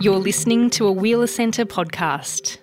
You're 0.00 0.18
listening 0.18 0.70
to 0.70 0.86
a 0.86 0.92
Wheeler 0.92 1.26
Centre 1.26 1.66
podcast. 1.66 2.58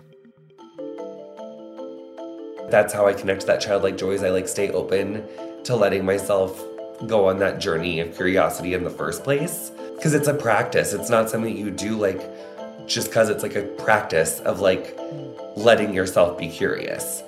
That's 2.69 2.93
how 2.93 3.05
I 3.05 3.13
connect 3.13 3.41
to 3.41 3.47
that 3.47 3.61
childlike 3.61 3.97
joy 3.97 4.11
is 4.11 4.23
I 4.23 4.29
like 4.29 4.47
stay 4.47 4.71
open 4.71 5.27
to 5.65 5.75
letting 5.75 6.05
myself 6.05 6.63
go 7.05 7.27
on 7.27 7.37
that 7.39 7.59
journey 7.59 7.99
of 7.99 8.15
curiosity 8.15 8.73
in 8.73 8.83
the 8.83 8.89
first 8.89 9.23
place. 9.23 9.71
Because 9.95 10.13
it's 10.13 10.27
a 10.27 10.33
practice. 10.33 10.93
It's 10.93 11.09
not 11.09 11.29
something 11.29 11.55
you 11.55 11.69
do 11.69 11.97
like 11.97 12.21
just 12.87 13.09
because 13.09 13.29
it's 13.29 13.43
like 13.43 13.55
a 13.55 13.63
practice 13.63 14.39
of 14.39 14.61
like 14.61 14.97
letting 15.55 15.93
yourself 15.93 16.37
be 16.37 16.49
curious. 16.49 17.23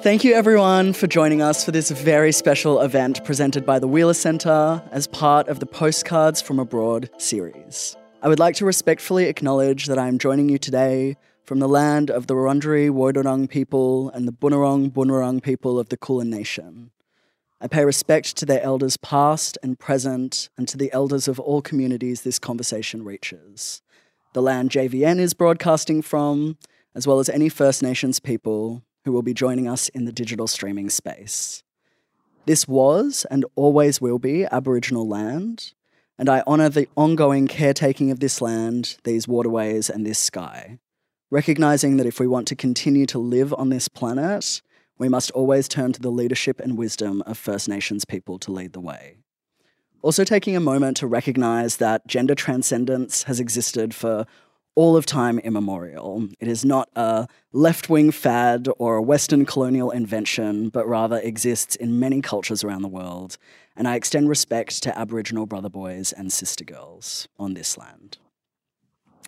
Thank 0.00 0.22
you, 0.22 0.34
everyone, 0.34 0.92
for 0.92 1.08
joining 1.08 1.42
us 1.42 1.64
for 1.64 1.72
this 1.72 1.90
very 1.90 2.30
special 2.30 2.80
event 2.82 3.24
presented 3.24 3.66
by 3.66 3.80
the 3.80 3.88
Wheeler 3.88 4.14
Centre 4.14 4.80
as 4.92 5.08
part 5.08 5.48
of 5.48 5.58
the 5.58 5.66
Postcards 5.66 6.40
from 6.40 6.60
Abroad 6.60 7.10
series. 7.18 7.96
I 8.22 8.28
would 8.28 8.38
like 8.38 8.54
to 8.56 8.64
respectfully 8.64 9.24
acknowledge 9.24 9.86
that 9.86 9.98
I 9.98 10.06
am 10.06 10.18
joining 10.18 10.48
you 10.48 10.56
today 10.56 11.16
from 11.42 11.58
the 11.58 11.66
land 11.66 12.12
of 12.12 12.28
the 12.28 12.34
Wurundjeri 12.34 12.90
Woiwurrung 12.90 13.50
people 13.50 14.10
and 14.10 14.28
the 14.28 14.32
Bunurong 14.32 14.92
Bunurong 14.92 15.42
people 15.42 15.80
of 15.80 15.88
the 15.88 15.96
Kulin 15.96 16.30
Nation. 16.30 16.92
I 17.60 17.66
pay 17.66 17.84
respect 17.84 18.36
to 18.36 18.46
their 18.46 18.62
elders 18.62 18.96
past 18.98 19.58
and 19.64 19.80
present 19.80 20.48
and 20.56 20.68
to 20.68 20.78
the 20.78 20.92
elders 20.92 21.26
of 21.26 21.40
all 21.40 21.60
communities 21.60 22.22
this 22.22 22.38
conversation 22.38 23.04
reaches. 23.04 23.82
The 24.32 24.42
land 24.42 24.70
JVN 24.70 25.18
is 25.18 25.34
broadcasting 25.34 26.02
from, 26.02 26.56
as 26.94 27.04
well 27.04 27.18
as 27.18 27.28
any 27.28 27.48
First 27.48 27.82
Nations 27.82 28.20
people 28.20 28.84
who 29.08 29.12
will 29.12 29.22
be 29.22 29.32
joining 29.32 29.66
us 29.66 29.88
in 29.88 30.04
the 30.04 30.12
digital 30.12 30.46
streaming 30.46 30.90
space. 30.90 31.62
This 32.44 32.68
was 32.68 33.24
and 33.30 33.42
always 33.56 34.02
will 34.02 34.18
be 34.18 34.44
Aboriginal 34.44 35.08
land, 35.08 35.72
and 36.18 36.28
I 36.28 36.42
honour 36.46 36.68
the 36.68 36.88
ongoing 36.94 37.46
caretaking 37.46 38.10
of 38.10 38.20
this 38.20 38.42
land, 38.42 38.98
these 39.04 39.26
waterways, 39.26 39.88
and 39.88 40.04
this 40.04 40.18
sky, 40.18 40.78
recognising 41.30 41.96
that 41.96 42.06
if 42.06 42.20
we 42.20 42.26
want 42.26 42.46
to 42.48 42.54
continue 42.54 43.06
to 43.06 43.18
live 43.18 43.54
on 43.54 43.70
this 43.70 43.88
planet, 43.88 44.60
we 44.98 45.08
must 45.08 45.30
always 45.30 45.68
turn 45.68 45.94
to 45.94 46.02
the 46.02 46.10
leadership 46.10 46.60
and 46.60 46.76
wisdom 46.76 47.22
of 47.22 47.38
First 47.38 47.66
Nations 47.66 48.04
people 48.04 48.38
to 48.40 48.52
lead 48.52 48.74
the 48.74 48.80
way. 48.80 49.16
Also, 50.02 50.22
taking 50.22 50.54
a 50.54 50.60
moment 50.60 50.98
to 50.98 51.06
recognise 51.06 51.78
that 51.78 52.06
gender 52.06 52.34
transcendence 52.34 53.22
has 53.22 53.40
existed 53.40 53.94
for 53.94 54.26
all 54.78 54.96
of 54.96 55.04
time 55.04 55.40
immemorial. 55.40 56.28
It 56.38 56.46
is 56.46 56.64
not 56.64 56.88
a 56.94 57.26
left 57.50 57.90
wing 57.90 58.12
fad 58.12 58.68
or 58.78 58.94
a 58.94 59.02
Western 59.02 59.44
colonial 59.44 59.90
invention, 59.90 60.68
but 60.68 60.86
rather 60.86 61.18
exists 61.18 61.74
in 61.74 61.98
many 61.98 62.20
cultures 62.20 62.62
around 62.62 62.82
the 62.82 62.88
world. 62.88 63.38
And 63.74 63.88
I 63.88 63.96
extend 63.96 64.28
respect 64.28 64.80
to 64.84 64.96
Aboriginal 64.96 65.46
brother 65.46 65.68
boys 65.68 66.12
and 66.12 66.32
sister 66.32 66.62
girls 66.62 67.26
on 67.40 67.54
this 67.54 67.76
land. 67.76 68.18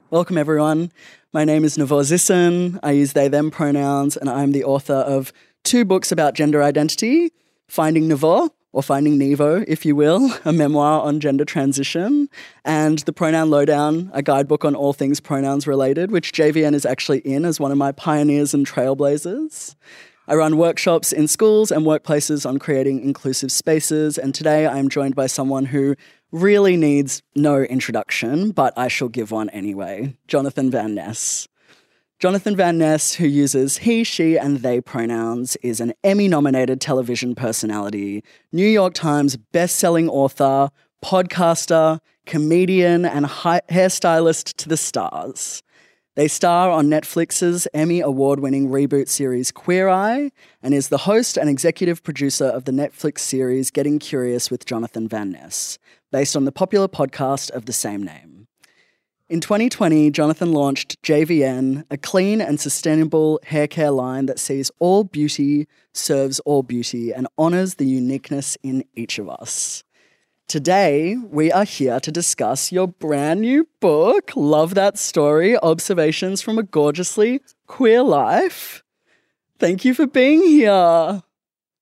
Welcome, 0.09 0.39
everyone. 0.39 0.93
My 1.33 1.45
name 1.45 1.65
is 1.65 1.77
Nevo 1.77 2.01
Zisin. 2.03 2.79
I 2.85 2.93
use 2.93 3.13
they, 3.15 3.27
them 3.27 3.51
pronouns, 3.51 4.17
and 4.17 4.31
I'm 4.31 4.53
the 4.53 4.63
author 4.63 4.95
of 4.95 5.33
two 5.65 5.85
books 5.85 6.13
about 6.13 6.35
gender 6.35 6.63
identity 6.63 7.33
Finding 7.67 8.09
Nevo 8.09 8.51
or 8.73 8.83
Finding 8.83 9.19
Nevo, 9.19 9.65
if 9.67 9.85
you 9.85 9.97
will, 9.97 10.33
a 10.45 10.53
memoir 10.53 11.03
on 11.03 11.21
gender 11.21 11.45
transition, 11.45 12.29
and 12.65 13.01
The 13.01 13.13
Pronoun 13.13 13.51
Lowdown, 13.51 14.11
a 14.13 14.23
guidebook 14.23 14.65
on 14.65 14.75
all 14.75 14.93
things 14.93 15.21
pronouns 15.21 15.67
related, 15.67 16.11
which 16.11 16.33
JVN 16.33 16.75
is 16.75 16.87
actually 16.87 17.19
in 17.21 17.45
as 17.45 17.59
one 17.59 17.73
of 17.73 17.79
my 17.79 17.93
pioneers 17.93 18.55
and 18.55 18.67
trailblazers. 18.67 19.75
I 20.29 20.35
run 20.35 20.57
workshops 20.57 21.13
in 21.13 21.27
schools 21.27 21.73
and 21.73 21.85
workplaces 21.85 22.49
on 22.49 22.59
creating 22.59 23.03
inclusive 23.03 23.51
spaces, 23.51 24.17
and 24.17 24.33
today 24.33 24.67
I'm 24.67 24.89
joined 24.89 25.17
by 25.17 25.27
someone 25.27 25.65
who 25.65 25.97
really 26.31 26.77
needs 26.77 27.23
no 27.35 27.63
introduction, 27.63 28.53
but 28.53 28.73
I 28.77 28.87
shall 28.87 29.09
give 29.09 29.33
one 29.33 29.51
anyway 29.51 30.17
Jonathan 30.29 30.71
Van 30.71 30.95
Ness. 30.95 31.49
Jonathan 32.21 32.55
Van 32.55 32.77
Ness, 32.77 33.15
who 33.15 33.27
uses 33.27 33.79
he, 33.79 34.05
she, 34.05 34.37
and 34.37 34.59
they 34.59 34.79
pronouns, 34.79 35.57
is 35.63 35.81
an 35.81 35.95
Emmy 36.05 36.29
nominated 36.29 36.79
television 36.79 37.35
personality, 37.35 38.23
New 38.53 38.67
York 38.67 38.93
Times 38.93 39.39
best-selling 39.39 40.07
author, 40.07 40.69
podcaster, 41.03 41.99
comedian, 42.27 43.07
and 43.07 43.25
hi- 43.25 43.63
hairstylist 43.71 44.55
to 44.59 44.69
the 44.69 44.77
stars. 44.77 45.63
They 46.15 46.29
star 46.29 46.71
on 46.71 46.89
Netflix's 46.89 47.67
Emmy 47.73 48.01
award 48.01 48.41
winning 48.41 48.69
reboot 48.69 49.09
series 49.09 49.51
Queer 49.51 49.89
Eye 49.89 50.31
and 50.63 50.75
is 50.75 50.91
the 50.91 50.99
host 50.99 51.39
and 51.39 51.49
executive 51.49 52.03
producer 52.03 52.45
of 52.45 52.67
the 52.67 52.73
Netflix 52.73 53.21
series 53.21 53.71
Getting 53.71 53.99
Curious 53.99 54.51
with 54.51 54.67
Jonathan 54.67 55.09
Van 55.09 55.31
Ness, 55.31 55.79
based 56.13 56.37
on 56.37 56.45
the 56.45 56.53
popular 56.53 56.87
podcast 56.87 57.51
of 57.53 57.65
the 57.65 57.73
same 57.73 58.03
name. 58.03 58.30
In 59.31 59.41
2020, 59.41 60.11
Jonathan 60.11 60.51
launched 60.51 61.01
JVN, 61.05 61.85
a 61.89 61.97
clean 61.97 62.41
and 62.41 62.59
sustainable 62.59 63.39
hair 63.45 63.69
care 63.69 63.93
line 63.93 64.27
that 64.27 64.41
sees 64.41 64.73
all 64.81 65.05
beauty, 65.05 65.69
serves 65.95 66.41
all 66.41 66.65
beauty, 66.65 67.13
and 67.13 67.29
honors 67.39 67.77
the 67.77 67.87
uniqueness 67.87 68.59
in 68.65 68.85
each 68.97 69.21
of 69.21 69.31
us. 69.31 69.85
Today, 70.49 71.17
we 71.17 71.53
are 71.53 71.63
here 71.63 72.01
to 72.01 72.11
discuss 72.11 72.73
your 72.73 72.89
brand 72.89 73.43
new 73.43 73.69
book, 73.79 74.33
Love 74.35 74.75
That 74.75 74.99
Story 74.99 75.57
Observations 75.59 76.43
from 76.43 76.59
a 76.59 76.65
Gorgeously 76.65 77.41
Queer 77.69 78.03
Life. 78.03 78.83
Thank 79.61 79.85
you 79.85 79.95
for 79.95 80.09
being 80.09 80.43
here. 80.43 81.23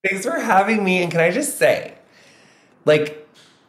Thanks 0.06 0.26
for 0.26 0.38
having 0.38 0.84
me. 0.84 1.02
And 1.02 1.10
can 1.10 1.22
I 1.22 1.30
just 1.30 1.56
say, 1.56 1.94
like, 2.84 3.27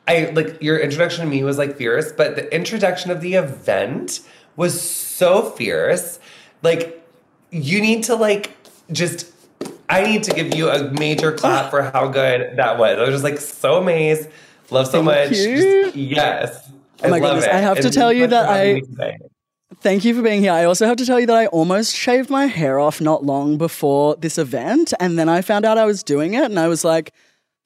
I 0.10 0.32
like 0.32 0.62
your 0.62 0.80
introduction 0.80 1.24
to 1.24 1.30
me 1.30 1.44
was 1.44 1.60
like 1.60 1.78
fierce, 1.78 2.12
but 2.12 2.36
the 2.36 2.52
introduction 2.54 3.12
of 3.12 3.22
the 3.22 3.36
event 3.36 4.22
was 4.56 4.82
so 4.82 5.52
fierce. 5.52 6.20
Like 6.64 7.08
you 7.52 7.80
need 7.80 8.04
to 8.06 8.16
like 8.16 8.56
just 8.92 9.32
I 9.88 10.02
need 10.04 10.24
to 10.24 10.34
give 10.34 10.56
you 10.56 10.70
a 10.70 10.90
major 10.92 11.32
clap 11.32 11.70
for 11.70 11.84
how 11.84 12.08
good 12.08 12.58
that 12.58 12.80
was. 12.80 12.98
I 12.98 13.02
was 13.02 13.12
just 13.12 13.24
like 13.24 13.38
so 13.40 13.76
amazed. 13.76 14.30
Love 14.72 14.88
so 14.88 15.04
Thank 15.04 15.06
much. 15.06 15.38
you. 15.38 15.84
Just, 15.84 15.96
yes. 15.96 16.72
Oh 17.04 17.10
my 17.10 17.18
I 17.18 17.20
love 17.20 17.30
goodness, 17.36 17.46
it. 17.46 17.52
I 17.52 17.60
have 17.60 17.80
to 17.80 17.90
tell 17.92 18.12
you 18.12 18.28
that 18.28 18.50
I- 18.50 18.82
Thank 19.82 20.04
you 20.04 20.14
for 20.16 20.22
being 20.22 20.42
here. 20.42 20.52
I 20.52 20.66
also 20.66 20.88
have 20.88 20.98
to 20.98 21.06
tell 21.06 21.20
you 21.20 21.28
that 21.28 21.36
I 21.38 21.46
almost 21.48 21.96
shaved 21.96 22.30
my 22.30 22.48
hair 22.48 22.80
off 22.80 23.00
not 23.00 23.24
long 23.24 23.58
before 23.58 24.16
this 24.18 24.38
event. 24.38 24.94
And 25.00 25.18
then 25.18 25.30
I 25.30 25.42
found 25.42 25.64
out 25.64 25.78
I 25.78 25.86
was 25.86 26.04
doing 26.04 26.34
it 26.34 26.44
and 26.44 26.60
I 26.60 26.68
was 26.68 26.84
like, 26.84 27.14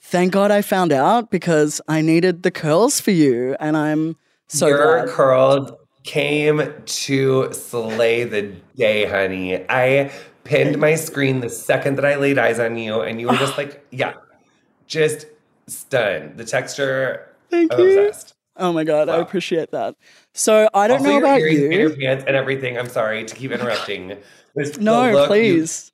thank 0.03 0.31
God 0.33 0.51
I 0.51 0.61
found 0.61 0.91
out 0.91 1.31
because 1.31 1.81
I 1.87 2.01
needed 2.01 2.43
the 2.43 2.51
curls 2.51 2.99
for 2.99 3.11
you. 3.11 3.55
And 3.59 3.75
I'm 3.75 4.15
so 4.47 4.67
Your 4.67 5.05
glad. 5.05 5.09
curls 5.09 5.71
came 6.03 6.61
to 6.85 7.51
slay 7.53 8.23
the 8.25 8.51
day, 8.75 9.05
honey. 9.05 9.63
I 9.69 10.11
pinned 10.43 10.77
my 10.77 10.95
screen 10.95 11.39
the 11.39 11.49
second 11.49 11.95
that 11.95 12.05
I 12.05 12.15
laid 12.15 12.37
eyes 12.37 12.59
on 12.59 12.77
you, 12.77 13.01
and 13.01 13.19
you 13.21 13.27
were 13.27 13.37
just 13.37 13.57
like, 13.57 13.85
yeah, 13.91 14.13
just 14.85 15.25
stunned. 15.67 16.37
The 16.37 16.45
texture, 16.45 17.29
Thank 17.49 17.73
I'm 17.73 17.79
you. 17.79 17.85
obsessed. 17.99 18.35
Oh 18.57 18.71
my 18.71 18.83
God, 18.83 19.09
I 19.09 19.17
appreciate 19.17 19.71
that. 19.71 19.95
So 20.35 20.69
I 20.75 20.87
don't 20.87 20.97
also, 20.99 21.05
know 21.09 21.17
your 21.17 21.25
about 21.25 21.39
earrings 21.39 21.63
and 21.63 21.73
your 21.73 21.89
you. 21.89 21.95
pants 21.97 22.23
and 22.27 22.35
everything. 22.35 22.77
I'm 22.77 22.89
sorry 22.89 23.23
to 23.23 23.33
keep 23.33 23.49
interrupting. 23.57 24.17
No, 24.79 25.09
look, 25.11 25.21
you- 25.21 25.27
please. 25.27 25.91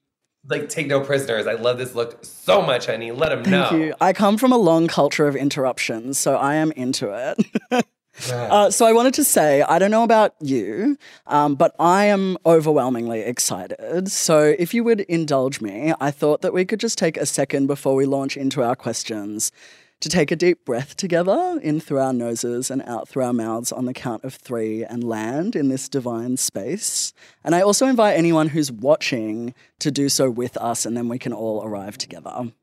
Like, 0.50 0.70
take 0.70 0.88
no 0.88 1.02
prisoners. 1.02 1.48
I 1.48 1.54
love 1.54 1.78
this 1.78 1.96
look 1.96 2.26
so 2.26 2.62
much, 2.62 2.88
honey. 2.88 3.12
Let 3.12 3.30
them 3.30 3.50
know. 3.50 3.70
Thank 3.70 3.82
you. 3.82 3.94
I 4.02 4.14
come 4.14 4.38
from 4.38 4.52
a 4.52 4.58
long 4.58 4.88
culture 4.88 5.28
of 5.28 5.36
interruptions, 5.36 6.18
so 6.18 6.36
I 6.36 6.56
am 6.56 6.72
into 6.74 7.12
it. 7.12 7.86
Uh, 8.32 8.70
so 8.70 8.86
I 8.86 8.92
wanted 8.92 9.14
to 9.14 9.24
say, 9.24 9.62
I 9.62 9.80
don't 9.80 9.92
know 9.92 10.04
about 10.04 10.36
you, 10.42 10.98
um, 11.28 11.56
but 11.56 11.74
I 11.80 12.06
am 12.06 12.38
overwhelmingly 12.46 13.22
excited. 13.22 14.12
So 14.12 14.56
if 14.60 14.74
you 14.74 14.84
would 14.84 15.02
indulge 15.02 15.62
me, 15.62 15.94
I 16.02 16.12
thought 16.12 16.42
that 16.42 16.54
we 16.54 16.66
could 16.66 16.80
just 16.80 16.98
take 16.98 17.16
a 17.18 17.26
second 17.26 17.68
before 17.68 17.96
we 17.96 18.06
launch 18.06 18.36
into 18.36 18.62
our 18.62 18.76
questions 18.76 19.52
to 20.00 20.08
take 20.08 20.32
a 20.32 20.36
deep 20.36 20.64
breath 20.64 20.96
together 20.96 21.60
in 21.62 21.80
through 21.80 22.00
our 22.00 22.14
noses 22.14 22.72
and 22.72 22.82
out 22.84 23.10
through 23.10 23.24
our 23.24 23.34
mouths 23.34 23.72
on 23.72 23.86
the 23.86 23.94
count 23.94 24.24
of 24.24 24.34
three 24.34 24.84
and 24.84 25.04
land 25.04 25.56
in 25.56 25.68
this 25.68 25.90
divine 25.90 26.38
space. 26.38 27.12
And 27.44 27.54
I 27.54 27.62
also 27.62 27.86
invite 27.86 28.18
anyone 28.18 28.50
who's 28.50 28.72
watching 28.72 29.54
to 29.80 29.92
do 29.92 30.08
so 30.08 30.30
with 30.30 30.56
us, 30.58 30.86
and 30.86 30.96
then 30.96 31.10
we 31.10 31.20
can 31.20 31.34
all 31.34 31.64
arrive 31.66 31.98
together. 31.98 32.30
All 32.30 32.54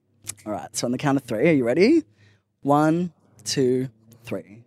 right, 0.46 0.74
so 0.74 0.86
on 0.86 0.92
the 0.92 0.98
count 0.98 1.18
of 1.18 1.24
three, 1.24 1.48
are 1.48 1.52
you 1.52 1.64
ready? 1.64 2.04
One, 2.62 3.12
two, 3.44 3.88
three. 4.24 4.62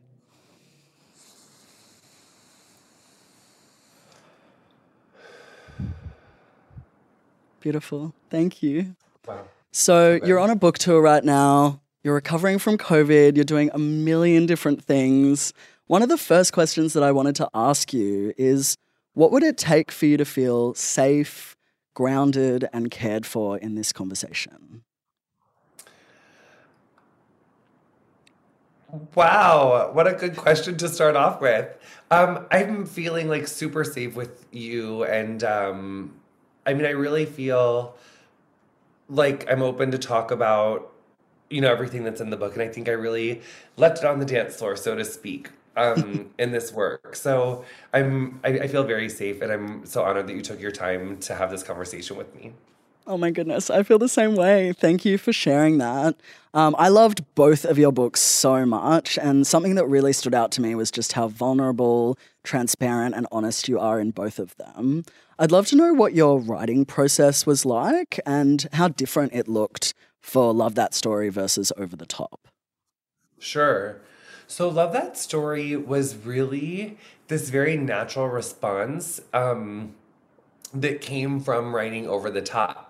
Beautiful. 7.61 8.13
Thank 8.29 8.63
you. 8.63 8.95
wow. 9.27 9.43
So 9.71 10.19
you're 10.23 10.39
on 10.39 10.49
a 10.49 10.55
book 10.55 10.77
tour 10.77 11.01
right 11.01 11.23
now. 11.23 11.81
You're 12.03 12.15
recovering 12.15 12.59
from 12.59 12.77
COVID. 12.77 13.35
You're 13.35 13.43
doing 13.43 13.69
a 13.73 13.77
million 13.77 14.45
different 14.45 14.83
things. 14.83 15.53
One 15.87 16.01
of 16.01 16.07
the 16.07 16.17
first 16.17 16.53
questions 16.53 16.93
that 16.93 17.03
I 17.03 17.11
wanted 17.11 17.35
to 17.35 17.49
ask 17.53 17.93
you 17.93 18.33
is 18.37 18.77
what 19.13 19.31
would 19.31 19.43
it 19.43 19.57
take 19.57 19.91
for 19.91 20.05
you 20.05 20.15
to 20.15 20.23
feel 20.23 20.73
safe, 20.75 21.57
grounded, 21.93 22.69
and 22.71 22.89
cared 22.89 23.25
for 23.25 23.57
in 23.57 23.75
this 23.75 23.91
conversation? 23.91 24.83
Wow, 29.13 29.91
what 29.93 30.07
a 30.07 30.13
good 30.13 30.37
question 30.37 30.77
to 30.77 30.87
start 30.87 31.15
off 31.15 31.41
with. 31.41 31.67
Um, 32.09 32.47
I'm 32.49 32.85
feeling 32.85 33.27
like 33.27 33.47
super 33.47 33.83
safe 33.83 34.15
with 34.15 34.45
you, 34.51 35.03
and 35.03 35.43
um, 35.43 36.15
I 36.65 36.73
mean, 36.73 36.85
I 36.85 36.91
really 36.91 37.25
feel 37.25 37.95
like 39.09 39.51
I'm 39.51 39.61
open 39.61 39.91
to 39.91 39.99
talk 39.99 40.31
about, 40.31 40.91
you 41.49 41.61
know, 41.61 41.71
everything 41.71 42.03
that's 42.03 42.21
in 42.21 42.29
the 42.29 42.37
book, 42.37 42.53
and 42.53 42.61
I 42.61 42.67
think 42.67 42.87
I 42.87 42.93
really 42.93 43.41
left 43.77 43.99
it 43.99 44.05
on 44.05 44.19
the 44.19 44.25
dance 44.25 44.55
floor, 44.55 44.75
so 44.75 44.95
to 44.95 45.05
speak, 45.05 45.49
um, 45.75 46.29
in 46.39 46.51
this 46.51 46.71
work. 46.71 47.15
So 47.15 47.65
I'm, 47.93 48.39
I, 48.43 48.49
I 48.49 48.67
feel 48.67 48.83
very 48.83 49.09
safe, 49.09 49.41
and 49.41 49.51
I'm 49.51 49.85
so 49.85 50.03
honored 50.03 50.27
that 50.27 50.33
you 50.33 50.41
took 50.41 50.59
your 50.59 50.71
time 50.71 51.17
to 51.21 51.35
have 51.35 51.51
this 51.51 51.63
conversation 51.63 52.17
with 52.17 52.33
me. 52.35 52.53
Oh 53.07 53.17
my 53.17 53.31
goodness, 53.31 53.71
I 53.71 53.81
feel 53.81 53.97
the 53.97 54.07
same 54.07 54.35
way. 54.35 54.71
Thank 54.71 55.03
you 55.03 55.17
for 55.17 55.33
sharing 55.33 55.79
that. 55.79 56.15
Um, 56.53 56.75
I 56.77 56.89
loved 56.89 57.23
both 57.33 57.65
of 57.65 57.79
your 57.79 57.91
books 57.91 58.21
so 58.21 58.67
much, 58.67 59.17
and 59.17 59.47
something 59.47 59.73
that 59.75 59.87
really 59.87 60.13
stood 60.13 60.35
out 60.35 60.51
to 60.51 60.61
me 60.61 60.75
was 60.75 60.91
just 60.91 61.13
how 61.13 61.27
vulnerable, 61.27 62.19
transparent, 62.43 63.15
and 63.15 63.25
honest 63.31 63.67
you 63.67 63.79
are 63.79 63.99
in 63.99 64.11
both 64.11 64.37
of 64.37 64.55
them. 64.57 65.05
I'd 65.39 65.51
love 65.51 65.65
to 65.67 65.75
know 65.75 65.93
what 65.93 66.13
your 66.13 66.39
writing 66.39 66.85
process 66.85 67.47
was 67.47 67.65
like 67.65 68.19
and 68.27 68.67
how 68.73 68.89
different 68.89 69.33
it 69.33 69.47
looked 69.47 69.95
for 70.21 70.53
Love 70.53 70.75
That 70.75 70.93
Story 70.93 71.29
versus 71.29 71.71
Over 71.77 71.95
the 71.95 72.05
Top. 72.05 72.47
Sure. 73.39 74.01
So, 74.47 74.67
Love 74.67 74.93
That 74.93 75.17
Story 75.17 75.75
was 75.75 76.15
really 76.15 76.97
this 77.27 77.49
very 77.49 77.77
natural 77.77 78.27
response 78.27 79.21
um, 79.33 79.93
that 80.73 81.01
came 81.01 81.39
from 81.39 81.75
writing 81.75 82.07
Over 82.07 82.29
the 82.29 82.41
Top 82.41 82.89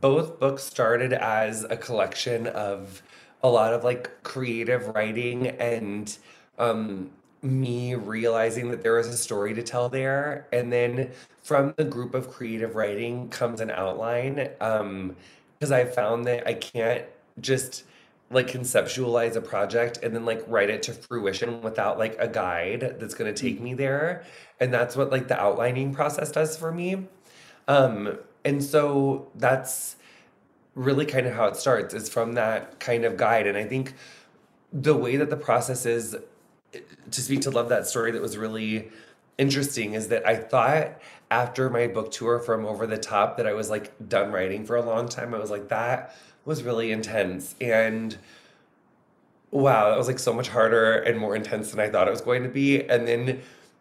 both 0.00 0.40
books 0.40 0.62
started 0.62 1.12
as 1.12 1.64
a 1.64 1.76
collection 1.76 2.46
of 2.46 3.02
a 3.42 3.48
lot 3.48 3.72
of 3.72 3.84
like 3.84 4.22
creative 4.22 4.88
writing 4.88 5.48
and 5.48 6.16
um, 6.58 7.10
me 7.42 7.94
realizing 7.94 8.70
that 8.70 8.82
there 8.82 8.94
was 8.94 9.06
a 9.08 9.16
story 9.16 9.54
to 9.54 9.62
tell 9.62 9.88
there. 9.88 10.46
And 10.52 10.72
then 10.72 11.10
from 11.42 11.74
the 11.76 11.84
group 11.84 12.14
of 12.14 12.30
creative 12.30 12.74
writing 12.74 13.28
comes 13.28 13.60
an 13.60 13.70
outline. 13.70 14.50
Because 15.60 15.70
I 15.72 15.84
found 15.84 16.24
that 16.26 16.48
I 16.48 16.54
can't 16.54 17.04
just 17.38 17.84
like 18.30 18.46
conceptualize 18.46 19.36
a 19.36 19.40
project 19.40 19.98
and 20.02 20.14
then 20.14 20.24
like 20.24 20.42
write 20.46 20.70
it 20.70 20.82
to 20.84 20.92
fruition 20.92 21.60
without 21.60 21.98
like 21.98 22.16
a 22.18 22.26
guide 22.26 22.96
that's 22.98 23.14
going 23.14 23.32
to 23.32 23.38
take 23.38 23.60
me 23.60 23.74
there. 23.74 24.24
And 24.58 24.72
that's 24.72 24.96
what 24.96 25.10
like 25.10 25.28
the 25.28 25.38
outlining 25.38 25.92
process 25.92 26.32
does 26.32 26.56
for 26.56 26.72
me. 26.72 27.06
Um, 27.68 28.18
and 28.44 28.64
so 28.64 29.28
that's 29.34 29.96
really 30.74 31.04
kind 31.04 31.26
of 31.26 31.34
how 31.34 31.46
it 31.46 31.56
starts 31.56 31.92
is 31.92 32.08
from 32.08 32.34
that 32.34 32.80
kind 32.80 33.04
of 33.04 33.16
guide. 33.16 33.46
And 33.46 33.58
I 33.58 33.64
think 33.64 33.94
the 34.72 34.94
way 34.94 35.16
that 35.16 35.28
the 35.28 35.36
process 35.36 35.84
is 35.84 36.16
to 36.72 37.20
speak 37.20 37.40
to 37.42 37.50
love 37.50 37.68
that 37.68 37.86
story 37.86 38.12
that 38.12 38.22
was 38.22 38.36
really 38.36 38.90
interesting 39.38 39.94
is 39.94 40.08
that 40.08 40.26
I 40.26 40.36
thought 40.36 41.00
after 41.30 41.70
my 41.70 41.86
book 41.86 42.10
tour 42.10 42.38
from 42.40 42.66
Over 42.66 42.86
the 42.86 42.98
Top 42.98 43.36
that 43.36 43.46
I 43.46 43.52
was 43.52 43.70
like 43.70 43.92
done 44.08 44.32
writing 44.32 44.64
for 44.64 44.76
a 44.76 44.82
long 44.82 45.08
time. 45.08 45.34
I 45.34 45.38
was 45.38 45.50
like, 45.50 45.68
that 45.68 46.14
was 46.44 46.62
really 46.62 46.90
intense. 46.92 47.54
And 47.60 48.16
wow, 49.50 49.90
that 49.90 49.98
was 49.98 50.06
like 50.06 50.18
so 50.18 50.32
much 50.32 50.48
harder 50.48 50.94
and 50.94 51.18
more 51.18 51.34
intense 51.36 51.70
than 51.70 51.80
I 51.80 51.88
thought 51.88 52.08
it 52.08 52.12
was 52.12 52.20
going 52.20 52.42
to 52.42 52.48
be. 52.48 52.82
And 52.88 53.06
then 53.06 53.40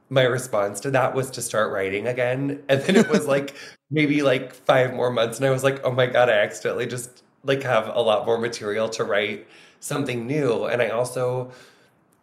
my 0.10 0.24
response 0.24 0.80
to 0.82 0.92
that 0.92 1.14
was 1.14 1.30
to 1.32 1.42
start 1.42 1.72
writing 1.72 2.08
again. 2.08 2.64
And 2.70 2.82
then 2.82 2.96
it 2.96 3.10
was 3.10 3.28
like 3.28 3.56
maybe 3.92 4.22
like 4.22 4.54
five 4.54 4.94
more 4.94 5.12
months. 5.12 5.38
And 5.38 5.46
I 5.46 5.52
was 5.52 5.64
like, 5.64 5.82
oh 5.84 5.92
my 5.92 6.08
God, 6.08 6.30
I 6.30 6.34
accidentally 6.34 6.88
just 6.88 7.24
like 7.44 7.64
have 7.64 7.88
a 7.96 8.02
lot 8.02 8.26
more 8.26 8.38
material 8.38 8.90
to 8.90 9.04
write 9.04 9.48
something 9.80 10.26
new. 10.28 10.66
And 10.66 10.82
I 10.82 10.90
also, 10.90 11.52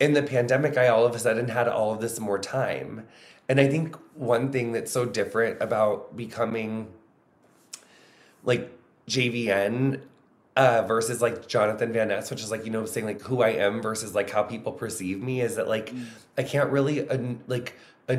in 0.00 0.12
the 0.12 0.22
pandemic, 0.22 0.76
I 0.76 0.88
all 0.88 1.06
of 1.06 1.14
a 1.14 1.18
sudden 1.18 1.48
had 1.48 1.68
all 1.68 1.92
of 1.92 2.00
this 2.00 2.20
more 2.20 2.38
time. 2.38 3.06
And 3.48 3.60
I 3.60 3.68
think 3.68 3.96
one 4.14 4.50
thing 4.50 4.72
that's 4.72 4.90
so 4.90 5.04
different 5.04 5.62
about 5.62 6.16
becoming 6.16 6.88
like 8.44 8.70
JVN 9.08 10.00
uh, 10.56 10.82
versus 10.82 11.20
like 11.20 11.46
Jonathan 11.46 11.92
Van 11.92 12.08
Ness, 12.08 12.30
which 12.30 12.42
is 12.42 12.50
like 12.50 12.64
you 12.64 12.70
know 12.70 12.86
saying 12.86 13.06
like 13.06 13.20
who 13.20 13.42
I 13.42 13.50
am 13.50 13.82
versus 13.82 14.14
like 14.14 14.30
how 14.30 14.42
people 14.42 14.72
perceive 14.72 15.22
me 15.22 15.42
is 15.42 15.56
that 15.56 15.68
like 15.68 15.90
mm. 15.94 16.06
I 16.36 16.42
can't 16.42 16.70
really 16.70 17.08
uh, 17.08 17.18
like 17.46 17.74
uh, 18.08 18.16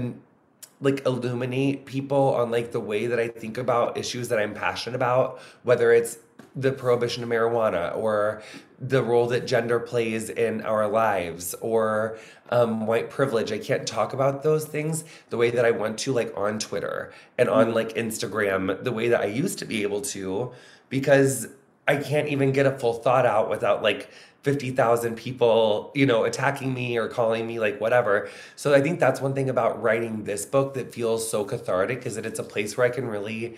like 0.80 1.06
illuminate 1.06 1.86
people 1.86 2.36
on 2.36 2.52
like 2.52 2.72
the 2.72 2.80
way 2.80 3.08
that 3.08 3.20
I 3.20 3.28
think 3.28 3.58
about 3.58 3.98
issues 3.98 4.30
that 4.30 4.40
I'm 4.40 4.54
passionate 4.54 4.96
about, 4.96 5.40
whether 5.64 5.92
it's 5.92 6.20
the 6.56 6.72
prohibition 6.72 7.24
of 7.24 7.30
marijuana 7.30 7.96
or 7.96 8.42
the 8.80 9.02
role 9.02 9.28
that 9.28 9.48
gender 9.48 9.80
plays 9.80 10.30
in 10.30 10.62
our 10.62 10.88
lives 10.88 11.56
or 11.62 12.18
um, 12.50 12.86
white 12.86 13.10
privilege. 13.10 13.52
I 13.52 13.58
can't 13.58 13.88
talk 13.88 14.14
about 14.14 14.44
those 14.44 14.66
things 14.66 15.04
the 15.30 15.38
way 15.38 15.50
that 15.52 15.66
I 15.66 15.72
want 15.72 15.98
to, 16.00 16.14
like 16.14 16.36
on 16.36 16.60
Twitter 16.60 17.12
and 17.38 17.50
on 17.50 17.74
like 17.74 17.94
Instagram, 17.96 18.84
the 18.84 18.92
way 18.92 19.08
that 19.10 19.22
I 19.22 19.26
used 19.26 19.60
to 19.60 19.66
be 19.66 19.84
able 19.84 20.02
to, 20.02 20.52
because 20.90 21.48
I 21.88 21.98
can't 21.98 22.28
even 22.28 22.52
get 22.52 22.66
a 22.66 22.78
full 22.78 22.94
thought 22.94 23.26
out 23.26 23.50
without 23.50 23.82
like 23.82 24.10
50,000 24.44 25.16
people, 25.16 25.92
you 25.96 26.06
know, 26.06 26.24
attacking 26.24 26.74
me 26.74 26.98
or 26.98 27.08
calling 27.08 27.48
me 27.48 27.60
like 27.60 27.82
whatever. 27.82 28.30
So 28.56 28.74
I 28.74 28.82
think 28.82 29.00
that's 29.00 29.20
one 29.20 29.34
thing 29.34 29.50
about 29.50 29.82
writing 29.82 30.24
this 30.24 30.46
book 30.46 30.74
that 30.76 30.94
feels 30.94 31.30
so 31.30 31.44
cathartic 31.44 32.06
is 32.06 32.16
that 32.16 32.26
it's 32.26 32.40
a 32.40 32.44
place 32.44 32.78
where 32.78 32.86
I 32.86 32.90
can 32.90 33.08
really 33.08 33.58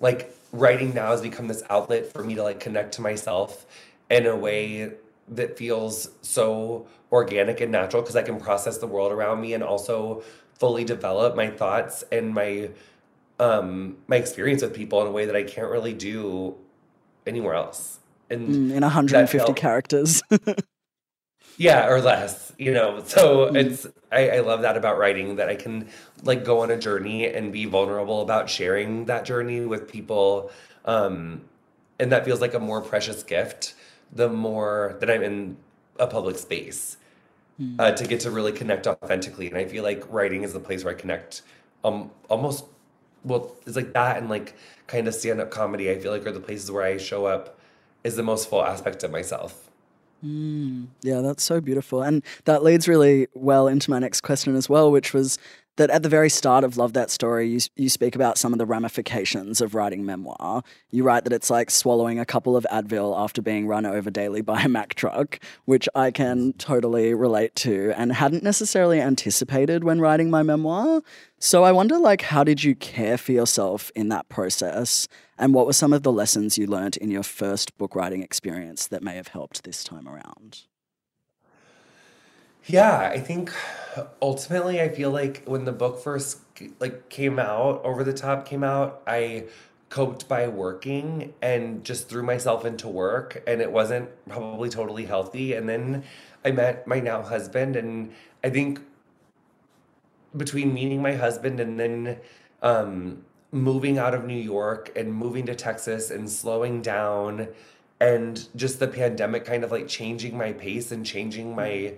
like 0.00 0.34
writing 0.54 0.94
now 0.94 1.10
has 1.10 1.20
become 1.20 1.48
this 1.48 1.62
outlet 1.68 2.12
for 2.12 2.22
me 2.22 2.34
to 2.36 2.42
like 2.42 2.60
connect 2.60 2.94
to 2.94 3.02
myself 3.02 3.66
in 4.08 4.26
a 4.26 4.36
way 4.36 4.92
that 5.28 5.58
feels 5.58 6.10
so 6.22 6.86
organic 7.10 7.60
and 7.60 7.72
natural 7.72 8.02
because 8.02 8.16
I 8.16 8.22
can 8.22 8.38
process 8.38 8.78
the 8.78 8.86
world 8.86 9.10
around 9.12 9.40
me 9.40 9.54
and 9.54 9.62
also 9.62 10.22
fully 10.58 10.84
develop 10.84 11.34
my 11.34 11.48
thoughts 11.48 12.04
and 12.12 12.32
my 12.32 12.70
um 13.40 13.96
my 14.06 14.16
experience 14.16 14.62
with 14.62 14.74
people 14.74 15.00
in 15.00 15.08
a 15.08 15.10
way 15.10 15.26
that 15.26 15.34
I 15.34 15.42
can't 15.42 15.70
really 15.70 15.92
do 15.92 16.54
anywhere 17.26 17.54
else. 17.54 17.98
And 18.30 18.48
mm, 18.48 18.76
in 18.76 18.82
150 18.82 19.38
felt, 19.38 19.56
characters. 19.56 20.22
yeah, 21.56 21.88
or 21.88 22.00
less, 22.00 22.52
you 22.58 22.72
know. 22.72 23.02
So 23.04 23.50
mm. 23.50 23.56
it's 23.56 23.86
I, 24.10 24.30
I 24.30 24.40
love 24.40 24.62
that 24.62 24.76
about 24.76 24.98
writing 24.98 25.36
that 25.36 25.48
I 25.48 25.54
can 25.54 25.88
like 26.22 26.44
go 26.44 26.60
on 26.60 26.70
a 26.70 26.78
journey 26.78 27.26
and 27.26 27.52
be 27.52 27.64
vulnerable 27.64 28.22
about 28.22 28.48
sharing 28.50 29.06
that 29.06 29.24
journey 29.24 29.60
with 29.60 29.90
people. 29.90 30.50
Um, 30.84 31.42
and 31.98 32.10
that 32.12 32.24
feels 32.24 32.40
like 32.40 32.54
a 32.54 32.58
more 32.58 32.80
precious 32.80 33.22
gift 33.22 33.74
the 34.12 34.28
more 34.28 34.96
that 35.00 35.10
I'm 35.10 35.22
in 35.22 35.56
a 35.98 36.06
public 36.06 36.38
space. 36.38 36.96
Mm. 37.60 37.76
Uh, 37.78 37.92
to 37.92 38.04
get 38.08 38.18
to 38.18 38.32
really 38.32 38.50
connect 38.50 38.88
authentically. 38.88 39.46
And 39.46 39.56
I 39.56 39.64
feel 39.64 39.84
like 39.84 40.02
writing 40.12 40.42
is 40.42 40.52
the 40.52 40.58
place 40.58 40.82
where 40.82 40.92
I 40.92 40.98
connect 40.98 41.42
um 41.84 42.10
almost 42.28 42.64
well, 43.24 43.54
it's 43.66 43.76
like 43.76 43.92
that 43.92 44.18
and 44.18 44.28
like 44.28 44.54
kind 44.86 45.08
of 45.08 45.14
stand 45.14 45.40
up 45.40 45.50
comedy, 45.50 45.90
I 45.90 45.98
feel 45.98 46.12
like 46.12 46.26
are 46.26 46.32
the 46.32 46.40
places 46.40 46.70
where 46.70 46.84
I 46.84 46.98
show 46.98 47.26
up 47.26 47.58
is 48.04 48.16
the 48.16 48.22
most 48.22 48.48
full 48.48 48.64
aspect 48.64 49.02
of 49.02 49.10
myself. 49.10 49.70
Mm, 50.24 50.86
yeah, 51.02 51.20
that's 51.20 51.42
so 51.42 51.60
beautiful. 51.60 52.02
And 52.02 52.22
that 52.44 52.62
leads 52.62 52.88
really 52.88 53.28
well 53.34 53.68
into 53.68 53.90
my 53.90 53.98
next 53.98 54.22
question 54.22 54.56
as 54.56 54.68
well, 54.68 54.90
which 54.90 55.12
was 55.12 55.38
that 55.76 55.90
at 55.90 56.04
the 56.04 56.08
very 56.08 56.30
start 56.30 56.62
of 56.62 56.76
Love 56.76 56.92
That 56.92 57.10
Story, 57.10 57.48
you, 57.48 57.60
you 57.74 57.88
speak 57.88 58.14
about 58.14 58.38
some 58.38 58.52
of 58.52 58.58
the 58.58 58.64
ramifications 58.64 59.60
of 59.60 59.74
writing 59.74 60.06
memoir. 60.06 60.62
You 60.90 61.02
write 61.02 61.24
that 61.24 61.32
it's 61.32 61.50
like 61.50 61.68
swallowing 61.70 62.18
a 62.20 62.24
couple 62.24 62.56
of 62.56 62.64
Advil 62.70 63.18
after 63.18 63.42
being 63.42 63.66
run 63.66 63.84
over 63.84 64.08
daily 64.08 64.40
by 64.40 64.62
a 64.62 64.68
Mack 64.68 64.94
truck, 64.94 65.40
which 65.64 65.88
I 65.94 66.12
can 66.12 66.52
totally 66.54 67.12
relate 67.12 67.56
to 67.56 67.92
and 67.96 68.12
hadn't 68.12 68.44
necessarily 68.44 69.00
anticipated 69.00 69.82
when 69.82 70.00
writing 70.00 70.30
my 70.30 70.44
memoir. 70.44 71.02
So 71.40 71.64
I 71.64 71.72
wonder, 71.72 71.98
like, 71.98 72.22
how 72.22 72.44
did 72.44 72.62
you 72.62 72.76
care 72.76 73.18
for 73.18 73.32
yourself 73.32 73.90
in 73.96 74.08
that 74.10 74.28
process? 74.28 75.08
And 75.38 75.52
what 75.52 75.66
were 75.66 75.72
some 75.72 75.92
of 75.92 76.02
the 76.02 76.12
lessons 76.12 76.56
you 76.56 76.66
learned 76.66 76.96
in 76.96 77.10
your 77.10 77.22
first 77.22 77.76
book 77.76 77.94
writing 77.94 78.22
experience 78.22 78.86
that 78.86 79.02
may 79.02 79.16
have 79.16 79.28
helped 79.28 79.64
this 79.64 79.82
time 79.82 80.08
around? 80.08 80.62
Yeah, 82.66 83.10
I 83.12 83.18
think 83.18 83.52
ultimately 84.22 84.80
I 84.80 84.88
feel 84.88 85.10
like 85.10 85.42
when 85.44 85.64
the 85.64 85.72
book 85.72 86.02
first 86.02 86.38
like 86.80 87.08
came 87.08 87.38
out, 87.38 87.84
Over 87.84 88.04
the 88.04 88.12
Top 88.12 88.46
came 88.46 88.64
out, 88.64 89.02
I 89.06 89.44
coped 89.90 90.28
by 90.28 90.48
working 90.48 91.34
and 91.42 91.84
just 91.84 92.08
threw 92.08 92.22
myself 92.22 92.64
into 92.64 92.88
work 92.88 93.42
and 93.46 93.60
it 93.60 93.70
wasn't 93.70 94.08
probably 94.28 94.68
totally 94.68 95.04
healthy 95.04 95.54
and 95.54 95.68
then 95.68 96.02
I 96.44 96.50
met 96.50 96.86
my 96.86 97.00
now 97.00 97.22
husband 97.22 97.76
and 97.76 98.12
I 98.42 98.50
think 98.50 98.80
between 100.36 100.74
meeting 100.74 101.00
my 101.00 101.12
husband 101.14 101.60
and 101.60 101.78
then 101.78 102.18
um, 102.62 103.24
moving 103.54 103.98
out 103.98 104.14
of 104.14 104.24
New 104.24 104.34
York 104.34 104.90
and 104.96 105.14
moving 105.14 105.46
to 105.46 105.54
Texas 105.54 106.10
and 106.10 106.28
slowing 106.28 106.82
down 106.82 107.48
and 108.00 108.48
just 108.56 108.80
the 108.80 108.88
pandemic 108.88 109.44
kind 109.44 109.62
of 109.62 109.70
like 109.70 109.86
changing 109.86 110.36
my 110.36 110.52
pace 110.52 110.90
and 110.90 111.06
changing 111.06 111.54
my 111.54 111.94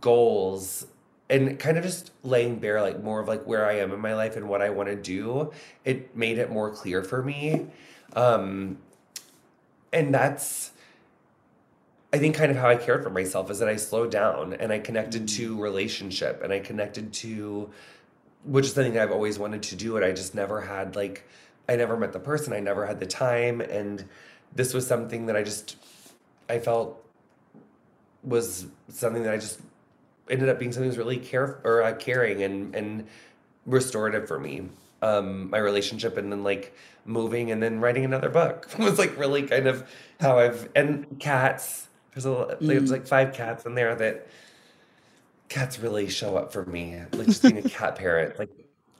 goals 0.00 0.86
and 1.28 1.58
kind 1.58 1.76
of 1.76 1.84
just 1.84 2.12
laying 2.24 2.58
bare 2.58 2.80
like 2.80 3.02
more 3.02 3.20
of 3.20 3.28
like 3.28 3.46
where 3.46 3.66
I 3.66 3.74
am 3.74 3.92
in 3.92 4.00
my 4.00 4.14
life 4.14 4.36
and 4.36 4.48
what 4.48 4.62
I 4.62 4.70
want 4.70 4.88
to 4.88 4.96
do, 4.96 5.52
it 5.84 6.16
made 6.16 6.38
it 6.38 6.50
more 6.50 6.70
clear 6.70 7.02
for 7.04 7.22
me. 7.22 7.66
Um 8.14 8.78
and 9.92 10.14
that's 10.14 10.72
I 12.12 12.18
think 12.18 12.34
kind 12.34 12.50
of 12.50 12.56
how 12.56 12.68
I 12.68 12.76
cared 12.76 13.04
for 13.04 13.10
myself 13.10 13.50
is 13.50 13.58
that 13.58 13.68
I 13.68 13.76
slowed 13.76 14.10
down 14.10 14.54
and 14.54 14.72
I 14.72 14.78
connected 14.78 15.28
to 15.28 15.60
relationship 15.60 16.42
and 16.42 16.52
I 16.52 16.58
connected 16.58 17.12
to 17.12 17.70
which 18.44 18.66
is 18.66 18.72
something 18.72 18.98
I've 18.98 19.12
always 19.12 19.38
wanted 19.38 19.62
to 19.64 19.76
do 19.76 19.96
and 19.96 20.04
I 20.04 20.12
just 20.12 20.34
never 20.34 20.60
had 20.60 20.96
like 20.96 21.28
I 21.68 21.76
never 21.76 21.96
met 21.96 22.12
the 22.12 22.20
person, 22.20 22.52
I 22.52 22.60
never 22.60 22.86
had 22.86 23.00
the 23.00 23.06
time 23.06 23.60
and 23.60 24.04
this 24.54 24.74
was 24.74 24.86
something 24.86 25.26
that 25.26 25.36
I 25.36 25.42
just 25.42 25.76
I 26.48 26.58
felt 26.58 27.04
was 28.22 28.66
something 28.88 29.22
that 29.22 29.32
I 29.32 29.38
just 29.38 29.60
ended 30.28 30.48
up 30.48 30.58
being 30.58 30.72
something 30.72 30.88
that 30.88 30.96
was 30.96 30.98
really 30.98 31.18
care 31.18 31.60
or 31.64 31.82
uh, 31.82 31.94
caring 31.94 32.42
and 32.42 32.74
and 32.74 33.06
restorative 33.66 34.26
for 34.26 34.38
me. 34.38 34.68
Um, 35.02 35.48
my 35.48 35.58
relationship 35.58 36.18
and 36.18 36.30
then 36.30 36.44
like 36.44 36.74
moving 37.06 37.50
and 37.50 37.62
then 37.62 37.80
writing 37.80 38.04
another 38.04 38.28
book 38.28 38.68
was 38.78 38.98
like 38.98 39.16
really 39.18 39.44
kind 39.44 39.66
of 39.66 39.88
how 40.20 40.38
I've 40.38 40.68
and 40.74 41.18
cats. 41.18 41.88
There's 42.12 42.26
a 42.26 42.58
there's 42.60 42.90
like 42.90 43.06
five 43.06 43.32
cats 43.32 43.64
in 43.64 43.74
there 43.74 43.94
that 43.94 44.26
cats 45.50 45.78
really 45.78 46.08
show 46.08 46.36
up 46.38 46.50
for 46.50 46.64
me. 46.64 46.96
Like 47.12 47.26
just 47.26 47.42
being 47.42 47.58
a 47.58 47.62
cat 47.68 47.96
parent, 47.96 48.38
like 48.38 48.48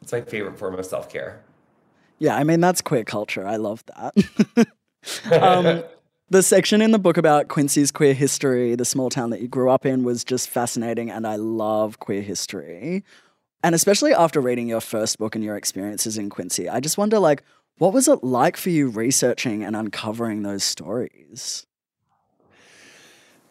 it's 0.02 0.12
my 0.12 0.20
favorite 0.20 0.58
form 0.58 0.78
of 0.78 0.84
self 0.84 1.08
care. 1.08 1.42
Yeah, 2.18 2.36
I 2.36 2.44
mean 2.44 2.60
that's 2.60 2.82
queer 2.82 3.04
culture. 3.04 3.46
I 3.46 3.56
love 3.56 3.82
that. 3.96 4.68
um, 5.42 5.82
the 6.28 6.42
section 6.42 6.82
in 6.82 6.90
the 6.90 6.98
book 6.98 7.16
about 7.16 7.48
Quincy's 7.48 7.90
queer 7.90 8.12
history, 8.12 8.74
the 8.74 8.84
small 8.84 9.08
town 9.08 9.30
that 9.30 9.40
you 9.40 9.48
grew 9.48 9.70
up 9.70 9.86
in, 9.86 10.04
was 10.04 10.22
just 10.22 10.50
fascinating, 10.50 11.10
and 11.10 11.26
I 11.26 11.36
love 11.36 11.98
queer 11.98 12.20
history. 12.20 13.04
And 13.62 13.74
especially 13.74 14.12
after 14.12 14.40
reading 14.40 14.68
your 14.68 14.80
first 14.80 15.18
book 15.18 15.34
and 15.34 15.44
your 15.44 15.56
experiences 15.56 16.18
in 16.18 16.30
Quincy, 16.30 16.68
I 16.68 16.80
just 16.80 16.96
wonder, 16.98 17.18
like, 17.18 17.42
what 17.76 17.92
was 17.92 18.08
it 18.08 18.24
like 18.24 18.56
for 18.56 18.70
you 18.70 18.88
researching 18.88 19.62
and 19.62 19.76
uncovering 19.76 20.42
those 20.42 20.64
stories? 20.64 21.66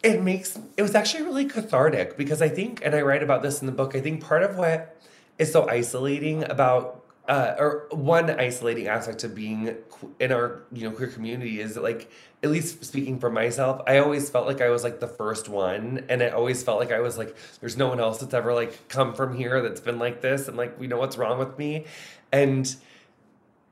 It 0.02 0.22
makes 0.22 0.58
it 0.76 0.82
was 0.82 0.94
actually 0.94 1.24
really 1.24 1.44
cathartic 1.44 2.16
because 2.16 2.40
I 2.40 2.48
think, 2.48 2.80
and 2.84 2.94
I 2.94 3.02
write 3.02 3.22
about 3.22 3.42
this 3.42 3.60
in 3.60 3.66
the 3.66 3.72
book. 3.72 3.94
I 3.94 4.00
think 4.00 4.22
part 4.22 4.42
of 4.42 4.56
what 4.56 4.96
is 5.38 5.52
so 5.52 5.68
isolating 5.68 6.44
about 6.44 7.00
uh, 7.30 7.54
or 7.58 7.86
one 7.92 8.28
isolating 8.28 8.88
aspect 8.88 9.22
of 9.22 9.36
being 9.36 9.76
in 10.18 10.32
our 10.32 10.62
you 10.72 10.82
know 10.82 10.90
queer 10.94 11.08
community 11.08 11.60
is 11.60 11.74
that 11.74 11.82
like 11.82 12.10
at 12.42 12.50
least 12.50 12.84
speaking 12.84 13.20
for 13.20 13.30
myself 13.30 13.80
i 13.86 13.98
always 13.98 14.28
felt 14.28 14.46
like 14.48 14.60
i 14.60 14.68
was 14.68 14.82
like 14.82 14.98
the 14.98 15.06
first 15.06 15.48
one 15.48 16.04
and 16.08 16.24
i 16.24 16.28
always 16.30 16.62
felt 16.64 16.80
like 16.80 16.90
i 16.90 16.98
was 16.98 17.16
like 17.16 17.36
there's 17.60 17.76
no 17.76 17.86
one 17.86 18.00
else 18.00 18.18
that's 18.18 18.34
ever 18.34 18.52
like 18.52 18.88
come 18.88 19.14
from 19.14 19.36
here 19.36 19.62
that's 19.62 19.80
been 19.80 19.98
like 19.98 20.22
this 20.22 20.48
and 20.48 20.56
like 20.56 20.78
we 20.80 20.88
know 20.88 20.96
what's 20.96 21.16
wrong 21.16 21.38
with 21.38 21.56
me 21.56 21.84
and 22.32 22.74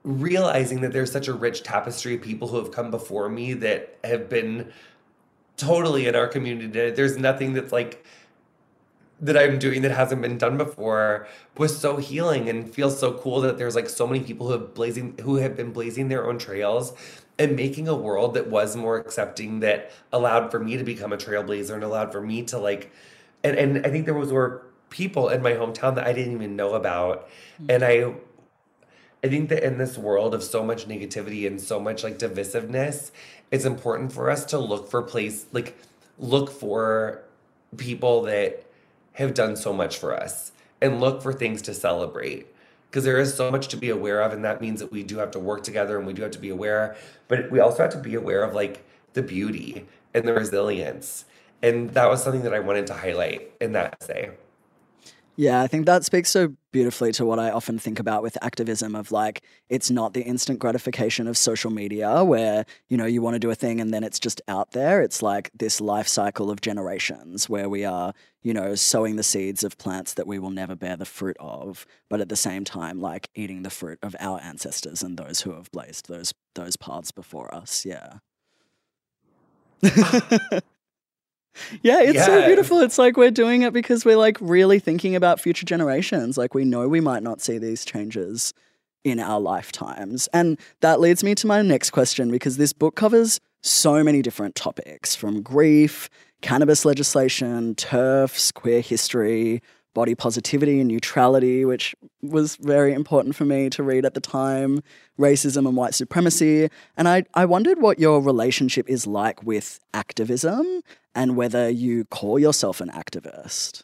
realizing 0.04 0.82
that 0.82 0.92
there's 0.92 1.10
such 1.10 1.26
a 1.26 1.32
rich 1.32 1.64
tapestry 1.64 2.14
of 2.14 2.22
people 2.22 2.46
who 2.46 2.58
have 2.58 2.70
come 2.70 2.92
before 2.92 3.28
me 3.28 3.54
that 3.54 3.98
have 4.04 4.28
been 4.28 4.70
totally 5.58 6.06
in 6.06 6.16
our 6.16 6.26
community 6.26 6.90
there's 6.90 7.18
nothing 7.18 7.52
that's 7.52 7.72
like 7.72 8.04
that 9.20 9.36
I'm 9.36 9.58
doing 9.58 9.82
that 9.82 9.90
hasn't 9.90 10.22
been 10.22 10.38
done 10.38 10.56
before 10.56 11.26
was 11.56 11.76
so 11.76 11.96
healing 11.96 12.48
and 12.48 12.72
feels 12.72 12.98
so 12.98 13.12
cool 13.14 13.40
that 13.40 13.58
there's 13.58 13.74
like 13.74 13.88
so 13.88 14.06
many 14.06 14.20
people 14.20 14.46
who 14.46 14.52
have 14.52 14.74
blazing 14.74 15.18
who 15.22 15.36
have 15.36 15.56
been 15.56 15.72
blazing 15.72 16.08
their 16.08 16.26
own 16.28 16.38
trails 16.38 16.92
and 17.38 17.56
making 17.56 17.88
a 17.88 17.94
world 17.94 18.34
that 18.34 18.48
was 18.48 18.76
more 18.76 18.96
accepting 18.96 19.60
that 19.60 19.90
allowed 20.12 20.50
for 20.50 20.60
me 20.60 20.76
to 20.76 20.84
become 20.84 21.12
a 21.12 21.16
trailblazer 21.16 21.74
and 21.74 21.82
allowed 21.82 22.12
for 22.12 22.20
me 22.20 22.42
to 22.44 22.58
like 22.58 22.92
and 23.42 23.56
and 23.56 23.86
I 23.86 23.90
think 23.90 24.04
there 24.04 24.14
was 24.14 24.32
were 24.32 24.64
people 24.90 25.28
in 25.28 25.42
my 25.42 25.52
hometown 25.52 25.96
that 25.96 26.06
I 26.06 26.12
didn't 26.12 26.34
even 26.34 26.54
know 26.54 26.74
about 26.74 27.28
mm-hmm. 27.60 27.70
and 27.70 27.84
I 27.84 28.14
I 29.24 29.26
think 29.26 29.48
that 29.48 29.64
in 29.64 29.78
this 29.78 29.98
world 29.98 30.32
of 30.32 30.44
so 30.44 30.62
much 30.62 30.86
negativity 30.86 31.44
and 31.44 31.60
so 31.60 31.80
much 31.80 32.04
like 32.04 32.18
divisiveness 32.18 33.10
it's 33.50 33.64
important 33.64 34.12
for 34.12 34.30
us 34.30 34.44
to 34.46 34.58
look 34.58 34.90
for 34.90 35.02
place 35.02 35.46
like 35.52 35.76
look 36.18 36.50
for 36.50 37.22
people 37.76 38.22
that 38.22 38.64
have 39.12 39.34
done 39.34 39.56
so 39.56 39.72
much 39.72 39.98
for 39.98 40.14
us 40.14 40.52
and 40.80 41.00
look 41.00 41.22
for 41.22 41.32
things 41.32 41.62
to 41.62 41.74
celebrate. 41.74 42.46
Because 42.88 43.04
there 43.04 43.18
is 43.18 43.34
so 43.34 43.50
much 43.50 43.68
to 43.68 43.76
be 43.76 43.90
aware 43.90 44.22
of 44.22 44.32
and 44.32 44.44
that 44.44 44.60
means 44.60 44.80
that 44.80 44.90
we 44.90 45.02
do 45.02 45.18
have 45.18 45.30
to 45.32 45.38
work 45.38 45.62
together 45.62 45.98
and 45.98 46.06
we 46.06 46.12
do 46.12 46.22
have 46.22 46.30
to 46.32 46.38
be 46.38 46.48
aware 46.48 46.96
but 47.28 47.50
we 47.50 47.60
also 47.60 47.82
have 47.82 47.92
to 47.92 47.98
be 47.98 48.14
aware 48.14 48.42
of 48.42 48.54
like 48.54 48.84
the 49.12 49.22
beauty 49.22 49.86
and 50.14 50.26
the 50.26 50.32
resilience. 50.32 51.24
And 51.62 51.90
that 51.90 52.08
was 52.08 52.22
something 52.22 52.42
that 52.42 52.54
i 52.54 52.60
wanted 52.60 52.86
to 52.86 52.94
highlight 52.94 53.50
in 53.60 53.72
that 53.72 53.96
essay 54.00 54.30
yeah, 55.38 55.62
I 55.62 55.68
think 55.68 55.86
that 55.86 56.04
speaks 56.04 56.30
so 56.30 56.56
beautifully 56.72 57.12
to 57.12 57.24
what 57.24 57.38
I 57.38 57.52
often 57.52 57.78
think 57.78 58.00
about 58.00 58.24
with 58.24 58.36
activism 58.42 58.96
of 58.96 59.12
like 59.12 59.44
it's 59.68 59.88
not 59.88 60.12
the 60.12 60.22
instant 60.22 60.58
gratification 60.58 61.28
of 61.28 61.38
social 61.38 61.70
media 61.70 62.24
where, 62.24 62.66
you 62.88 62.96
know, 62.96 63.06
you 63.06 63.22
want 63.22 63.36
to 63.36 63.38
do 63.38 63.48
a 63.48 63.54
thing 63.54 63.80
and 63.80 63.94
then 63.94 64.02
it's 64.02 64.18
just 64.18 64.42
out 64.48 64.72
there. 64.72 65.00
It's 65.00 65.22
like 65.22 65.52
this 65.54 65.80
life 65.80 66.08
cycle 66.08 66.50
of 66.50 66.60
generations 66.60 67.48
where 67.48 67.68
we 67.68 67.84
are, 67.84 68.14
you 68.42 68.52
know, 68.52 68.74
sowing 68.74 69.14
the 69.14 69.22
seeds 69.22 69.62
of 69.62 69.78
plants 69.78 70.14
that 70.14 70.26
we 70.26 70.40
will 70.40 70.50
never 70.50 70.74
bear 70.74 70.96
the 70.96 71.04
fruit 71.04 71.36
of, 71.38 71.86
but 72.10 72.20
at 72.20 72.28
the 72.30 72.34
same 72.34 72.64
time 72.64 73.00
like 73.00 73.30
eating 73.36 73.62
the 73.62 73.70
fruit 73.70 74.00
of 74.02 74.16
our 74.18 74.40
ancestors 74.40 75.04
and 75.04 75.16
those 75.16 75.42
who 75.42 75.52
have 75.52 75.70
blazed 75.70 76.08
those 76.08 76.34
those 76.56 76.74
paths 76.74 77.12
before 77.12 77.54
us. 77.54 77.86
Yeah. 77.86 78.14
Ah. 79.84 80.60
Yeah, 81.82 82.00
it's 82.00 82.24
so 82.24 82.46
beautiful. 82.46 82.80
It's 82.80 82.98
like 82.98 83.16
we're 83.16 83.30
doing 83.30 83.62
it 83.62 83.72
because 83.72 84.04
we're 84.04 84.16
like 84.16 84.38
really 84.40 84.78
thinking 84.78 85.16
about 85.16 85.40
future 85.40 85.66
generations. 85.66 86.38
Like 86.38 86.54
we 86.54 86.64
know 86.64 86.88
we 86.88 87.00
might 87.00 87.22
not 87.22 87.40
see 87.40 87.58
these 87.58 87.84
changes 87.84 88.54
in 89.04 89.20
our 89.20 89.40
lifetimes. 89.40 90.28
And 90.32 90.58
that 90.80 91.00
leads 91.00 91.24
me 91.24 91.34
to 91.36 91.46
my 91.46 91.62
next 91.62 91.90
question 91.90 92.30
because 92.30 92.56
this 92.56 92.72
book 92.72 92.94
covers 92.94 93.40
so 93.62 94.04
many 94.04 94.22
different 94.22 94.54
topics 94.54 95.14
from 95.14 95.42
grief, 95.42 96.08
cannabis 96.42 96.84
legislation, 96.84 97.74
TERFs, 97.74 98.52
queer 98.54 98.80
history, 98.80 99.62
body 99.94 100.14
positivity 100.14 100.80
and 100.80 100.88
neutrality, 100.88 101.64
which 101.64 101.94
was 102.22 102.56
very 102.56 102.92
important 102.92 103.34
for 103.34 103.44
me 103.44 103.70
to 103.70 103.82
read 103.82 104.04
at 104.04 104.14
the 104.14 104.20
time, 104.20 104.82
racism 105.18 105.66
and 105.66 105.76
white 105.76 105.94
supremacy. 105.94 106.68
And 106.96 107.08
I, 107.08 107.24
I 107.34 107.44
wondered 107.44 107.80
what 107.80 107.98
your 107.98 108.20
relationship 108.20 108.88
is 108.88 109.06
like 109.06 109.42
with 109.42 109.80
activism 109.94 110.82
and 111.14 111.36
whether 111.36 111.68
you 111.68 112.04
call 112.04 112.38
yourself 112.38 112.80
an 112.80 112.90
activist. 112.90 113.82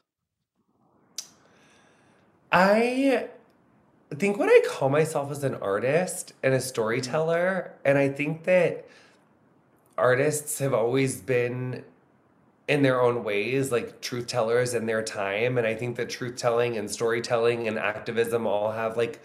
I 2.52 3.28
think 4.14 4.38
what 4.38 4.49
I 4.49 4.61
call 4.68 4.88
myself 4.88 5.30
as 5.32 5.42
an 5.42 5.56
artist 5.56 6.34
and 6.42 6.54
a 6.54 6.61
storyteller, 6.61 7.73
and 7.84 7.99
I 7.99 8.08
think 8.08 8.44
that 8.44 8.87
artists 9.99 10.58
have 10.61 10.73
always 10.73 11.20
been 11.20 11.84
in 12.66 12.83
their 12.83 13.00
own 13.02 13.25
ways 13.25 13.71
like 13.71 14.00
truth 14.00 14.26
tellers 14.26 14.75
in 14.75 14.87
their 14.87 15.02
time. 15.02 15.59
And 15.59 15.66
i 15.66 15.75
think 15.75 15.97
that 15.97 16.11
truth 16.11 16.37
telling 16.37 16.76
and 16.76 16.90
storytelling 16.90 17.68
and 17.68 17.78
activism 17.78 18.47
all 18.47 18.73
have 18.73 18.97
like 18.97 19.21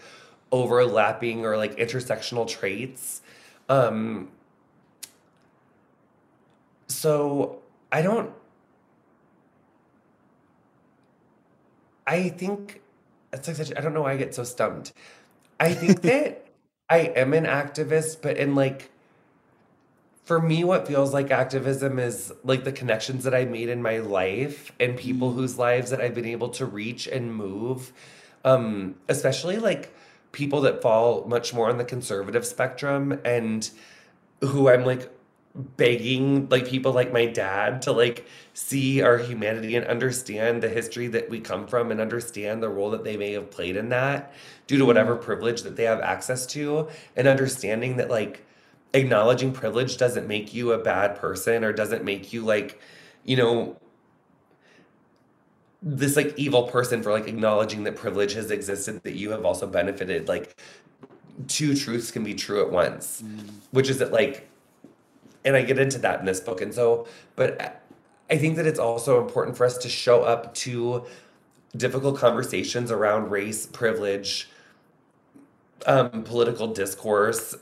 overlapping 0.52 1.44
or 1.46 1.56
like 1.56 1.76
intersectional 1.76 2.46
traits. 2.46 3.22
Um 3.68 4.28
so 6.90 7.60
i 7.92 8.02
don't 8.02 8.30
i 12.06 12.28
think 12.28 12.80
it's 13.32 13.46
like 13.46 13.56
such 13.56 13.72
i 13.76 13.80
don't 13.80 13.94
know 13.94 14.02
why 14.02 14.12
i 14.12 14.16
get 14.16 14.34
so 14.34 14.44
stumped. 14.44 14.92
I 15.58 15.72
think 15.72 16.00
that 16.10 16.46
i 16.88 16.98
am 16.98 17.32
an 17.32 17.44
activist 17.44 18.20
but 18.22 18.36
in 18.36 18.54
like 18.54 18.90
for 20.30 20.40
me, 20.40 20.62
what 20.62 20.86
feels 20.86 21.12
like 21.12 21.32
activism 21.32 21.98
is 21.98 22.32
like 22.44 22.62
the 22.62 22.70
connections 22.70 23.24
that 23.24 23.34
I 23.34 23.46
made 23.46 23.68
in 23.68 23.82
my 23.82 23.98
life 23.98 24.70
and 24.78 24.96
people 24.96 25.32
mm. 25.32 25.34
whose 25.34 25.58
lives 25.58 25.90
that 25.90 26.00
I've 26.00 26.14
been 26.14 26.24
able 26.24 26.50
to 26.50 26.66
reach 26.66 27.08
and 27.08 27.34
move. 27.34 27.92
Um, 28.44 28.94
especially 29.08 29.56
like 29.56 29.92
people 30.30 30.60
that 30.60 30.82
fall 30.82 31.24
much 31.24 31.52
more 31.52 31.68
on 31.68 31.78
the 31.78 31.84
conservative 31.84 32.46
spectrum 32.46 33.18
and 33.24 33.68
who 34.40 34.68
I'm 34.68 34.84
like 34.84 35.10
begging 35.76 36.48
like 36.48 36.68
people 36.68 36.92
like 36.92 37.12
my 37.12 37.26
dad 37.26 37.82
to 37.82 37.90
like 37.90 38.24
see 38.54 39.02
our 39.02 39.18
humanity 39.18 39.74
and 39.74 39.84
understand 39.84 40.62
the 40.62 40.68
history 40.68 41.08
that 41.08 41.28
we 41.28 41.40
come 41.40 41.66
from 41.66 41.90
and 41.90 42.00
understand 42.00 42.62
the 42.62 42.68
role 42.68 42.90
that 42.90 43.02
they 43.02 43.16
may 43.16 43.32
have 43.32 43.50
played 43.50 43.74
in 43.74 43.88
that 43.88 44.32
due 44.68 44.78
to 44.78 44.84
whatever 44.84 45.16
mm. 45.16 45.22
privilege 45.22 45.62
that 45.62 45.74
they 45.74 45.82
have 45.82 45.98
access 45.98 46.46
to 46.46 46.86
and 47.16 47.26
understanding 47.26 47.96
that 47.96 48.08
like 48.08 48.46
acknowledging 48.92 49.52
privilege 49.52 49.96
doesn't 49.96 50.26
make 50.26 50.52
you 50.52 50.72
a 50.72 50.78
bad 50.78 51.16
person 51.16 51.64
or 51.64 51.72
doesn't 51.72 52.04
make 52.04 52.32
you 52.32 52.44
like, 52.44 52.80
you 53.24 53.36
know, 53.36 53.76
this 55.82 56.16
like 56.16 56.34
evil 56.36 56.64
person 56.64 57.02
for 57.02 57.12
like 57.12 57.26
acknowledging 57.26 57.84
that 57.84 57.96
privilege 57.96 58.34
has 58.34 58.50
existed 58.50 59.02
that 59.02 59.14
you 59.14 59.30
have 59.30 59.44
also 59.44 59.66
benefited 59.66 60.28
like 60.28 60.60
two 61.48 61.74
truths 61.74 62.10
can 62.10 62.22
be 62.22 62.34
true 62.34 62.60
at 62.60 62.70
once 62.70 63.22
mm. 63.22 63.48
which 63.70 63.88
is 63.88 63.98
that 63.98 64.12
like 64.12 64.48
and 65.44 65.56
i 65.56 65.62
get 65.62 65.78
into 65.78 65.98
that 65.98 66.20
in 66.20 66.26
this 66.26 66.40
book 66.40 66.60
and 66.60 66.74
so 66.74 67.06
but 67.34 67.82
i 68.28 68.36
think 68.36 68.56
that 68.56 68.66
it's 68.66 68.78
also 68.78 69.22
important 69.22 69.56
for 69.56 69.64
us 69.64 69.78
to 69.78 69.88
show 69.88 70.22
up 70.22 70.52
to 70.54 71.06
difficult 71.74 72.18
conversations 72.18 72.90
around 72.90 73.30
race 73.30 73.64
privilege 73.64 74.50
um, 75.86 76.24
political 76.24 76.66
discourse 76.66 77.54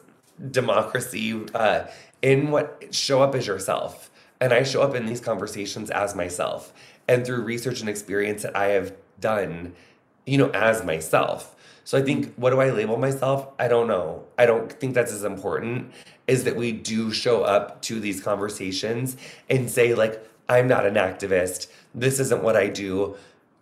democracy 0.50 1.46
uh, 1.54 1.84
in 2.22 2.50
what 2.50 2.88
show 2.90 3.22
up 3.22 3.34
as 3.34 3.46
yourself 3.46 4.10
And 4.40 4.52
I 4.52 4.62
show 4.62 4.82
up 4.82 4.94
in 4.94 5.06
these 5.06 5.20
conversations 5.20 5.90
as 5.90 6.14
myself 6.14 6.72
and 7.08 7.24
through 7.24 7.42
research 7.42 7.80
and 7.80 7.88
experience 7.88 8.42
that 8.42 8.56
I 8.56 8.66
have 8.66 8.94
done, 9.20 9.74
you 10.26 10.38
know, 10.38 10.50
as 10.50 10.84
myself. 10.84 11.56
So 11.84 11.98
I 11.98 12.02
think, 12.02 12.34
what 12.36 12.50
do 12.50 12.60
I 12.60 12.70
label 12.70 12.98
myself? 12.98 13.48
I 13.58 13.66
don't 13.66 13.88
know. 13.88 14.24
I 14.36 14.46
don't 14.46 14.70
think 14.70 14.94
that's 14.94 15.12
as 15.12 15.24
important 15.24 15.92
is 16.26 16.44
that 16.44 16.54
we 16.54 16.70
do 16.72 17.10
show 17.10 17.42
up 17.42 17.80
to 17.82 17.98
these 17.98 18.22
conversations 18.22 19.16
and 19.48 19.70
say, 19.70 19.94
like, 19.94 20.22
I'm 20.48 20.68
not 20.68 20.86
an 20.86 20.94
activist. 20.94 21.68
This 21.94 22.20
isn't 22.20 22.42
what 22.42 22.56
I 22.56 22.68
do. 22.68 23.16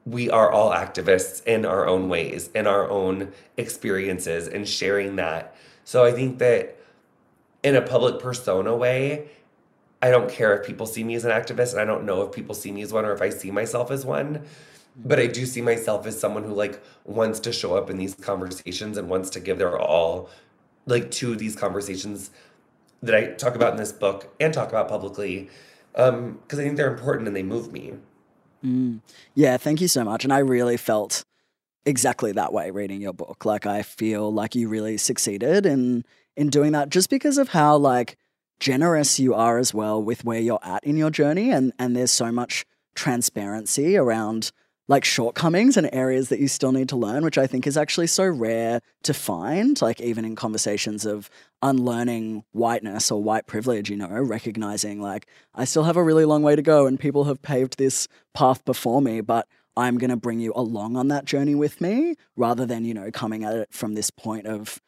We 0.04 0.28
are 0.30 0.50
all 0.50 0.72
activists 0.72 1.44
in 1.44 1.64
our 1.64 1.86
own 1.86 2.08
ways, 2.08 2.50
in 2.54 2.66
our 2.66 2.90
own 2.90 3.32
experiences, 3.56 4.48
and 4.48 4.68
sharing 4.68 5.16
that. 5.16 5.55
So 5.86 6.04
I 6.04 6.10
think 6.10 6.40
that 6.40 6.76
in 7.62 7.76
a 7.76 7.80
public 7.80 8.20
persona 8.20 8.76
way, 8.76 9.30
I 10.02 10.10
don't 10.10 10.28
care 10.28 10.58
if 10.58 10.66
people 10.66 10.84
see 10.84 11.04
me 11.04 11.14
as 11.14 11.24
an 11.24 11.30
activist, 11.30 11.70
and 11.70 11.80
I 11.80 11.84
don't 11.84 12.04
know 12.04 12.22
if 12.22 12.34
people 12.34 12.56
see 12.56 12.72
me 12.72 12.82
as 12.82 12.92
one 12.92 13.04
or 13.04 13.12
if 13.12 13.22
I 13.22 13.30
see 13.30 13.52
myself 13.52 13.92
as 13.92 14.04
one. 14.04 14.44
But 14.96 15.20
I 15.20 15.28
do 15.28 15.46
see 15.46 15.62
myself 15.62 16.04
as 16.04 16.18
someone 16.18 16.42
who 16.42 16.54
like 16.54 16.82
wants 17.04 17.38
to 17.40 17.52
show 17.52 17.76
up 17.76 17.88
in 17.88 17.98
these 17.98 18.16
conversations 18.16 18.98
and 18.98 19.08
wants 19.08 19.30
to 19.30 19.40
give 19.40 19.58
their 19.58 19.78
all 19.78 20.28
like 20.86 21.12
to 21.12 21.36
these 21.36 21.54
conversations 21.54 22.30
that 23.02 23.14
I 23.14 23.26
talk 23.34 23.54
about 23.54 23.72
in 23.72 23.78
this 23.78 23.92
book 23.92 24.34
and 24.40 24.52
talk 24.52 24.70
about 24.70 24.88
publicly 24.88 25.50
because 25.92 26.10
um, 26.10 26.40
I 26.50 26.56
think 26.56 26.76
they're 26.76 26.92
important 26.92 27.28
and 27.28 27.36
they 27.36 27.44
move 27.44 27.72
me. 27.72 27.94
Mm. 28.64 29.02
Yeah, 29.34 29.56
thank 29.56 29.80
you 29.80 29.88
so 29.88 30.04
much. 30.04 30.24
And 30.24 30.32
I 30.32 30.38
really 30.38 30.76
felt 30.76 31.24
exactly 31.86 32.32
that 32.32 32.52
way 32.52 32.70
reading 32.70 33.00
your 33.00 33.14
book. 33.14 33.44
Like 33.44 33.64
I 33.64 33.82
feel 33.82 34.32
like 34.32 34.54
you 34.54 34.68
really 34.68 34.98
succeeded 34.98 35.64
in 35.64 36.04
in 36.36 36.50
doing 36.50 36.72
that 36.72 36.90
just 36.90 37.08
because 37.08 37.38
of 37.38 37.48
how 37.48 37.76
like 37.76 38.18
generous 38.60 39.18
you 39.18 39.32
are 39.32 39.58
as 39.58 39.72
well 39.72 40.02
with 40.02 40.24
where 40.24 40.40
you're 40.40 40.58
at 40.62 40.84
in 40.84 40.96
your 40.96 41.10
journey 41.10 41.50
and 41.50 41.72
and 41.78 41.96
there's 41.96 42.12
so 42.12 42.30
much 42.32 42.66
transparency 42.94 43.96
around 43.96 44.50
like 44.88 45.04
shortcomings 45.04 45.76
and 45.76 45.88
areas 45.92 46.28
that 46.28 46.38
you 46.38 46.46
still 46.46 46.70
need 46.70 46.88
to 46.88 46.96
learn, 46.96 47.24
which 47.24 47.38
I 47.38 47.48
think 47.48 47.66
is 47.66 47.76
actually 47.76 48.06
so 48.06 48.24
rare 48.24 48.80
to 49.02 49.12
find, 49.12 49.80
like 49.82 50.00
even 50.00 50.24
in 50.24 50.36
conversations 50.36 51.04
of 51.04 51.28
unlearning 51.60 52.44
whiteness 52.52 53.10
or 53.10 53.20
white 53.20 53.48
privilege, 53.48 53.90
you 53.90 53.96
know, 53.96 54.08
recognizing 54.08 55.00
like 55.00 55.26
I 55.54 55.64
still 55.64 55.84
have 55.84 55.96
a 55.96 56.04
really 56.04 56.24
long 56.24 56.42
way 56.42 56.54
to 56.54 56.62
go 56.62 56.86
and 56.86 57.00
people 57.00 57.24
have 57.24 57.42
paved 57.42 57.78
this 57.78 58.06
path 58.32 58.64
before 58.64 59.02
me, 59.02 59.20
but 59.20 59.48
I'm 59.76 59.98
going 59.98 60.10
to 60.10 60.16
bring 60.16 60.40
you 60.40 60.52
along 60.56 60.96
on 60.96 61.08
that 61.08 61.24
journey 61.24 61.54
with 61.54 61.80
me 61.80 62.14
rather 62.36 62.64
than, 62.64 62.84
you 62.84 62.94
know, 62.94 63.10
coming 63.10 63.44
at 63.44 63.54
it 63.54 63.72
from 63.72 63.94
this 63.94 64.10
point 64.10 64.46
of 64.46 64.80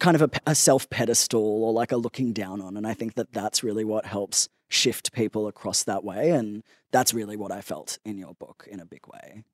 kind 0.00 0.14
of 0.14 0.22
a, 0.22 0.30
a 0.46 0.54
self 0.54 0.88
pedestal 0.90 1.40
or 1.40 1.72
like 1.72 1.92
a 1.92 1.96
looking 1.96 2.32
down 2.32 2.60
on. 2.60 2.76
And 2.76 2.86
I 2.86 2.94
think 2.94 3.14
that 3.14 3.32
that's 3.32 3.62
really 3.62 3.84
what 3.84 4.06
helps 4.06 4.48
shift 4.68 5.12
people 5.12 5.46
across 5.46 5.84
that 5.84 6.04
way. 6.04 6.30
And 6.30 6.62
that's 6.90 7.14
really 7.14 7.36
what 7.36 7.52
I 7.52 7.60
felt 7.60 7.98
in 8.04 8.18
your 8.18 8.34
book 8.34 8.66
in 8.70 8.80
a 8.80 8.84
big 8.84 9.06
way. 9.06 9.44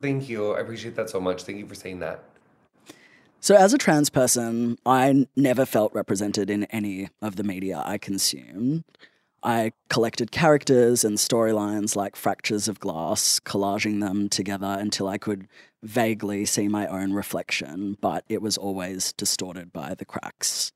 Thank 0.00 0.28
you. 0.28 0.52
I 0.52 0.60
appreciate 0.60 0.96
that 0.96 1.10
so 1.10 1.20
much. 1.20 1.44
Thank 1.44 1.58
you 1.58 1.66
for 1.66 1.74
saying 1.74 2.00
that. 2.00 2.24
So, 3.40 3.56
as 3.56 3.74
a 3.74 3.78
trans 3.78 4.08
person, 4.08 4.78
I 4.86 5.26
never 5.34 5.66
felt 5.66 5.92
represented 5.94 6.48
in 6.48 6.64
any 6.64 7.08
of 7.20 7.34
the 7.34 7.42
media 7.42 7.82
I 7.84 7.98
consumed. 7.98 8.84
I 9.42 9.72
collected 9.88 10.30
characters 10.30 11.02
and 11.04 11.18
storylines 11.18 11.96
like 11.96 12.14
fractures 12.14 12.68
of 12.68 12.78
glass, 12.78 13.40
collaging 13.40 14.00
them 14.00 14.28
together 14.28 14.76
until 14.78 15.08
I 15.08 15.18
could 15.18 15.48
vaguely 15.82 16.44
see 16.44 16.68
my 16.68 16.86
own 16.86 17.12
reflection, 17.12 17.96
but 18.00 18.24
it 18.28 18.40
was 18.40 18.56
always 18.56 19.12
distorted 19.14 19.72
by 19.72 19.94
the 19.94 20.04
cracks. 20.04 20.70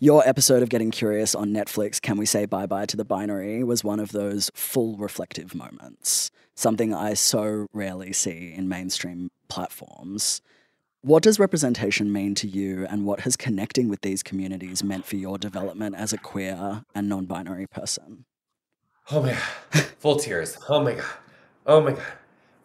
Your 0.00 0.26
episode 0.26 0.62
of 0.62 0.68
Getting 0.68 0.90
Curious 0.90 1.34
on 1.34 1.50
Netflix, 1.50 2.00
Can 2.00 2.16
We 2.16 2.26
Say 2.26 2.46
Bye 2.46 2.66
Bye 2.66 2.86
to 2.86 2.96
the 2.96 3.04
Binary, 3.04 3.62
was 3.62 3.84
one 3.84 4.00
of 4.00 4.10
those 4.10 4.50
full 4.54 4.96
reflective 4.96 5.54
moments, 5.54 6.30
something 6.56 6.92
I 6.92 7.14
so 7.14 7.66
rarely 7.72 8.12
see 8.12 8.52
in 8.56 8.68
mainstream 8.68 9.30
platforms. 9.48 10.40
What 11.02 11.22
does 11.22 11.38
representation 11.38 12.12
mean 12.12 12.34
to 12.36 12.48
you, 12.48 12.84
and 12.90 13.06
what 13.06 13.20
has 13.20 13.36
connecting 13.36 13.88
with 13.88 14.00
these 14.00 14.22
communities 14.22 14.82
meant 14.82 15.06
for 15.06 15.14
your 15.14 15.38
development 15.38 15.94
as 15.94 16.12
a 16.12 16.18
queer 16.18 16.82
and 16.94 17.08
non 17.08 17.26
binary 17.26 17.66
person? 17.66 18.24
Oh 19.10 19.22
my 19.22 19.30
God. 19.30 19.84
Full 20.00 20.16
tears. 20.16 20.58
Oh 20.68 20.82
my 20.82 20.94
God. 20.94 21.04
Oh 21.66 21.80
my 21.80 21.92
God. 21.92 22.02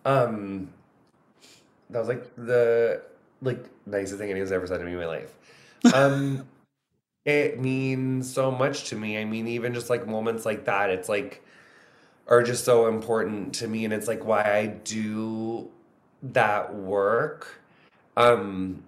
Um, 0.05 0.73
that 1.89 1.99
was 1.99 2.07
like 2.07 2.35
the 2.35 3.03
like 3.41 3.63
nicest 3.85 4.17
thing 4.17 4.31
anyone's 4.31 4.51
ever 4.51 4.65
said 4.65 4.79
to 4.79 4.83
me 4.83 4.93
in 4.93 4.97
my 4.97 5.05
life. 5.05 5.33
Um, 5.93 6.47
it 7.25 7.59
means 7.59 8.31
so 8.33 8.51
much 8.51 8.89
to 8.89 8.95
me. 8.95 9.17
I 9.17 9.25
mean, 9.25 9.47
even 9.47 9.73
just 9.73 9.89
like 9.89 10.07
moments 10.07 10.45
like 10.45 10.65
that, 10.65 10.89
it's 10.89 11.07
like 11.07 11.43
are 12.27 12.41
just 12.41 12.65
so 12.65 12.87
important 12.87 13.53
to 13.55 13.67
me 13.67 13.85
and 13.85 13.93
it's 13.93 14.07
like 14.07 14.25
why 14.25 14.41
I 14.41 14.67
do 14.67 15.69
that 16.23 16.73
work. 16.73 17.61
Um 18.17 18.83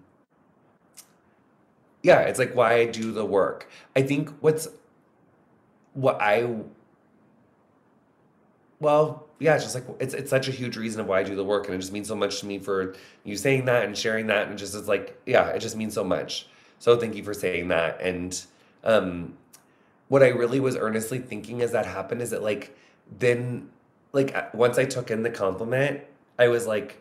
yeah, 2.02 2.20
it's 2.20 2.38
like 2.38 2.54
why 2.54 2.74
I 2.74 2.86
do 2.86 3.12
the 3.12 3.24
work. 3.24 3.68
I 3.96 4.02
think 4.02 4.30
what's 4.40 4.68
what 5.94 6.20
I 6.20 6.48
well, 8.78 9.26
yeah, 9.38 9.54
it's 9.54 9.64
just 9.64 9.74
like 9.74 9.84
it's 10.00 10.14
it's 10.14 10.30
such 10.30 10.48
a 10.48 10.52
huge 10.52 10.76
reason 10.76 11.00
of 11.00 11.06
why 11.06 11.20
I 11.20 11.22
do 11.22 11.34
the 11.34 11.44
work, 11.44 11.66
and 11.66 11.74
it 11.74 11.78
just 11.78 11.92
means 11.92 12.08
so 12.08 12.14
much 12.14 12.40
to 12.40 12.46
me 12.46 12.58
for 12.58 12.94
you 13.24 13.36
saying 13.36 13.64
that 13.66 13.84
and 13.84 13.96
sharing 13.96 14.26
that, 14.28 14.48
and 14.48 14.58
just 14.58 14.74
it's 14.74 14.88
like 14.88 15.20
yeah, 15.26 15.48
it 15.48 15.60
just 15.60 15.76
means 15.76 15.94
so 15.94 16.04
much. 16.04 16.46
So 16.78 16.96
thank 16.96 17.14
you 17.14 17.24
for 17.24 17.34
saying 17.34 17.68
that. 17.68 18.00
And 18.00 18.40
um, 18.84 19.34
what 20.08 20.22
I 20.22 20.28
really 20.28 20.60
was 20.60 20.76
earnestly 20.76 21.18
thinking 21.18 21.62
as 21.62 21.72
that 21.72 21.86
happened 21.86 22.22
is 22.22 22.30
that 22.30 22.42
like 22.42 22.76
then 23.18 23.70
like 24.12 24.54
once 24.54 24.78
I 24.78 24.84
took 24.84 25.10
in 25.10 25.22
the 25.22 25.30
compliment, 25.30 26.02
I 26.38 26.48
was 26.48 26.66
like, 26.66 27.00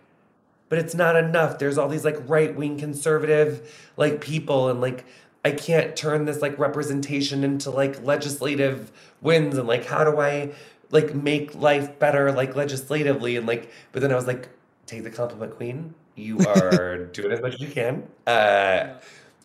but 0.70 0.80
it's 0.80 0.96
not 0.96 1.16
enough. 1.16 1.60
There's 1.60 1.78
all 1.78 1.88
these 1.88 2.06
like 2.06 2.18
right 2.28 2.56
wing 2.56 2.78
conservative 2.78 3.90
like 3.98 4.22
people 4.22 4.70
and 4.70 4.82
like 4.82 5.06
I 5.44 5.52
can't 5.52 5.96
turn 5.96 6.26
this 6.26 6.42
like 6.42 6.58
representation 6.58 7.44
into 7.44 7.70
like 7.70 8.04
legislative 8.04 8.92
wins 9.22 9.58
and 9.58 9.68
like 9.68 9.86
how 9.86 10.04
do 10.04 10.20
I 10.20 10.54
like 10.92 11.14
make 11.14 11.56
life 11.56 12.00
better 12.00 12.32
like 12.32 12.56
legislatively 12.56 13.36
and 13.38 13.46
like 13.46 13.72
but 13.92 14.02
then 14.02 14.12
I 14.12 14.16
was 14.16 14.28
like 14.28 14.50
take 14.86 15.04
the 15.04 15.12
compliment 15.12 15.56
queen 15.56 15.94
you 16.16 16.40
are 16.48 17.06
doing 17.06 17.32
as 17.32 17.42
much 17.42 17.56
as 17.56 17.60
you 17.60 17.68
can 17.68 18.08
uh 18.26 18.96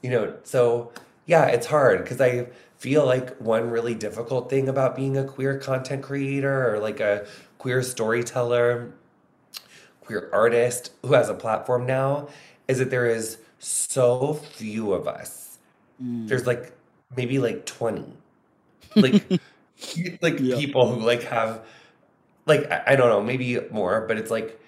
you 0.03 0.11
know, 0.11 0.35
so 0.43 0.93
yeah, 1.27 1.47
it's 1.47 1.67
hard 1.67 2.03
because 2.03 2.21
I 2.21 2.49
feel 2.79 3.05
like 3.05 3.37
one 3.39 3.71
really 3.71 3.95
difficult 3.95 4.49
thing 4.49 4.69
about 4.69 4.97
being 4.97 5.17
a 5.17 5.25
queer 5.25 5.59
content 5.59 6.03
creator 6.03 6.75
or 6.75 6.79
like 6.79 7.01
a 7.01 7.27
queer 7.59 7.83
storyteller, 7.83 8.93
queer 10.11 10.29
artist 10.33 10.91
who 11.03 11.15
has 11.15 11.29
a 11.29 11.35
platform 11.35 11.87
now 11.87 12.29
is 12.67 12.79
that 12.79 12.91
there 12.91 13.07
is 13.07 13.39
so 13.61 14.35
few 14.35 14.93
of 14.93 15.07
us. 15.07 15.59
Mm. 16.03 16.27
There's 16.27 16.47
like 16.47 16.73
maybe 17.17 17.39
like 17.39 17.65
20. 17.67 18.05
Like 18.97 19.23
like 20.21 20.41
yeah. 20.41 20.57
people 20.57 20.93
who 20.93 21.07
like 21.07 21.23
have 21.23 21.65
like 22.45 22.69
I, 22.73 22.83
I 22.89 22.97
don't 22.97 23.09
know, 23.09 23.23
maybe 23.23 23.61
more, 23.71 24.01
but 24.01 24.19
it's 24.19 24.33
like 24.33 24.61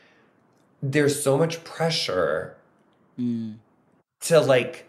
there's 0.81 1.21
so 1.21 1.37
much 1.37 1.65
pressure 1.65 2.57
mm. 3.19 3.57
to 4.21 4.41
like 4.41 4.89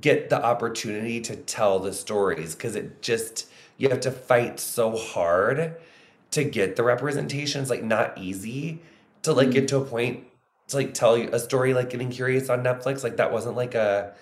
get 0.00 0.30
the 0.30 0.42
opportunity 0.42 1.20
to 1.20 1.36
tell 1.36 1.78
the 1.78 1.92
stories 1.92 2.54
because 2.54 2.74
it 2.74 3.02
just 3.02 3.48
you 3.76 3.90
have 3.90 4.00
to 4.00 4.10
fight 4.10 4.58
so 4.58 4.96
hard 4.96 5.76
to 6.30 6.42
get 6.42 6.76
the 6.76 6.82
representations 6.82 7.68
like 7.68 7.84
not 7.84 8.16
easy 8.16 8.80
to 9.22 9.32
like 9.32 9.50
get 9.50 9.68
to 9.68 9.78
a 9.78 9.84
point 9.84 10.24
to 10.68 10.76
like 10.76 10.94
tell 10.94 11.18
you 11.18 11.28
a 11.32 11.38
story 11.38 11.74
like 11.74 11.90
getting 11.90 12.10
curious 12.10 12.48
on 12.48 12.62
Netflix. 12.62 13.02
Like 13.02 13.16
that 13.16 13.32
wasn't 13.32 13.56
like 13.56 13.74
a 13.74 14.14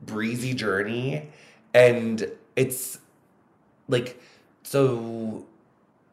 breezy 0.00 0.54
journey. 0.54 1.28
And 1.72 2.30
it's 2.56 2.98
like 3.88 4.20
so 4.62 5.46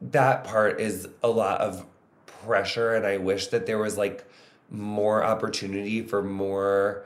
that 0.02 0.44
part 0.44 0.80
is 0.80 1.08
a 1.24 1.30
lot 1.30 1.62
of 1.62 1.86
pressure 2.26 2.96
and 2.96 3.06
I 3.06 3.18
wish 3.18 3.48
that 3.48 3.66
there 3.66 3.78
was 3.78 3.98
like 3.98 4.26
more 4.72 5.24
opportunity 5.24 6.02
for 6.02 6.24
more 6.24 7.06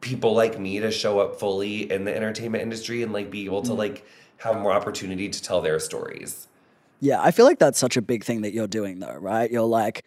people 0.00 0.32
like 0.32 0.58
me 0.58 0.80
to 0.80 0.90
show 0.90 1.20
up 1.20 1.38
fully 1.38 1.90
in 1.90 2.04
the 2.04 2.16
entertainment 2.16 2.62
industry 2.62 3.02
and 3.02 3.12
like 3.12 3.30
be 3.30 3.44
able 3.44 3.62
to 3.62 3.72
mm. 3.72 3.78
like 3.78 4.06
have 4.38 4.56
more 4.56 4.72
opportunity 4.72 5.28
to 5.28 5.42
tell 5.42 5.60
their 5.60 5.78
stories. 5.78 6.48
Yeah, 7.00 7.20
I 7.22 7.30
feel 7.30 7.46
like 7.46 7.58
that's 7.58 7.78
such 7.78 7.96
a 7.96 8.02
big 8.02 8.24
thing 8.24 8.42
that 8.42 8.52
you're 8.52 8.66
doing 8.66 9.00
though, 9.00 9.16
right? 9.16 9.50
You're 9.50 9.62
like 9.62 10.04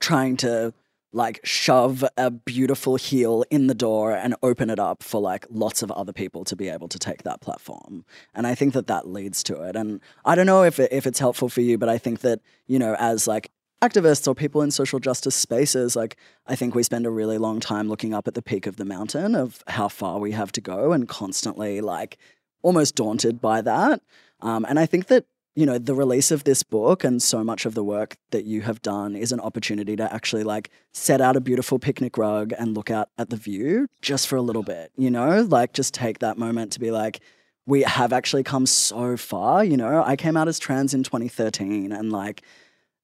trying 0.00 0.36
to 0.38 0.72
like 1.12 1.40
shove 1.42 2.04
a 2.16 2.30
beautiful 2.30 2.96
heel 2.96 3.42
in 3.50 3.66
the 3.66 3.74
door 3.74 4.12
and 4.12 4.34
open 4.42 4.68
it 4.68 4.78
up 4.78 5.02
for 5.02 5.20
like 5.20 5.46
lots 5.48 5.82
of 5.82 5.90
other 5.92 6.12
people 6.12 6.44
to 6.44 6.54
be 6.54 6.68
able 6.68 6.86
to 6.86 6.98
take 6.98 7.22
that 7.22 7.40
platform 7.40 8.04
and 8.34 8.46
i 8.46 8.54
think 8.54 8.74
that 8.74 8.88
that 8.88 9.08
leads 9.08 9.42
to 9.42 9.62
it 9.62 9.74
and 9.74 10.02
i 10.26 10.34
don't 10.34 10.44
know 10.44 10.62
if, 10.64 10.78
it, 10.78 10.92
if 10.92 11.06
it's 11.06 11.18
helpful 11.18 11.48
for 11.48 11.62
you 11.62 11.78
but 11.78 11.88
i 11.88 11.96
think 11.96 12.20
that 12.20 12.40
you 12.66 12.78
know 12.78 12.94
as 12.98 13.26
like 13.26 13.50
activists 13.82 14.26
or 14.26 14.34
people 14.34 14.62
in 14.62 14.70
social 14.70 14.98
justice 14.98 15.34
spaces, 15.34 15.94
like 15.94 16.16
I 16.46 16.56
think 16.56 16.74
we 16.74 16.82
spend 16.82 17.06
a 17.06 17.10
really 17.10 17.38
long 17.38 17.60
time 17.60 17.88
looking 17.88 18.12
up 18.12 18.26
at 18.26 18.34
the 18.34 18.42
peak 18.42 18.66
of 18.66 18.76
the 18.76 18.84
mountain 18.84 19.34
of 19.34 19.62
how 19.68 19.88
far 19.88 20.18
we 20.18 20.32
have 20.32 20.52
to 20.52 20.60
go 20.60 20.92
and 20.92 21.08
constantly 21.08 21.80
like 21.80 22.18
almost 22.62 22.96
daunted 22.96 23.40
by 23.40 23.60
that. 23.60 24.02
Um, 24.40 24.66
and 24.68 24.78
I 24.78 24.86
think 24.86 25.06
that 25.06 25.26
you 25.58 25.66
know, 25.66 25.76
the 25.76 25.92
release 25.92 26.30
of 26.30 26.44
this 26.44 26.62
book 26.62 27.02
and 27.02 27.20
so 27.20 27.42
much 27.42 27.66
of 27.66 27.74
the 27.74 27.82
work 27.82 28.16
that 28.30 28.44
you 28.44 28.60
have 28.60 28.80
done 28.80 29.16
is 29.16 29.32
an 29.32 29.40
opportunity 29.40 29.96
to 29.96 30.14
actually 30.14 30.44
like 30.44 30.70
set 30.92 31.20
out 31.20 31.34
a 31.34 31.40
beautiful 31.40 31.80
picnic 31.80 32.16
rug 32.16 32.52
and 32.56 32.76
look 32.76 32.92
out 32.92 33.08
at 33.18 33.28
the 33.30 33.34
view 33.34 33.88
just 34.00 34.28
for 34.28 34.36
a 34.36 34.40
little 34.40 34.62
bit, 34.62 34.92
you 34.96 35.10
know, 35.10 35.42
like 35.42 35.72
just 35.72 35.92
take 35.92 36.20
that 36.20 36.38
moment 36.38 36.70
to 36.70 36.78
be 36.78 36.92
like, 36.92 37.18
we 37.66 37.82
have 37.82 38.12
actually 38.12 38.44
come 38.44 38.66
so 38.66 39.16
far. 39.16 39.64
You 39.64 39.76
know, 39.76 40.04
I 40.06 40.14
came 40.14 40.36
out 40.36 40.46
as 40.46 40.60
trans 40.60 40.94
in 40.94 41.02
2013 41.02 41.90
and 41.90 42.12
like 42.12 42.42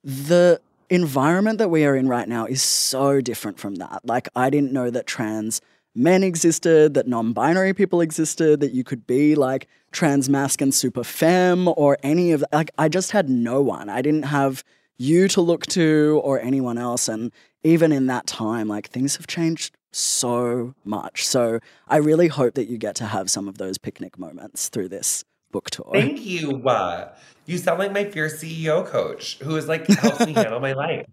the 0.04 0.60
environment 0.90 1.58
that 1.58 1.70
we 1.70 1.84
are 1.84 1.96
in 1.96 2.06
right 2.06 2.28
now 2.28 2.46
is 2.46 2.62
so 2.62 3.20
different 3.20 3.58
from 3.58 3.74
that. 3.76 4.02
Like, 4.04 4.28
I 4.36 4.48
didn't 4.48 4.72
know 4.72 4.90
that 4.90 5.08
trans 5.08 5.60
men 5.94 6.22
existed, 6.22 6.94
that 6.94 7.06
non 7.06 7.32
binary 7.32 7.72
people 7.74 8.00
existed, 8.00 8.60
that 8.60 8.72
you 8.72 8.84
could 8.84 9.06
be 9.06 9.34
like 9.34 9.68
trans 9.92 10.28
masc 10.28 10.60
and 10.60 10.74
super 10.74 11.04
femme 11.04 11.68
or 11.76 11.98
any 12.02 12.32
of 12.32 12.40
that. 12.40 12.52
Like, 12.52 12.70
I 12.78 12.88
just 12.88 13.12
had 13.12 13.28
no 13.28 13.62
one. 13.62 13.88
I 13.88 14.02
didn't 14.02 14.24
have 14.24 14.64
you 14.96 15.28
to 15.28 15.40
look 15.40 15.66
to 15.66 16.20
or 16.24 16.40
anyone 16.40 16.78
else. 16.78 17.08
And 17.08 17.32
even 17.62 17.92
in 17.92 18.06
that 18.06 18.26
time, 18.26 18.68
like, 18.68 18.88
things 18.88 19.16
have 19.16 19.26
changed 19.26 19.76
so 19.92 20.74
much. 20.84 21.26
So 21.26 21.60
I 21.88 21.96
really 21.98 22.28
hope 22.28 22.54
that 22.54 22.68
you 22.68 22.78
get 22.78 22.96
to 22.96 23.06
have 23.06 23.30
some 23.30 23.48
of 23.48 23.58
those 23.58 23.78
picnic 23.78 24.18
moments 24.18 24.68
through 24.68 24.88
this 24.88 25.24
book 25.52 25.70
tour. 25.70 25.90
Thank 25.92 26.24
you. 26.24 26.66
Uh, 26.68 27.14
you 27.46 27.58
sound 27.58 27.78
like 27.78 27.92
my 27.92 28.04
fierce 28.04 28.42
CEO 28.42 28.84
coach 28.84 29.38
who 29.38 29.56
is 29.56 29.68
like 29.68 29.86
helps 29.86 30.26
me 30.26 30.32
handle 30.34 30.58
my 30.60 30.72
life. 30.72 31.06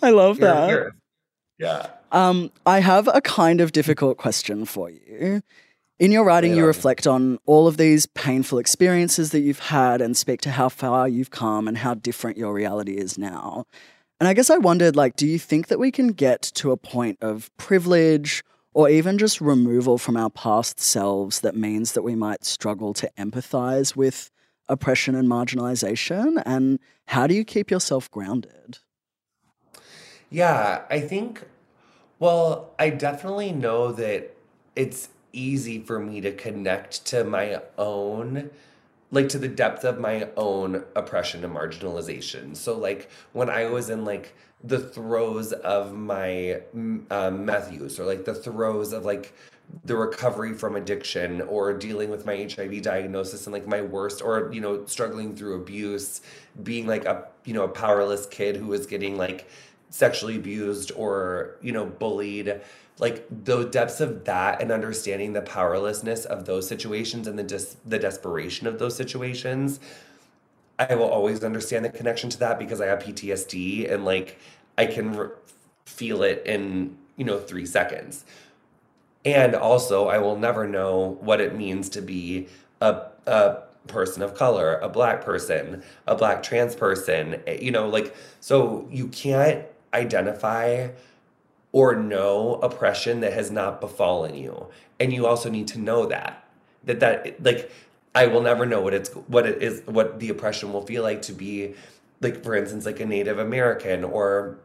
I 0.00 0.10
love 0.10 0.38
You're 0.38 0.48
that. 0.48 0.92
Yeah. 1.58 1.86
Um, 2.14 2.52
I 2.64 2.78
have 2.78 3.08
a 3.12 3.20
kind 3.20 3.60
of 3.60 3.72
difficult 3.72 4.18
question 4.18 4.64
for 4.66 4.88
you. 4.88 5.42
In 5.98 6.12
your 6.12 6.24
writing, 6.24 6.52
yeah. 6.52 6.58
you 6.58 6.66
reflect 6.66 7.08
on 7.08 7.38
all 7.44 7.66
of 7.66 7.76
these 7.76 8.06
painful 8.06 8.58
experiences 8.58 9.32
that 9.32 9.40
you've 9.40 9.58
had 9.58 10.00
and 10.00 10.16
speak 10.16 10.40
to 10.42 10.52
how 10.52 10.68
far 10.68 11.08
you've 11.08 11.32
come 11.32 11.66
and 11.66 11.76
how 11.76 11.94
different 11.94 12.38
your 12.38 12.54
reality 12.54 12.98
is 12.98 13.18
now. 13.18 13.64
And 14.20 14.28
I 14.28 14.32
guess 14.32 14.48
I 14.48 14.58
wondered 14.58 14.94
like, 14.94 15.16
do 15.16 15.26
you 15.26 15.40
think 15.40 15.66
that 15.66 15.80
we 15.80 15.90
can 15.90 16.08
get 16.08 16.40
to 16.54 16.70
a 16.70 16.76
point 16.76 17.18
of 17.20 17.50
privilege 17.56 18.44
or 18.74 18.88
even 18.88 19.18
just 19.18 19.40
removal 19.40 19.98
from 19.98 20.16
our 20.16 20.30
past 20.30 20.78
selves 20.78 21.40
that 21.40 21.56
means 21.56 21.92
that 21.92 22.02
we 22.02 22.14
might 22.14 22.44
struggle 22.44 22.94
to 22.94 23.10
empathize 23.18 23.96
with 23.96 24.30
oppression 24.68 25.16
and 25.16 25.28
marginalization? 25.28 26.40
And 26.46 26.78
how 27.06 27.26
do 27.26 27.34
you 27.34 27.44
keep 27.44 27.72
yourself 27.72 28.08
grounded? 28.12 28.78
Yeah, 30.30 30.82
I 30.88 31.00
think, 31.00 31.44
well, 32.18 32.72
I 32.78 32.90
definitely 32.90 33.52
know 33.52 33.92
that 33.92 34.34
it's 34.76 35.08
easy 35.32 35.80
for 35.80 35.98
me 35.98 36.20
to 36.20 36.32
connect 36.32 37.04
to 37.06 37.24
my 37.24 37.60
own 37.76 38.50
like 39.10 39.28
to 39.28 39.38
the 39.38 39.48
depth 39.48 39.84
of 39.84 40.00
my 40.00 40.28
own 40.36 40.84
oppression 40.96 41.44
and 41.44 41.54
marginalization. 41.54 42.56
So 42.56 42.76
like 42.76 43.08
when 43.32 43.48
I 43.48 43.66
was 43.66 43.88
in 43.88 44.04
like 44.04 44.34
the 44.62 44.80
throes 44.80 45.52
of 45.52 45.92
my 45.92 46.60
um, 46.74 47.44
meth 47.44 47.72
use 47.72 48.00
or 48.00 48.04
like 48.04 48.24
the 48.24 48.34
throes 48.34 48.92
of 48.92 49.04
like 49.04 49.32
the 49.84 49.96
recovery 49.96 50.52
from 50.52 50.76
addiction 50.76 51.42
or 51.42 51.72
dealing 51.72 52.10
with 52.10 52.26
my 52.26 52.48
HIV 52.50 52.82
diagnosis 52.82 53.46
and 53.46 53.52
like 53.52 53.66
my 53.66 53.82
worst 53.82 54.20
or 54.20 54.50
you 54.52 54.60
know 54.60 54.84
struggling 54.86 55.34
through 55.36 55.54
abuse 55.54 56.20
being 56.62 56.86
like 56.86 57.04
a 57.04 57.28
you 57.44 57.54
know 57.54 57.64
a 57.64 57.68
powerless 57.68 58.26
kid 58.26 58.56
who 58.56 58.66
was 58.66 58.86
getting 58.86 59.16
like 59.16 59.48
sexually 59.90 60.36
abused 60.36 60.92
or 60.96 61.56
you 61.62 61.72
know 61.72 61.86
bullied 61.86 62.60
like 62.98 63.26
the 63.44 63.64
depths 63.64 64.00
of 64.00 64.24
that 64.24 64.62
and 64.62 64.70
understanding 64.70 65.32
the 65.32 65.42
powerlessness 65.42 66.24
of 66.24 66.46
those 66.46 66.66
situations 66.66 67.26
and 67.26 67.38
the 67.38 67.42
dis- 67.42 67.76
the 67.86 67.98
desperation 67.98 68.66
of 68.66 68.78
those 68.78 68.96
situations 68.96 69.80
I 70.78 70.94
will 70.94 71.08
always 71.08 71.44
understand 71.44 71.84
the 71.84 71.90
connection 71.90 72.30
to 72.30 72.38
that 72.40 72.58
because 72.58 72.80
I 72.80 72.86
have 72.86 72.98
PTSD 73.00 73.92
and 73.92 74.04
like 74.04 74.38
I 74.76 74.86
can 74.86 75.16
re- 75.16 75.28
feel 75.86 76.22
it 76.22 76.42
in, 76.46 76.96
you 77.16 77.24
know, 77.24 77.38
3 77.38 77.64
seconds. 77.66 78.24
And 79.24 79.54
also, 79.54 80.08
I 80.08 80.18
will 80.18 80.36
never 80.36 80.66
know 80.66 81.16
what 81.20 81.40
it 81.40 81.54
means 81.54 81.88
to 81.90 82.02
be 82.02 82.48
a, 82.80 83.06
a 83.26 83.62
person 83.86 84.22
of 84.22 84.34
color, 84.34 84.78
a 84.80 84.88
black 84.88 85.24
person, 85.24 85.82
a 86.06 86.14
black 86.14 86.42
trans 86.42 86.74
person, 86.74 87.40
eh, 87.46 87.58
you 87.60 87.70
know, 87.70 87.88
like, 87.88 88.14
so 88.40 88.86
you 88.90 89.08
can't 89.08 89.64
identify 89.94 90.88
or 91.72 91.96
know 91.96 92.54
oppression 92.56 93.20
that 93.20 93.32
has 93.32 93.50
not 93.50 93.80
befallen 93.80 94.34
you. 94.34 94.68
And 95.00 95.12
you 95.12 95.26
also 95.26 95.50
need 95.50 95.68
to 95.68 95.78
know 95.78 96.06
that, 96.06 96.44
that, 96.84 97.00
that, 97.00 97.42
like, 97.42 97.70
I 98.14 98.28
will 98.28 98.42
never 98.42 98.64
know 98.64 98.80
what 98.80 98.94
it's 98.94 99.10
what 99.10 99.46
it 99.46 99.62
is 99.62 99.82
what 99.86 100.20
the 100.20 100.28
oppression 100.28 100.72
will 100.72 100.86
feel 100.86 101.02
like 101.02 101.22
to 101.22 101.32
be 101.32 101.74
like 102.20 102.42
for 102.44 102.54
instance 102.54 102.86
like 102.86 103.00
a 103.00 103.06
Native 103.06 103.38
American 103.38 104.04
or, 104.04 104.58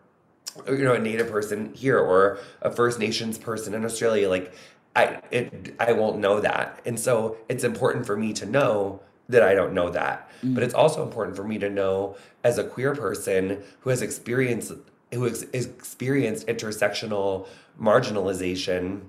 you 0.68 0.84
know 0.84 0.94
a 0.94 1.00
Native 1.00 1.32
person 1.32 1.74
here 1.74 1.98
or 1.98 2.40
a 2.62 2.72
First 2.72 3.00
Nations 3.00 3.38
person 3.38 3.74
in 3.74 3.84
Australia 3.86 4.30
like 4.30 4.54
I 4.96 5.22
it 5.32 5.76
I 5.80 5.94
won't 5.94 6.20
know 6.20 6.40
that 6.42 6.80
and 6.86 7.00
so 7.00 7.38
it's 7.50 7.64
important 7.64 8.06
for 8.06 8.16
me 8.16 8.34
to 8.34 8.46
know 8.46 9.02
that 9.30 9.42
I 9.42 9.56
don't 9.56 9.74
know 9.74 9.90
that 9.90 10.30
mm. 10.44 10.54
but 10.54 10.64
it's 10.64 10.74
also 10.74 11.02
important 11.02 11.36
for 11.36 11.44
me 11.44 11.58
to 11.60 11.70
know 11.70 12.18
as 12.44 12.58
a 12.58 12.64
queer 12.64 12.94
person 12.94 13.64
who 13.82 13.90
has 13.90 14.02
experienced 14.02 14.72
who 15.14 15.24
has 15.24 15.44
experienced 15.54 16.48
intersectional 16.48 17.48
marginalization 17.80 19.02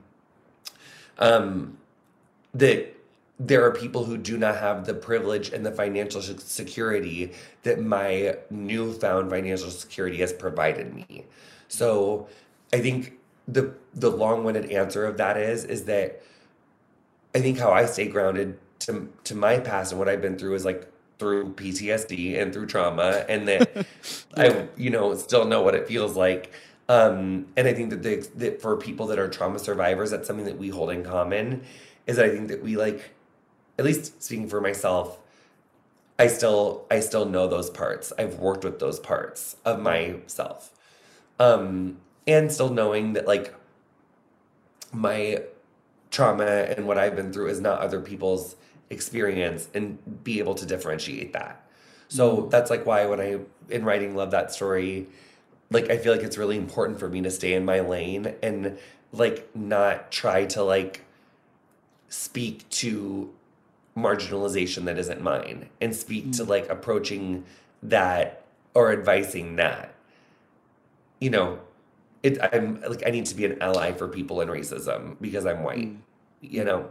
um 1.19 1.77
that 2.55 2.95
there 3.41 3.65
are 3.65 3.73
people 3.73 4.05
who 4.05 4.19
do 4.19 4.37
not 4.37 4.57
have 4.57 4.85
the 4.85 4.93
privilege 4.93 5.51
and 5.51 5.65
the 5.65 5.73
financial 5.73 6.21
security 6.21 7.33
that 7.63 7.81
my 7.81 8.37
newfound 8.51 9.31
financial 9.31 9.71
security 9.71 10.19
has 10.19 10.31
provided 10.31 10.95
me. 10.95 11.25
So 11.69 12.29
I 12.71 12.81
think 12.81 13.15
the 13.49 13.73
the 13.95 14.11
long-winded 14.11 14.71
answer 14.71 15.07
of 15.07 15.17
that 15.17 15.39
is 15.39 15.65
is 15.65 15.85
that 15.85 16.23
I 17.35 17.41
think 17.41 17.59
how 17.59 17.73
I 17.73 17.87
stay 17.87 18.09
grounded 18.09 18.59
to 18.81 19.11
to 19.25 19.35
my 19.35 19.59
past 19.59 19.93
and 19.93 19.99
what 19.99 20.09
I've 20.09 20.21
been 20.21 20.39
through 20.39 20.55
is 20.55 20.67
like 20.67 20.90
through 21.21 21.53
PTSD 21.53 22.41
and 22.41 22.53
through 22.53 22.67
trauma 22.67 23.27
and 23.29 23.47
that 23.47 23.87
I 24.37 24.67
you 24.77 24.89
know 24.89 25.15
still 25.15 25.45
know 25.45 25.61
what 25.63 25.75
it 25.75 25.87
feels 25.87 26.17
like 26.17 26.51
um, 26.89 27.47
and 27.57 27.69
I 27.69 27.73
think 27.73 27.91
that, 27.91 28.03
the, 28.03 28.29
that 28.37 28.61
for 28.61 28.77
people 28.77 29.07
that 29.09 29.19
are 29.21 29.29
trauma 29.29 29.61
survivors 29.61 30.11
that's 30.11 30.27
something 30.27 30.47
that 30.47 30.59
we 30.59 30.71
hold 30.71 30.91
in 30.91 31.05
common 31.05 31.63
is 32.07 32.17
that 32.17 32.25
I 32.25 32.31
think 32.31 32.49
that 32.49 32.63
we 32.63 32.77
like 32.77 33.11
at 33.79 33.85
least 33.85 34.23
speaking 34.23 34.49
for 34.49 34.61
myself, 34.61 35.19
I 36.19 36.27
still 36.27 36.87
I 36.91 37.01
still 37.01 37.27
know 37.27 37.47
those 37.47 37.71
parts. 37.71 38.13
I've 38.19 38.39
worked 38.39 38.65
with 38.65 38.79
those 38.79 38.99
parts 38.99 39.57
of 39.65 39.79
myself. 39.79 40.71
Um 41.39 41.99
and 42.27 42.51
still 42.51 42.71
knowing 42.71 43.13
that 43.13 43.27
like 43.27 43.55
my 44.93 45.43
trauma 46.11 46.45
and 46.45 46.87
what 46.87 46.97
I've 46.97 47.15
been 47.15 47.33
through 47.33 47.49
is 47.49 47.61
not 47.61 47.81
other 47.81 48.01
people's 48.01 48.57
experience 48.91 49.69
and 49.75 49.99
be 50.25 50.39
able 50.39 50.55
to 50.57 50.67
differentiate 50.67 51.33
that. 51.33 51.65
So 52.09 52.37
mm-hmm. 52.37 52.49
that's 52.51 52.71
like 52.71 52.85
why 52.85 53.07
when 53.07 53.21
I 53.21 53.39
in 53.69 53.85
writing 53.85 54.15
love 54.15 54.33
that 54.33 54.53
story 54.53 55.07
like 55.71 55.91
I 55.91 55.97
feel 55.97 56.13
like 56.13 56.23
it's 56.23 56.37
really 56.37 56.57
important 56.57 56.99
for 56.99 57.09
me 57.09 57.23
to 57.23 57.31
stay 57.31 57.55
in 57.55 57.65
my 57.65 57.81
lane 57.81 58.35
and 58.43 58.77
like 59.13 59.55
not 59.55 60.11
try 60.11 60.45
to 60.47 60.63
like 60.63 61.05
speak 62.09 62.69
to 62.71 63.33
marginalization 63.97 64.85
that 64.85 64.99
isn't 64.99 65.21
mine 65.21 65.69
and 65.81 65.95
speak 65.95 66.27
mm. 66.27 66.37
to 66.37 66.45
like 66.45 66.69
approaching 66.69 67.45
that 67.83 68.45
or 68.75 68.93
advising 68.93 69.57
that 69.57 69.95
you 71.21 71.29
know 71.29 71.59
it 72.23 72.39
i'm 72.53 72.81
like 72.83 73.03
i 73.07 73.11
need 73.11 73.27
to 73.27 73.35
be 73.35 73.45
an 73.45 73.61
ally 73.61 73.93
for 73.93 74.07
people 74.07 74.41
in 74.41 74.49
racism 74.49 75.17
because 75.21 75.45
i'm 75.45 75.63
white 75.63 75.89
mm. 75.89 75.99
you 76.41 76.65
know 76.65 76.89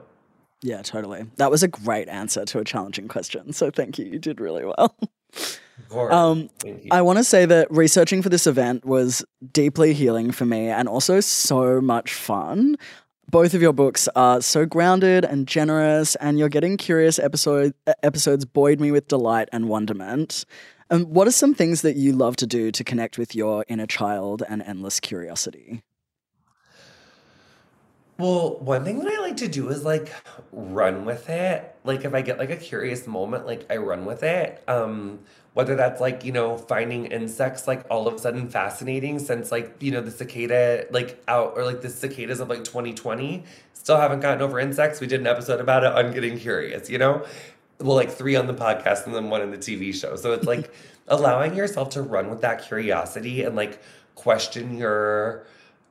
yeah 0.62 0.82
totally. 0.82 1.26
That 1.38 1.52
was 1.52 1.64
a 1.64 1.68
great 1.68 2.10
answer 2.10 2.46
to 2.46 2.60
a 2.60 2.64
challenging 2.64 3.08
question 3.08 3.54
so 3.54 3.72
thank 3.72 3.98
you. 3.98 4.06
You 4.06 4.20
did 4.20 4.40
really 4.40 4.66
well. 4.66 4.96
Um, 5.92 6.50
I 6.92 7.02
want 7.02 7.18
to 7.18 7.24
say 7.24 7.46
that 7.46 7.72
researching 7.72 8.22
for 8.22 8.30
this 8.30 8.46
event 8.46 8.86
was 8.86 9.24
deeply 9.54 9.94
healing 9.94 10.32
for 10.32 10.46
me 10.46 10.68
and 10.68 10.88
also 10.88 11.20
so 11.20 11.82
much 11.82 12.14
fun. 12.14 12.76
Both 13.30 13.54
of 13.54 13.62
your 13.62 13.74
books 13.74 14.08
are 14.16 14.42
so 14.42 14.66
grounded 14.66 15.24
and 15.24 15.48
generous, 15.48 16.16
and 16.16 16.40
your 16.40 16.50
Getting 16.50 16.78
Curious 16.78 17.20
episode 17.20 17.76
episodes 18.02 18.44
buoyed 18.44 18.80
me 18.80 18.92
with 18.92 19.08
delight 19.08 19.50
and 19.52 19.70
wonderment. 19.70 20.46
Um, 20.90 21.04
what 21.04 21.28
are 21.28 21.32
some 21.32 21.54
things 21.54 21.84
that 21.84 21.96
you 21.96 22.12
love 22.12 22.36
to 22.38 22.48
do 22.48 22.72
to 22.72 22.84
connect 22.84 23.20
with 23.20 23.36
your 23.36 23.66
inner 23.68 23.86
child 23.86 24.42
and 24.50 24.64
endless 24.64 25.00
curiosity? 25.00 25.84
Well, 28.20 28.60
one 28.60 28.84
thing 28.84 29.00
that 29.00 29.08
I 29.08 29.22
like 29.22 29.38
to 29.38 29.48
do 29.48 29.70
is 29.70 29.86
like 29.86 30.12
run 30.52 31.06
with 31.06 31.30
it. 31.30 31.74
Like 31.86 32.04
if 32.04 32.14
I 32.14 32.22
get 32.22 32.38
like 32.38 32.50
a 32.50 32.58
curious 32.58 33.08
moment, 33.08 33.46
like 33.46 33.66
I 33.72 33.78
run 33.78 34.06
with 34.06 34.24
it. 34.24 34.62
Um 34.68 35.20
whether 35.54 35.76
that's 35.76 36.00
like, 36.00 36.24
you 36.26 36.32
know, 36.32 36.58
finding 36.58 37.08
insects 37.08 37.68
like 37.68 37.86
all 37.90 38.08
of 38.08 38.14
a 38.14 38.20
sudden 38.20 38.50
fascinating 38.50 39.20
since 39.20 39.52
like, 39.52 39.82
you 39.82 39.92
know, 39.92 40.02
the 40.02 40.12
cicada 40.12 40.86
like 40.92 41.24
out 41.28 41.54
or 41.56 41.64
like 41.64 41.82
the 41.82 41.90
cicadas 41.90 42.42
of 42.42 42.50
like 42.50 42.66
2020. 42.66 43.46
Still 43.74 43.98
haven't 43.98 44.20
gotten 44.20 44.42
over 44.42 44.60
insects. 44.60 45.00
We 45.00 45.08
did 45.08 45.22
an 45.22 45.28
episode 45.28 45.62
about 45.62 45.86
it 45.86 45.94
on 45.94 46.12
getting 46.12 46.38
curious, 46.38 46.90
you 46.90 46.98
know? 46.98 47.26
well, 47.80 47.96
like 47.96 48.12
three 48.12 48.36
on 48.36 48.48
the 48.48 48.54
podcast 48.54 49.06
and 49.06 49.16
then 49.16 49.30
one 49.30 49.42
in 49.42 49.52
the 49.52 49.58
TV 49.58 49.94
show. 49.94 50.16
So 50.18 50.34
it's 50.34 50.46
like 50.46 50.74
allowing 51.08 51.56
yourself 51.56 51.90
to 51.92 52.02
run 52.02 52.30
with 52.30 52.42
that 52.42 52.62
curiosity 52.62 53.44
and 53.44 53.56
like 53.56 53.82
question 54.16 54.78
your 54.78 55.46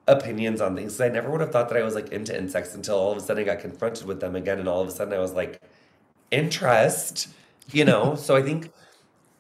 opinions 0.08 0.60
on 0.60 0.74
things. 0.74 1.00
I 1.00 1.08
never 1.08 1.30
would 1.30 1.40
have 1.40 1.52
thought 1.52 1.68
that 1.68 1.78
I 1.78 1.82
was 1.82 1.94
like 1.94 2.08
into 2.08 2.36
insects 2.36 2.74
until 2.74 2.96
all 2.96 3.12
of 3.12 3.18
a 3.18 3.20
sudden 3.20 3.42
I 3.42 3.46
got 3.46 3.60
confronted 3.60 4.06
with 4.06 4.20
them 4.20 4.34
again, 4.34 4.58
and 4.58 4.68
all 4.68 4.80
of 4.80 4.88
a 4.88 4.90
sudden 4.90 5.14
I 5.14 5.18
was 5.18 5.32
like, 5.32 5.60
interest, 6.30 7.28
you 7.70 7.84
know? 7.84 8.14
so 8.16 8.34
I 8.34 8.42
think 8.42 8.72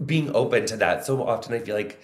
being 0.04 0.34
open 0.34 0.66
to 0.66 0.76
that. 0.76 1.04
So 1.04 1.26
often 1.26 1.54
I 1.54 1.58
feel 1.58 1.74
like 1.74 2.00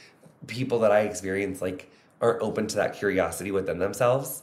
people 0.47 0.81
that 0.81 0.91
I 0.91 1.01
experience 1.01 1.63
like 1.63 1.91
aren't 2.21 2.43
open 2.43 2.67
to 2.69 2.77
that 2.77 2.95
curiosity 2.95 3.51
within 3.51 3.79
themselves. 3.79 4.43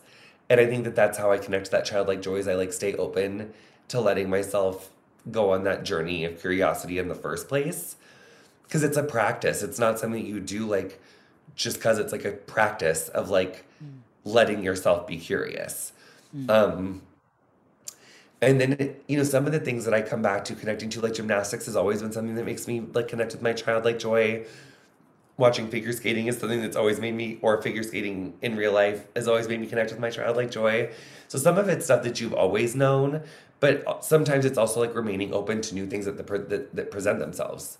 And 0.49 0.59
I 0.59 0.65
think 0.65 0.83
that 0.83 0.95
that's 0.95 1.17
how 1.17 1.31
I 1.31 1.37
connect 1.37 1.65
to 1.65 1.71
that 1.71 1.85
childlike 1.85 2.21
joy 2.21 2.35
is 2.35 2.47
I 2.47 2.55
like 2.55 2.73
stay 2.73 2.93
open 2.95 3.53
to 3.89 3.99
letting 3.99 4.29
myself 4.29 4.89
go 5.29 5.51
on 5.51 5.63
that 5.63 5.83
journey 5.83 6.25
of 6.25 6.39
curiosity 6.39 6.97
in 6.97 7.07
the 7.07 7.15
first 7.15 7.47
place. 7.47 7.95
Cause 8.69 8.83
it's 8.83 8.97
a 8.97 9.03
practice. 9.03 9.63
It's 9.63 9.79
not 9.79 9.99
something 9.99 10.25
you 10.25 10.39
do 10.39 10.65
like 10.65 11.01
just 11.55 11.77
because 11.77 11.99
it's 11.99 12.13
like 12.13 12.23
a 12.23 12.31
practice 12.31 13.09
of 13.09 13.29
like 13.29 13.65
hmm. 13.79 13.99
Letting 14.23 14.63
yourself 14.63 15.07
be 15.07 15.17
curious. 15.17 15.93
Um, 16.49 17.01
and 18.41 18.59
then 18.59 18.95
you 19.07 19.17
know 19.17 19.23
some 19.23 19.45
of 19.45 19.51
the 19.51 19.59
things 19.59 19.85
that 19.85 19.93
I 19.93 20.01
come 20.01 20.21
back 20.21 20.45
to 20.45 20.55
connecting 20.55 20.89
to 20.91 21.01
like 21.01 21.13
gymnastics 21.13 21.65
has 21.65 21.75
always 21.75 22.01
been 22.01 22.11
something 22.11 22.35
that 22.35 22.45
makes 22.45 22.67
me 22.67 22.81
like 22.93 23.07
connect 23.07 23.33
with 23.33 23.41
my 23.41 23.53
childlike 23.53 23.99
joy. 23.99 24.45
Watching 25.37 25.69
figure 25.69 25.91
skating 25.91 26.27
is 26.27 26.37
something 26.37 26.61
that's 26.61 26.75
always 26.75 26.99
made 26.99 27.15
me, 27.15 27.39
or 27.41 27.61
figure 27.61 27.83
skating 27.83 28.33
in 28.41 28.55
real 28.55 28.73
life 28.73 29.07
has 29.15 29.27
always 29.27 29.47
made 29.47 29.59
me 29.59 29.67
connect 29.67 29.91
with 29.91 29.99
my 29.99 30.09
childlike 30.09 30.51
joy. 30.51 30.91
So 31.27 31.39
some 31.39 31.57
of 31.57 31.67
it's 31.69 31.85
stuff 31.85 32.03
that 32.03 32.19
you've 32.19 32.33
always 32.33 32.75
known, 32.75 33.23
but 33.59 34.03
sometimes 34.03 34.45
it's 34.45 34.57
also 34.57 34.79
like 34.79 34.93
remaining 34.95 35.33
open 35.33 35.61
to 35.61 35.73
new 35.75 35.87
things 35.87 36.05
that 36.05 36.17
the 36.17 36.23
pre- 36.23 36.39
that, 36.39 36.75
that 36.75 36.91
present 36.91 37.19
themselves. 37.19 37.77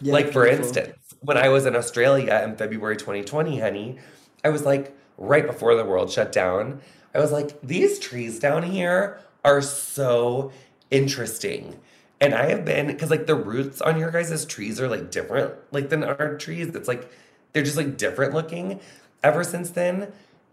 Yeah, 0.00 0.12
like 0.12 0.32
for 0.32 0.44
beautiful. 0.44 0.66
instance, 0.66 1.14
when 1.20 1.36
I 1.36 1.48
was 1.48 1.66
in 1.66 1.76
Australia 1.76 2.40
in 2.44 2.56
February 2.56 2.96
2020, 2.96 3.60
honey, 3.60 3.98
I 4.44 4.48
was 4.48 4.64
like 4.64 4.96
right 5.18 5.46
before 5.46 5.74
the 5.74 5.84
world 5.84 6.10
shut 6.10 6.32
down. 6.32 6.80
I 7.14 7.18
was 7.20 7.32
like, 7.32 7.60
these 7.62 7.98
trees 7.98 8.38
down 8.38 8.62
here 8.62 9.20
are 9.44 9.62
so 9.62 10.52
interesting. 10.90 11.78
And 12.20 12.34
I 12.34 12.48
have 12.48 12.64
been 12.64 12.86
because 12.86 13.10
like 13.10 13.26
the 13.26 13.34
roots 13.34 13.80
on 13.80 13.98
your 13.98 14.10
guys' 14.10 14.44
trees 14.44 14.80
are 14.80 14.88
like 14.88 15.10
different 15.10 15.54
like 15.72 15.90
than 15.90 16.02
our 16.04 16.36
trees. 16.36 16.68
It's 16.68 16.88
like 16.88 17.10
they're 17.52 17.62
just 17.62 17.76
like 17.76 17.96
different 17.96 18.34
looking. 18.34 18.80
Ever 19.22 19.44
since 19.44 19.70
then, 19.70 20.12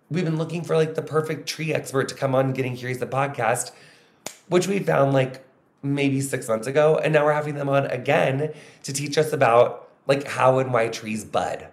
we've 0.10 0.26
been 0.26 0.38
looking 0.38 0.64
for 0.64 0.76
like 0.76 0.96
the 0.96 1.02
perfect 1.02 1.48
tree 1.48 1.74
expert 1.74 2.10
to 2.10 2.16
come 2.16 2.36
on 2.36 2.54
Getting 2.54 2.76
Curious 2.76 3.00
the 3.00 3.08
podcast, 3.08 3.72
which 4.50 4.68
we 4.68 4.80
found 4.80 5.14
like 5.14 5.44
maybe 5.82 6.22
six 6.22 6.48
months 6.48 6.68
ago. 6.68 6.98
And 6.98 7.14
now 7.14 7.26
we're 7.26 7.34
having 7.34 7.56
them 7.56 7.70
on 7.70 7.86
again 7.88 8.54
to 8.84 8.94
teach 8.94 9.18
us 9.18 9.34
about 9.34 9.90
like 10.08 10.28
how 10.28 10.60
and 10.60 10.74
why 10.74 10.90
trees 10.90 11.24
bud. 11.24 11.68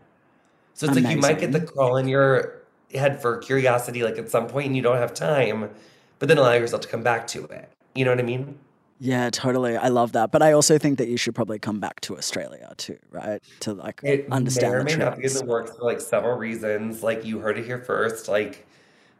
So 0.75 0.87
it's 0.87 0.95
like 0.95 1.13
you 1.13 1.19
might 1.21 1.41
get 1.41 1.51
the 1.51 1.59
Amazing. 1.59 1.75
crawl 1.75 1.97
in 1.97 2.09
your 2.09 2.58
head 2.95 3.21
for 3.21 3.39
curiosity 3.39 4.03
like 4.03 4.19
at 4.19 4.31
some 4.31 4.47
point 4.47 4.67
and 4.67 4.77
you 4.77 4.83
don't 4.83 4.97
have 4.97 5.15
time, 5.15 5.71
but 6.19 6.29
then 6.29 6.39
allow 6.39 6.53
yourself 6.53 6.83
to 6.83 6.89
come 6.89 7.03
back 7.03 7.27
to 7.29 7.45
it. 7.45 7.71
You 7.95 8.05
know 8.05 8.13
what 8.13 8.21
I 8.21 8.25
mean? 8.25 8.59
Yeah, 9.01 9.31
totally. 9.31 9.77
I 9.77 9.89
love 9.89 10.13
that. 10.13 10.33
But 10.33 10.43
I 10.43 10.53
also 10.53 10.77
think 10.77 10.99
that 10.99 11.09
you 11.09 11.17
should 11.17 11.35
probably 11.35 11.59
come 11.59 11.79
back 11.79 12.01
to 12.01 12.17
Australia 12.17 12.73
too, 12.77 12.99
right? 13.11 13.41
To 13.61 13.73
like 13.73 14.01
It 14.03 14.27
understand 14.31 14.73
may 14.73 14.79
or 14.79 14.85
the 14.85 14.85
may 14.85 15.05
not 15.05 15.19
be 15.19 15.27
in 15.27 15.35
the 15.35 15.45
works 15.45 15.77
for 15.77 15.85
like 15.85 16.01
several 16.01 16.37
reasons. 16.37 17.03
Like 17.03 17.25
you 17.25 17.39
heard 17.39 17.59
it 17.59 17.65
here 17.65 17.79
first. 17.79 18.29
Like 18.29 18.67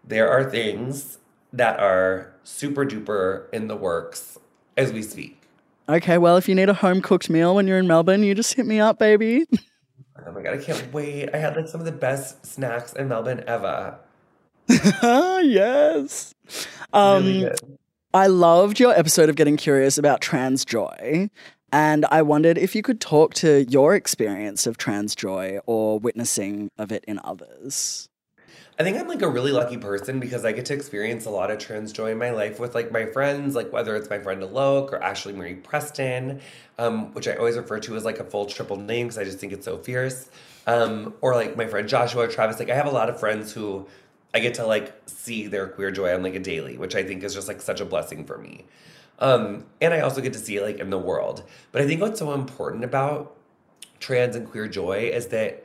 there 0.05 0.29
are 0.29 0.51
things 0.51 1.19
that 1.53 1.79
are 1.79 2.33
super 2.43 2.85
duper 2.85 3.53
in 3.53 3.69
the 3.69 3.77
works 3.77 4.39
as 4.77 4.93
we 4.93 5.03
speak. 5.03 5.43
Okay, 5.89 6.19
well, 6.19 6.37
if 6.37 6.49
you 6.49 6.55
need 6.55 6.69
a 6.69 6.75
home 6.75 7.01
cooked 7.01 7.31
meal 7.31 7.55
when 7.55 7.67
you're 7.67 7.79
in 7.79 7.87
Melbourne, 7.87 8.23
you 8.23 8.35
just 8.35 8.53
hit 8.55 8.67
me 8.67 8.79
up, 8.79 8.99
baby. 8.99 9.47
Oh 10.27 10.33
my 10.33 10.43
god, 10.43 10.55
I 10.55 10.59
can't 10.59 10.93
wait. 10.93 11.31
I 11.35 11.39
had 11.39 11.57
like 11.57 11.69
some 11.69 11.81
of 11.81 11.87
the 11.87 11.93
best 11.93 12.45
snacks 12.45 12.93
in 12.93 13.09
Melbourne 13.09 13.45
ever. 13.47 13.99
yes. 14.69 16.35
Um, 16.93 17.25
Really 17.25 17.41
good. 17.41 17.79
I 18.15 18.27
loved 18.27 18.81
your 18.81 18.93
episode 18.93 19.29
of 19.29 19.37
Getting 19.37 19.57
Curious 19.57 19.99
about 19.99 20.21
trans 20.21 20.65
joy. 20.65 21.31
And 21.71 22.07
I 22.07 22.23
wondered 22.23 22.57
if 22.57 22.75
you 22.75 22.83
could 22.83 23.01
talk 23.01 23.35
to 23.35 23.65
your 23.65 23.95
experience 23.95 24.67
of 24.67 24.79
trans 24.79 25.15
joy 25.15 25.59
or 25.67 25.99
witnessing 25.99 26.71
of 26.79 26.91
it 26.91 27.05
in 27.07 27.21
others. 27.23 28.08
I 28.81 28.85
think 28.85 28.97
I'm 28.97 29.09
like 29.09 29.23
a 29.23 29.29
really 29.29 29.51
lucky 29.51 29.77
person 29.77 30.21
because 30.21 30.45
I 30.45 30.53
get 30.53 30.67
to 30.67 30.75
experience 30.75 31.27
a 31.27 31.31
lot 31.31 31.51
of 31.51 31.59
trans 31.59 31.93
joy 31.93 32.13
in 32.13 32.19
my 32.19 32.31
life 32.31 32.61
with 32.61 32.77
like 32.77 32.93
my 32.93 33.07
friends, 33.07 33.57
like 33.57 33.73
whether 33.73 33.97
it's 33.97 34.09
my 34.09 34.21
friend 34.21 34.41
Alok 34.41 34.93
or 34.93 35.01
Ashlee 35.01 35.35
Marie 35.35 35.55
Preston, 35.57 36.41
um, 36.79 37.13
which 37.13 37.27
I 37.27 37.35
always 37.35 37.57
refer 37.57 37.81
to 37.81 37.97
as 37.97 38.05
like 38.05 38.21
a 38.21 38.25
full 38.25 38.47
triple 38.47 38.77
name 38.77 39.09
because 39.09 39.19
I 39.19 39.25
just 39.25 39.39
think 39.39 39.53
it's 39.53 39.65
so 39.65 39.79
fierce. 39.79 40.31
Um, 40.69 41.15
or 41.23 41.35
like 41.35 41.57
my 41.57 41.67
friend 41.67 41.89
Joshua 41.89 42.27
or 42.27 42.29
Travis. 42.29 42.61
Like 42.61 42.71
I 42.71 42.77
have 42.77 42.87
a 42.87 42.91
lot 42.91 43.09
of 43.09 43.19
friends 43.19 43.53
who 43.53 43.89
I 44.33 44.39
get 44.39 44.55
to 44.55 44.67
like 44.67 44.95
see 45.07 45.49
their 45.49 45.67
queer 45.67 45.91
joy 45.91 46.15
on 46.15 46.23
like 46.23 46.37
a 46.37 46.41
daily, 46.41 46.79
which 46.79 46.95
I 46.95 47.03
think 47.03 47.25
is 47.25 47.35
just 47.35 47.49
like 47.49 47.61
such 47.61 47.81
a 47.81 47.85
blessing 47.85 48.25
for 48.25 48.39
me. 48.39 48.65
Um, 49.19 49.65
and 49.81 49.93
I 49.93 50.01
also 50.01 50.21
get 50.21 50.35
to 50.35 50.39
see 50.39 50.57
it 50.57 50.63
like 50.63 50.79
in 50.79 50.91
the 50.91 50.99
world. 50.99 51.43
But 51.73 51.83
I 51.83 51.87
think 51.89 52.01
what's 52.01 52.21
so 52.21 52.33
important 52.33 52.85
about 52.85 53.35
trans 53.99 54.37
and 54.37 54.49
queer 54.49 54.69
joy 54.69 55.11
is 55.13 55.27
that 55.29 55.65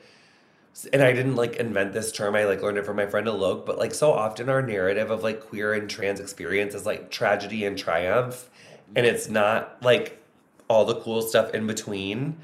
and 0.91 1.01
I 1.01 1.13
didn't 1.13 1.36
like 1.36 1.57
invent 1.57 1.93
this 1.93 2.12
term. 2.12 2.36
I 2.36 2.45
like 2.45 2.62
learned 2.62 2.77
it 2.77 2.86
from 2.86 2.97
my 2.97 3.05
friend 3.05 3.27
Alok, 3.27 3.65
but 3.65 3.77
like 3.77 3.93
so 3.93 4.12
often 4.12 4.49
our 4.49 4.62
narrative 4.62 5.12
of 5.12 5.23
like 5.23 5.41
queer 5.41 5.73
and 5.73 5.89
trans 5.89 6.19
experience 6.19 6.73
is 6.73 6.86
like 6.86 7.12
tragedy 7.12 7.65
and 7.65 7.77
triumph. 7.77 8.49
And 8.95 9.05
it's 9.05 9.29
not 9.29 9.77
like 9.81 10.21
all 10.67 10.86
the 10.86 10.95
cool 10.95 11.21
stuff 11.21 11.53
in 11.53 11.67
between. 11.67 12.38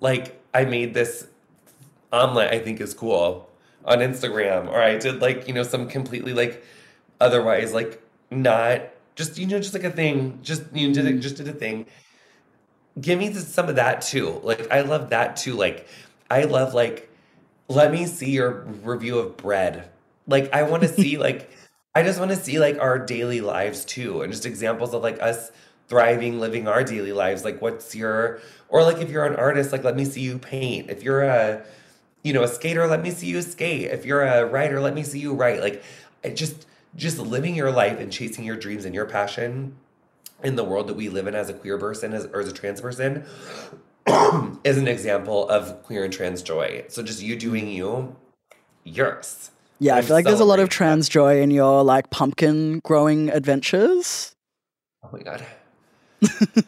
Like 0.00 0.40
I 0.54 0.64
made 0.64 0.94
this 0.94 1.26
omelet 2.12 2.52
I 2.52 2.58
think 2.58 2.80
is 2.80 2.94
cool 2.94 3.48
on 3.84 3.98
Instagram, 3.98 4.68
or 4.68 4.80
I 4.80 4.96
did 4.98 5.20
like, 5.20 5.46
you 5.46 5.54
know, 5.54 5.62
some 5.62 5.88
completely 5.88 6.32
like 6.32 6.64
otherwise 7.20 7.72
like 7.72 8.02
not 8.30 8.82
just 9.14 9.38
you 9.38 9.46
know, 9.46 9.58
just 9.58 9.74
like 9.74 9.84
a 9.84 9.90
thing. 9.90 10.38
Just 10.42 10.64
you 10.72 10.88
know, 10.88 10.94
did 10.94 11.06
it 11.06 11.10
mm-hmm. 11.10 11.20
just 11.20 11.36
did 11.36 11.48
a 11.48 11.52
thing 11.52 11.86
give 13.00 13.18
me 13.18 13.32
some 13.32 13.68
of 13.68 13.76
that 13.76 14.02
too. 14.02 14.40
Like 14.42 14.70
I 14.70 14.80
love 14.80 15.10
that 15.10 15.36
too. 15.36 15.54
Like 15.54 15.86
I 16.30 16.44
love 16.44 16.74
like 16.74 17.05
let 17.68 17.90
me 17.90 18.06
see 18.06 18.30
your 18.30 18.64
review 18.82 19.18
of 19.18 19.36
bread. 19.36 19.88
Like 20.26 20.52
I 20.52 20.62
want 20.62 20.82
to 20.82 20.88
see 20.88 21.16
like 21.18 21.50
I 21.94 22.02
just 22.02 22.18
want 22.18 22.30
to 22.30 22.36
see 22.36 22.58
like 22.58 22.78
our 22.78 22.98
daily 22.98 23.40
lives 23.40 23.84
too 23.84 24.22
and 24.22 24.32
just 24.32 24.46
examples 24.46 24.94
of 24.94 25.02
like 25.02 25.20
us 25.20 25.50
thriving 25.88 26.40
living 26.40 26.68
our 26.68 26.84
daily 26.84 27.12
lives. 27.12 27.44
Like 27.44 27.60
what's 27.60 27.94
your 27.94 28.40
or 28.68 28.82
like 28.82 28.98
if 28.98 29.10
you're 29.10 29.24
an 29.24 29.36
artist 29.36 29.72
like 29.72 29.84
let 29.84 29.96
me 29.96 30.04
see 30.04 30.20
you 30.20 30.38
paint. 30.38 30.90
If 30.90 31.02
you're 31.02 31.22
a 31.22 31.64
you 32.22 32.32
know 32.32 32.42
a 32.42 32.48
skater 32.48 32.86
let 32.86 33.02
me 33.02 33.10
see 33.10 33.26
you 33.26 33.42
skate. 33.42 33.90
If 33.90 34.04
you're 34.04 34.22
a 34.22 34.46
writer 34.46 34.80
let 34.80 34.94
me 34.94 35.02
see 35.02 35.18
you 35.18 35.34
write. 35.34 35.60
Like 35.60 35.82
I 36.24 36.30
just 36.30 36.66
just 36.94 37.18
living 37.18 37.54
your 37.54 37.70
life 37.70 37.98
and 38.00 38.10
chasing 38.10 38.44
your 38.44 38.56
dreams 38.56 38.84
and 38.84 38.94
your 38.94 39.06
passion 39.06 39.76
in 40.42 40.56
the 40.56 40.64
world 40.64 40.86
that 40.86 40.94
we 40.94 41.08
live 41.08 41.26
in 41.26 41.34
as 41.34 41.48
a 41.48 41.54
queer 41.54 41.78
person 41.78 42.12
as, 42.12 42.26
or 42.26 42.40
as 42.40 42.48
a 42.48 42.52
trans 42.52 42.80
person 42.80 43.24
is 44.64 44.78
an 44.78 44.88
example 44.88 45.48
of 45.48 45.82
queer 45.82 46.04
and 46.04 46.12
trans 46.12 46.42
joy. 46.42 46.84
So 46.88 47.02
just 47.02 47.22
you 47.22 47.36
doing 47.36 47.68
you, 47.68 48.16
yours. 48.84 49.50
Yeah, 49.78 49.94
I 49.94 49.98
I'm 49.98 50.04
feel 50.04 50.16
like 50.16 50.24
there's 50.24 50.40
a 50.40 50.44
lot 50.44 50.58
of 50.58 50.68
trans 50.68 51.08
joy 51.08 51.40
in 51.40 51.50
your 51.50 51.84
like 51.84 52.10
pumpkin 52.10 52.80
growing 52.84 53.30
adventures. 53.30 54.34
Oh 55.02 55.10
my 55.12 55.20
god. 55.20 55.44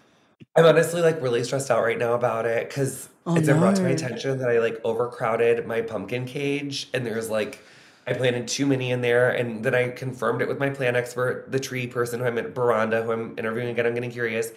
I'm 0.57 0.65
honestly 0.65 1.01
like 1.01 1.23
really 1.23 1.45
stressed 1.45 1.71
out 1.71 1.83
right 1.83 1.99
now 1.99 2.15
about 2.15 2.45
it 2.45 2.69
because 2.69 3.09
Oh, 3.29 3.37
it's 3.37 3.47
been 3.47 3.59
brought 3.59 3.77
to 3.77 3.83
my 3.83 3.91
attention 3.91 4.39
that 4.39 4.49
I 4.49 4.59
like 4.59 4.81
overcrowded 4.85 5.67
my 5.67 5.83
pumpkin 5.83 6.25
cage 6.25 6.89
and 6.95 7.05
there's 7.05 7.29
like 7.29 7.63
I 8.07 8.15
planted 8.15 8.49
too 8.49 8.65
many 8.65 8.91
in 8.91 9.03
there 9.03 9.29
and 9.29 9.63
then 9.63 9.75
I 9.75 9.91
confirmed 9.91 10.41
it 10.41 10.49
with 10.49 10.59
my 10.59 10.71
plant 10.71 10.97
expert, 10.97 11.53
the 11.53 11.61
tree 11.61 11.87
person 11.87 12.21
who 12.21 12.27
I'm 12.27 12.39
at 12.39 12.55
Baranda, 12.55 13.05
who 13.05 13.13
I'm 13.13 13.39
interviewing 13.39 13.69
again. 13.69 13.85
I'm 13.85 13.93
getting 13.93 14.11
curious. 14.11 14.51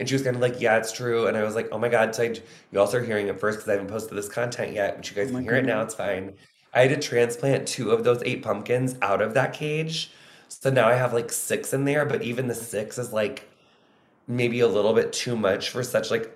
And 0.00 0.08
she 0.08 0.14
was 0.16 0.22
kind 0.22 0.34
of 0.34 0.42
like, 0.42 0.60
yeah, 0.60 0.78
it's 0.78 0.90
true. 0.92 1.26
And 1.28 1.36
I 1.36 1.44
was 1.44 1.54
like, 1.54 1.68
oh 1.70 1.78
my 1.78 1.88
God. 1.90 2.14
So 2.14 2.22
I, 2.24 2.34
you 2.72 2.80
also 2.80 2.98
are 2.98 3.02
hearing 3.04 3.28
it 3.28 3.38
first 3.38 3.58
because 3.58 3.68
I 3.68 3.72
haven't 3.72 3.88
posted 3.88 4.16
this 4.16 4.28
content 4.28 4.72
yet, 4.72 4.96
but 4.96 5.08
you 5.08 5.14
guys 5.14 5.30
Oh 5.30 5.34
can 5.34 5.44
hear 5.44 5.56
it 5.56 5.66
now. 5.66 5.82
It's 5.82 5.94
fine. 5.94 6.32
I 6.74 6.80
had 6.86 6.90
to 7.00 7.08
transplant 7.08 7.68
two 7.68 7.90
of 7.90 8.02
those 8.02 8.22
eight 8.24 8.42
pumpkins 8.42 8.96
out 9.02 9.20
of 9.20 9.34
that 9.34 9.52
cage. 9.52 10.10
So 10.48 10.70
now 10.70 10.88
I 10.88 10.94
have 10.94 11.12
like 11.12 11.30
six 11.30 11.72
in 11.72 11.84
there, 11.84 12.04
but 12.06 12.22
even 12.22 12.48
the 12.48 12.54
six 12.54 12.96
is 12.98 13.12
like 13.12 13.48
maybe 14.26 14.60
a 14.60 14.68
little 14.68 14.94
bit 14.94 15.12
too 15.12 15.36
much 15.36 15.70
for 15.70 15.82
such 15.82 16.10
like 16.10 16.34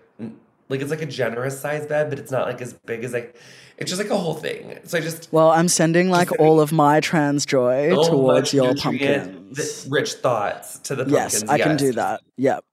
like 0.68 0.80
it's 0.80 0.90
like 0.90 1.02
a 1.02 1.06
generous 1.06 1.58
size 1.60 1.86
bed, 1.86 2.10
but 2.10 2.18
it's 2.18 2.30
not 2.30 2.46
like 2.46 2.60
as 2.60 2.72
big 2.72 3.02
as 3.04 3.12
like 3.12 3.34
it's 3.78 3.90
just 3.90 4.00
like 4.00 4.10
a 4.10 4.16
whole 4.18 4.34
thing. 4.34 4.78
So 4.84 4.98
I 4.98 5.00
just 5.00 5.32
Well, 5.32 5.50
I'm 5.50 5.68
sending 5.68 6.10
like 6.10 6.28
Just- 6.28 6.40
all 6.40 6.60
of 6.60 6.70
my 6.70 7.00
trans 7.00 7.44
joy 7.46 7.94
so 7.94 8.08
towards 8.10 8.52
your 8.52 8.74
pumpkins. 8.74 9.86
rich 9.90 10.14
thoughts 10.14 10.78
to 10.80 10.94
the 10.96 11.04
pumpkins. 11.04 11.42
yes, 11.42 11.48
I 11.48 11.58
can 11.58 11.76
do 11.76 11.92
that. 11.92 12.20
Yep. 12.36 12.64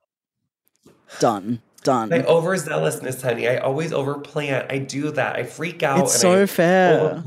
Done. 1.20 1.62
Done. 1.84 2.10
My 2.10 2.20
overzealousness, 2.20 3.22
honey. 3.22 3.48
I 3.48 3.58
always 3.58 3.92
overplant. 3.92 4.72
I 4.72 4.78
do 4.78 5.12
that. 5.12 5.36
I 5.36 5.44
freak 5.44 5.82
out. 5.82 6.02
It's 6.02 6.20
so 6.20 6.44
I 6.44 6.46
fair. 6.46 7.24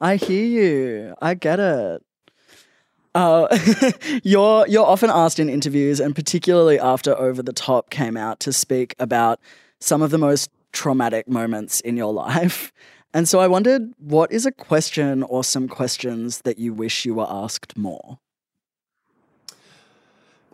I 0.00 0.16
hear 0.16 0.44
you. 0.44 1.14
I 1.22 1.34
get 1.34 1.58
it. 1.58 2.02
Uh, 3.14 3.48
you're 4.22 4.66
you're 4.68 4.84
often 4.84 5.08
asked 5.08 5.38
in 5.38 5.48
interviews, 5.48 6.00
and 6.00 6.14
particularly 6.14 6.78
after 6.78 7.18
Over 7.18 7.42
the 7.42 7.54
Top 7.54 7.88
came 7.88 8.14
out, 8.16 8.40
to 8.40 8.52
speak 8.52 8.94
about 8.98 9.40
some 9.80 10.02
of 10.02 10.10
the 10.10 10.18
most 10.18 10.50
traumatic 10.72 11.26
moments 11.26 11.80
in 11.80 11.96
your 11.96 12.12
life. 12.26 12.72
And 13.14 13.26
so 13.26 13.38
I 13.38 13.46
wondered, 13.48 13.94
what 13.96 14.30
is 14.30 14.44
a 14.44 14.52
question 14.52 15.22
or 15.22 15.42
some 15.42 15.68
questions 15.68 16.42
that 16.42 16.58
you 16.58 16.74
wish 16.74 17.06
you 17.06 17.14
were 17.14 17.26
asked 17.26 17.78
more? 17.78 18.18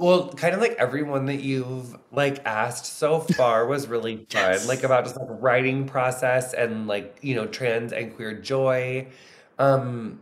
Well, 0.03 0.31
kind 0.33 0.53
of 0.53 0.61
like 0.61 0.73
everyone 0.73 1.27
that 1.27 1.43
you've 1.45 1.97
like 2.11 2.45
asked 2.45 2.87
so 2.87 3.21
far 3.21 3.67
was 3.69 3.87
really 3.87 4.17
fun. 4.17 4.27
Yes. 4.31 4.67
Like 4.67 4.83
about 4.83 5.05
just 5.05 5.17
like 5.17 5.29
writing 5.31 5.87
process 5.87 6.55
and 6.55 6.89
like, 6.89 7.19
you 7.23 7.37
know, 7.37 7.47
trans 7.47 7.93
and 7.93 8.15
queer 8.15 8.35
joy. 8.35 9.07
Um 9.61 10.21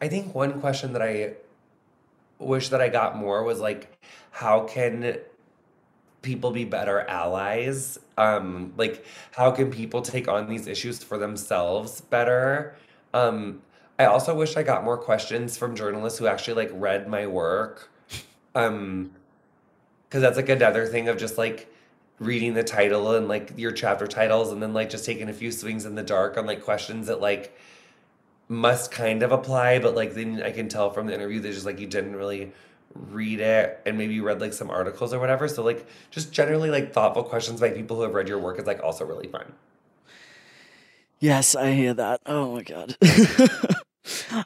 I 0.00 0.08
think 0.08 0.34
one 0.34 0.60
question 0.60 0.92
that 0.94 1.02
I 1.02 1.34
wish 2.38 2.70
that 2.70 2.80
I 2.80 2.88
got 2.88 3.16
more 3.16 3.44
was 3.44 3.60
like 3.60 3.98
how 4.30 4.64
can 4.64 5.18
people 6.22 6.50
be 6.50 6.64
better 6.64 7.00
allies? 7.02 7.98
Um 8.18 8.72
like 8.76 9.04
how 9.32 9.50
can 9.50 9.70
people 9.70 10.02
take 10.02 10.28
on 10.28 10.48
these 10.48 10.66
issues 10.66 11.02
for 11.02 11.18
themselves 11.18 12.00
better? 12.00 12.76
Um 13.14 13.62
I 13.98 14.06
also 14.06 14.34
wish 14.34 14.56
I 14.56 14.62
got 14.62 14.84
more 14.84 14.98
questions 14.98 15.58
from 15.58 15.76
journalists 15.76 16.18
who 16.18 16.26
actually 16.26 16.54
like 16.64 16.70
read 16.74 17.08
my 17.08 17.26
work. 17.26 17.90
Um 18.54 19.12
because 20.08 20.22
that's 20.22 20.36
like 20.36 20.48
another 20.48 20.86
thing 20.86 21.08
of 21.08 21.16
just 21.16 21.38
like 21.38 21.72
reading 22.18 22.54
the 22.54 22.64
title 22.64 23.14
and 23.14 23.28
like 23.28 23.52
your 23.56 23.72
chapter 23.72 24.06
titles 24.06 24.52
and 24.52 24.62
then 24.62 24.74
like 24.74 24.90
just 24.90 25.06
taking 25.06 25.28
a 25.28 25.32
few 25.32 25.52
swings 25.52 25.86
in 25.86 25.94
the 25.94 26.02
dark 26.02 26.36
on 26.36 26.46
like 26.46 26.62
questions 26.62 27.06
that 27.06 27.20
like 27.20 27.56
must 28.48 28.90
kind 28.90 29.22
of 29.22 29.30
apply 29.30 29.78
but 29.78 29.94
like 29.94 30.14
then 30.14 30.42
i 30.42 30.50
can 30.50 30.68
tell 30.68 30.90
from 30.90 31.06
the 31.06 31.14
interview 31.14 31.40
that 31.40 31.52
just 31.52 31.64
like 31.64 31.78
you 31.78 31.86
didn't 31.86 32.16
really 32.16 32.52
read 32.94 33.38
it 33.40 33.80
and 33.86 33.96
maybe 33.96 34.12
you 34.12 34.24
read 34.24 34.40
like 34.40 34.52
some 34.52 34.68
articles 34.68 35.14
or 35.14 35.20
whatever 35.20 35.46
so 35.46 35.62
like 35.62 35.86
just 36.10 36.32
generally 36.32 36.70
like 36.70 36.92
thoughtful 36.92 37.22
questions 37.22 37.60
by 37.60 37.70
people 37.70 37.96
who 37.96 38.02
have 38.02 38.12
read 38.14 38.28
your 38.28 38.38
work 38.38 38.58
is 38.58 38.66
like 38.66 38.82
also 38.82 39.04
really 39.04 39.28
fun 39.28 39.52
Yes, 41.22 41.54
I 41.54 41.72
hear 41.72 41.92
that. 41.92 42.22
Oh 42.24 42.54
my 42.54 42.62
god. 42.62 42.96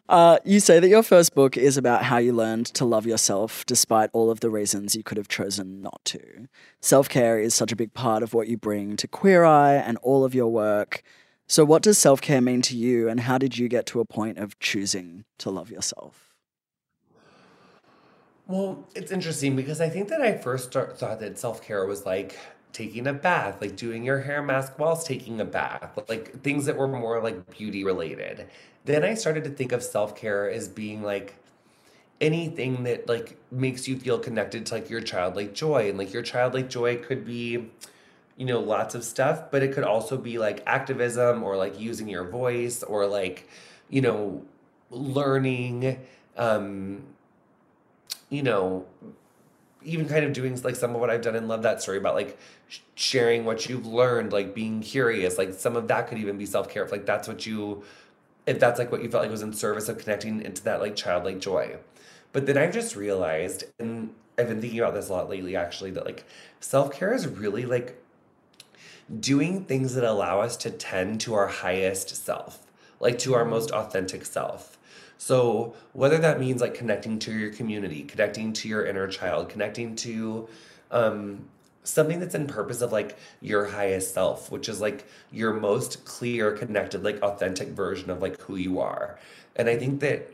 uh, 0.09 0.38
you 0.44 0.61
say 0.61 0.81
that 0.81 0.88
your 0.88 1.03
first 1.03 1.35
book 1.35 1.57
is 1.57 1.77
about 1.77 2.05
how 2.05 2.18
you 2.18 2.33
learned 2.33 2.66
to 2.66 2.85
love 2.85 3.07
yourself 3.07 3.64
despite 3.66 4.11
all 4.12 4.31
of 4.31 4.40
the 4.40 4.51
reasons 4.51 4.94
you 4.94 5.03
could 5.03 5.16
have 5.16 5.29
chosen 5.29 5.81
not 5.81 6.01
to. 6.05 6.49
Self 6.81 7.09
care 7.09 7.38
is 7.38 7.55
such 7.55 7.73
a 7.73 7.77
big 7.77 7.94
part 7.94 8.23
of 8.23 8.35
what 8.35 8.49
you 8.49 8.57
bring 8.57 8.97
to 8.97 9.09
Queer 9.09 9.44
Eye 9.44 9.75
and 9.75 9.97
all 9.99 10.25
of 10.25 10.35
your 10.35 10.49
work. 10.49 11.03
So, 11.47 11.64
what 11.64 11.83
does 11.83 11.99
self 11.99 12.20
care 12.20 12.40
mean 12.40 12.62
to 12.62 12.77
you, 12.77 13.09
and 13.09 13.20
how 13.20 13.38
did 13.38 13.59
you 13.59 13.68
get 13.68 13.87
to 13.87 14.01
a 14.01 14.05
point 14.05 14.38
of 14.38 14.59
choosing 14.61 15.25
to 15.38 15.51
love 15.51 15.70
yourself? 15.70 16.35
Well, 18.47 18.87
it's 18.94 19.11
interesting 19.11 19.57
because 19.57 19.81
I 19.81 19.88
think 19.88 20.09
that 20.09 20.20
I 20.20 20.37
first 20.37 20.70
start, 20.70 20.99
thought 20.99 21.20
that 21.20 21.38
self 21.38 21.62
care 21.62 21.87
was 21.87 22.05
like 22.07 22.38
taking 22.73 23.07
a 23.07 23.12
bath, 23.12 23.61
like 23.61 23.77
doing 23.77 24.05
your 24.05 24.20
hair 24.20 24.42
mask 24.42 24.79
whilst 24.79 25.07
taking 25.07 25.40
a 25.40 25.44
bath, 25.44 25.99
like 26.09 26.42
things 26.42 26.66
that 26.66 26.77
were 26.77 26.88
more 26.88 27.23
like 27.23 27.57
beauty 27.57 27.85
related. 27.85 28.47
Then 28.85 29.05
I 29.05 29.14
started 29.14 29.44
to 29.44 29.51
think 29.51 29.73
of 29.73 29.83
self 29.83 30.14
care 30.16 30.51
as 30.51 30.68
being 30.68 31.03
like 31.03 31.37
anything 32.20 32.85
that 32.85 33.09
like 33.09 33.37
makes 33.51 33.88
you 33.88 33.99
feel 33.99 34.18
connected 34.18 34.66
to 34.66 34.75
like 34.75 34.90
your 34.90 35.01
childlike 35.01 35.55
joy. 35.55 35.88
And 35.88 35.99
like 35.99 36.12
your 36.12 36.23
childlike 36.23 36.68
joy 36.68 36.99
could 36.99 37.25
be, 37.25 37.70
you 38.37 38.47
know, 38.47 38.61
lots 38.61 38.94
of 38.94 39.05
stuff, 39.05 39.51
but 39.51 39.62
it 39.62 39.73
could 39.73 39.85
also 39.85 40.16
be 40.16 40.38
like 40.38 40.62
activism 40.66 41.42
or 41.42 41.57
like 41.57 41.79
using 41.81 42.09
your 42.09 42.25
voice 42.25 42.83
or 42.83 43.07
like, 43.07 43.49
you 43.88 44.01
know, 44.01 44.42
learning. 44.90 45.99
Um, 46.37 47.05
you 48.31 48.42
know, 48.42 48.85
even 49.83 50.09
kind 50.09 50.25
of 50.25 50.33
doing 50.33 50.61
like 50.62 50.77
some 50.77 50.94
of 50.94 51.01
what 51.01 51.11
I've 51.11 51.23
done 51.23 51.37
and 51.37 51.47
love 51.47 51.62
that 51.62 51.83
story 51.83 51.99
about 51.99 52.14
like 52.14 52.38
sh- 52.68 52.81
sharing 52.94 53.44
what 53.44 53.68
you've 53.68 53.87
learned, 53.87 54.33
like 54.33 54.55
being 54.55 54.81
curious, 54.81 55.38
like 55.38 55.53
some 55.55 55.77
of 55.77 55.88
that 55.88 56.09
could 56.09 56.18
even 56.18 56.38
be 56.38 56.47
self 56.47 56.68
care 56.68 56.87
like 56.88 57.07
that's 57.07 57.29
what 57.29 57.47
you, 57.47 57.85
if 58.46 58.59
that's 58.61 58.78
like 58.78 58.92
what 58.92 59.02
you 59.02 59.11
felt 59.11 59.22
like 59.22 59.30
was 59.30 59.42
in 59.42 59.52
service 59.52 59.88
of 59.88 59.98
connecting 59.98 60.42
into 60.42 60.62
that 60.64 60.80
like 60.80 60.96
childlike 60.96 61.40
joy. 61.40 61.76
But 62.33 62.46
then 62.46 62.59
I've 62.59 62.72
just 62.72 62.96
realized, 62.96 63.64
and 63.78 64.12
I've 64.37 64.48
been 64.48 64.61
thinking 64.61 64.80
about 64.80 64.94
this 64.94 65.09
a 65.09 65.12
lot 65.12 65.30
lately 65.30 65.57
actually, 65.57 65.92
that 65.92 66.04
like 66.04 66.24
self 66.61 66.92
care 66.92 67.14
is 67.14 67.26
really 67.26 67.64
like 67.64 68.00
doing 69.20 69.64
things 69.64 69.94
that 69.94 70.04
allow 70.04 70.40
us 70.40 70.57
to 70.59 70.70
tend 70.70 71.20
to 71.22 71.35
our 71.35 71.46
highest 71.46 72.14
self, 72.14 72.66
like 73.00 73.18
to 73.20 73.35
our 73.35 73.44
most 73.44 73.70
authentic 73.70 74.24
self. 74.24 74.78
So, 75.16 75.74
whether 75.92 76.18
that 76.18 76.40
means 76.40 76.61
like 76.61 76.74
connecting 76.74 77.18
to 77.20 77.33
your 77.33 77.52
community, 77.52 78.02
connecting 78.02 78.52
to 78.54 78.68
your 78.68 78.85
inner 78.85 79.07
child, 79.07 79.48
connecting 79.48 79.94
to 79.96 80.48
um, 80.90 81.46
something 81.85 82.18
that's 82.18 82.35
in 82.35 82.47
purpose 82.47 82.81
of 82.81 82.90
like 82.90 83.16
your 83.40 83.66
highest 83.66 84.14
self, 84.14 84.51
which 84.51 84.68
is 84.68 84.81
like 84.81 85.07
your 85.31 85.53
most 85.53 86.05
clear, 86.05 86.53
connected, 86.53 87.05
like 87.05 87.23
authentic 87.23 87.68
version 87.68 88.11
of 88.11 88.20
like 88.20 88.40
who 88.40 88.57
you 88.57 88.81
are. 88.81 89.18
And 89.55 89.68
I 89.68 89.77
think 89.77 90.01
that 90.01 90.31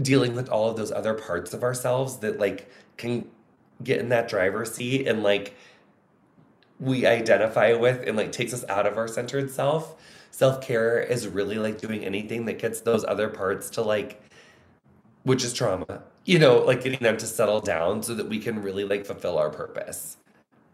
dealing 0.00 0.34
with 0.34 0.48
all 0.48 0.70
of 0.70 0.76
those 0.76 0.90
other 0.90 1.14
parts 1.14 1.52
of 1.52 1.62
ourselves 1.62 2.18
that 2.18 2.40
like 2.40 2.70
can 2.96 3.26
get 3.84 4.00
in 4.00 4.08
that 4.08 4.28
driver's 4.28 4.72
seat 4.74 5.06
and 5.06 5.22
like 5.22 5.54
we 6.80 7.06
identify 7.06 7.74
with 7.74 8.06
and 8.08 8.16
like 8.16 8.32
takes 8.32 8.52
us 8.52 8.64
out 8.68 8.86
of 8.86 8.96
our 8.96 9.06
centered 9.06 9.50
self. 9.50 9.94
Self 10.30 10.62
care 10.62 10.98
is 10.98 11.28
really 11.28 11.56
like 11.56 11.78
doing 11.78 12.04
anything 12.04 12.46
that 12.46 12.58
gets 12.58 12.80
those 12.80 13.04
other 13.04 13.28
parts 13.28 13.68
to 13.70 13.82
like, 13.82 14.22
which 15.24 15.44
is 15.44 15.52
trauma, 15.52 16.02
you 16.24 16.38
know, 16.38 16.58
like 16.60 16.82
getting 16.82 17.00
them 17.00 17.18
to 17.18 17.26
settle 17.26 17.60
down 17.60 18.02
so 18.02 18.14
that 18.14 18.28
we 18.28 18.38
can 18.38 18.62
really 18.62 18.84
like 18.84 19.04
fulfill 19.04 19.36
our 19.36 19.50
purpose. 19.50 20.16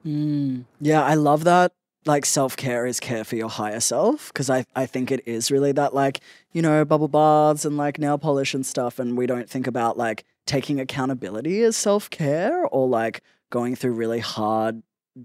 Mm, 0.07 0.65
yeah, 0.81 1.03
I 1.03 1.15
love 1.15 1.45
that. 1.45 1.73
Like 2.07 2.25
self 2.25 2.57
care 2.57 2.87
is 2.87 3.01
care 3.01 3.25
for 3.25 3.37
your 3.37 3.51
higher 3.51 3.81
self 3.81 4.33
because 4.33 4.49
I, 4.49 4.65
I 4.75 4.87
think 4.87 5.11
it 5.11 5.27
is 5.27 5.51
really 5.51 5.73
that 5.73 5.93
like 5.95 6.21
you 6.53 6.63
know 6.63 6.85
bubble 6.85 7.09
baths 7.09 7.65
and 7.65 7.77
like 7.77 7.99
nail 7.99 8.17
polish 8.17 8.55
and 8.55 8.65
stuff 8.65 8.99
and 8.99 9.19
we 9.19 9.27
don't 9.27 9.51
think 9.51 9.67
about 9.67 9.99
like 9.99 10.25
taking 10.47 10.81
accountability 10.81 11.63
as 11.63 11.77
self 11.77 12.09
care 12.09 12.65
or 12.67 12.89
like 12.89 13.23
going 13.51 13.75
through 13.77 13.93
really 13.93 14.21
hard 14.21 14.83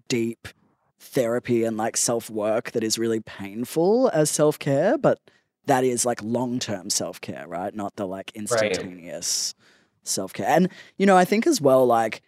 deep 0.07 0.47
therapy 0.99 1.63
and 1.63 1.77
like 1.77 1.97
self 1.97 2.29
work 2.29 2.71
that 2.71 2.83
is 2.83 2.97
really 2.97 3.19
painful 3.19 4.09
as 4.13 4.29
self 4.29 4.57
care, 4.59 4.97
but 4.97 5.19
that 5.65 5.83
is 5.83 6.05
like 6.05 6.21
long 6.23 6.59
term 6.59 6.89
self 6.89 7.21
care, 7.21 7.47
right? 7.47 7.73
Not 7.73 7.95
the 7.95 8.07
like 8.07 8.31
instantaneous 8.35 9.53
self 10.03 10.33
care. 10.33 10.47
And, 10.47 10.69
you 10.97 11.05
know, 11.05 11.17
I 11.17 11.25
think 11.25 11.47
as 11.47 11.61
well, 11.61 11.85
like 11.85 12.21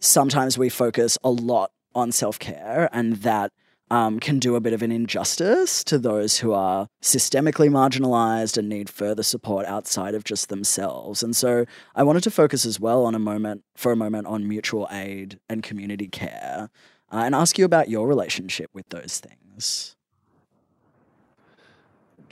sometimes 0.00 0.58
we 0.58 0.68
focus 0.68 1.18
a 1.24 1.30
lot 1.30 1.70
on 1.96 2.12
self 2.12 2.38
care 2.38 2.88
and 2.92 3.16
that. 3.16 3.52
Um, 3.88 4.18
can 4.18 4.40
do 4.40 4.56
a 4.56 4.60
bit 4.60 4.72
of 4.72 4.82
an 4.82 4.90
injustice 4.90 5.84
to 5.84 5.96
those 5.96 6.38
who 6.38 6.52
are 6.52 6.88
systemically 7.00 7.70
marginalized 7.70 8.58
and 8.58 8.68
need 8.68 8.90
further 8.90 9.22
support 9.22 9.64
outside 9.66 10.16
of 10.16 10.24
just 10.24 10.48
themselves. 10.48 11.22
And 11.22 11.36
so 11.36 11.66
I 11.94 12.02
wanted 12.02 12.24
to 12.24 12.32
focus 12.32 12.66
as 12.66 12.80
well 12.80 13.04
on 13.04 13.14
a 13.14 13.20
moment 13.20 13.62
for 13.76 13.92
a 13.92 13.96
moment 13.96 14.26
on 14.26 14.48
mutual 14.48 14.88
aid 14.90 15.38
and 15.48 15.62
community 15.62 16.08
care 16.08 16.68
uh, 17.12 17.18
and 17.18 17.34
ask 17.34 17.58
you 17.58 17.64
about 17.64 17.88
your 17.88 18.06
relationship 18.06 18.70
with 18.74 18.88
those 18.88 19.20
things. 19.20 19.94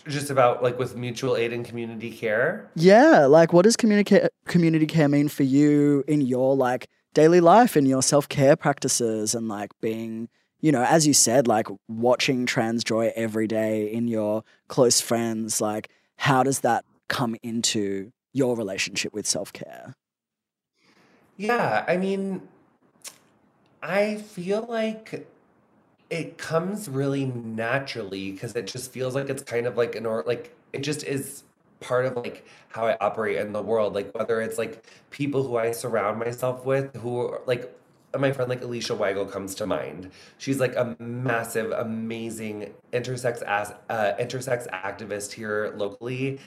Just 0.06 0.28
about 0.28 0.62
like 0.62 0.78
with 0.78 0.96
mutual 0.96 1.36
aid 1.36 1.52
and 1.52 1.64
community 1.64 2.10
care. 2.10 2.70
Yeah, 2.74 3.24
like 3.24 3.52
what 3.54 3.62
does 3.62 3.76
communica- 3.76 4.28
community 4.46 4.86
care 4.86 5.08
mean 5.08 5.28
for 5.28 5.44
you 5.44 6.04
in 6.06 6.20
your 6.20 6.54
like 6.54 6.88
daily 7.14 7.40
life, 7.40 7.76
and 7.76 7.88
your 7.88 8.02
self 8.02 8.28
care 8.28 8.56
practices, 8.56 9.34
and 9.34 9.48
like 9.48 9.70
being, 9.80 10.28
you 10.60 10.72
know, 10.72 10.84
as 10.84 11.06
you 11.06 11.14
said, 11.14 11.46
like 11.48 11.68
watching 11.88 12.46
trans 12.46 12.84
joy 12.84 13.12
every 13.16 13.46
day 13.46 13.90
in 13.90 14.08
your 14.08 14.44
close 14.68 15.00
friends. 15.00 15.60
Like, 15.60 15.90
how 16.16 16.42
does 16.42 16.60
that 16.60 16.84
come 17.08 17.36
into 17.42 18.12
your 18.32 18.56
relationship 18.56 19.14
with 19.14 19.26
self 19.26 19.52
care? 19.52 19.94
Yeah, 21.36 21.84
I 21.88 21.96
mean, 21.96 22.42
I 23.82 24.16
feel 24.16 24.66
like 24.68 25.26
it 26.10 26.38
comes 26.38 26.88
really 26.88 27.24
naturally 27.24 28.32
because 28.32 28.54
it 28.54 28.66
just 28.66 28.92
feels 28.92 29.14
like 29.14 29.28
it's 29.28 29.42
kind 29.42 29.66
of 29.66 29.76
like 29.76 29.96
an 29.96 30.06
or 30.06 30.22
like 30.26 30.54
it 30.72 30.82
just 30.82 31.02
is 31.04 31.42
part 31.80 32.06
of 32.06 32.16
like 32.16 32.46
how 32.68 32.86
I 32.86 32.96
operate 33.00 33.38
in 33.38 33.52
the 33.52 33.62
world. 33.62 33.94
Like 33.94 34.14
whether 34.14 34.40
it's 34.40 34.58
like 34.58 34.84
people 35.10 35.42
who 35.42 35.56
I 35.56 35.72
surround 35.72 36.18
myself 36.18 36.64
with 36.64 36.94
who 36.96 37.20
are 37.20 37.40
like 37.46 37.74
my 38.18 38.32
friend 38.32 38.48
like 38.48 38.62
Alicia 38.62 38.94
Weigel 38.94 39.30
comes 39.30 39.54
to 39.56 39.66
mind. 39.66 40.10
She's 40.38 40.60
like 40.60 40.76
a 40.76 40.96
massive, 40.98 41.72
amazing 41.72 42.72
intersex 42.92 43.42
as 43.42 43.72
uh, 43.88 44.12
intersex 44.20 44.68
activist 44.70 45.32
here 45.32 45.74
locally 45.76 46.38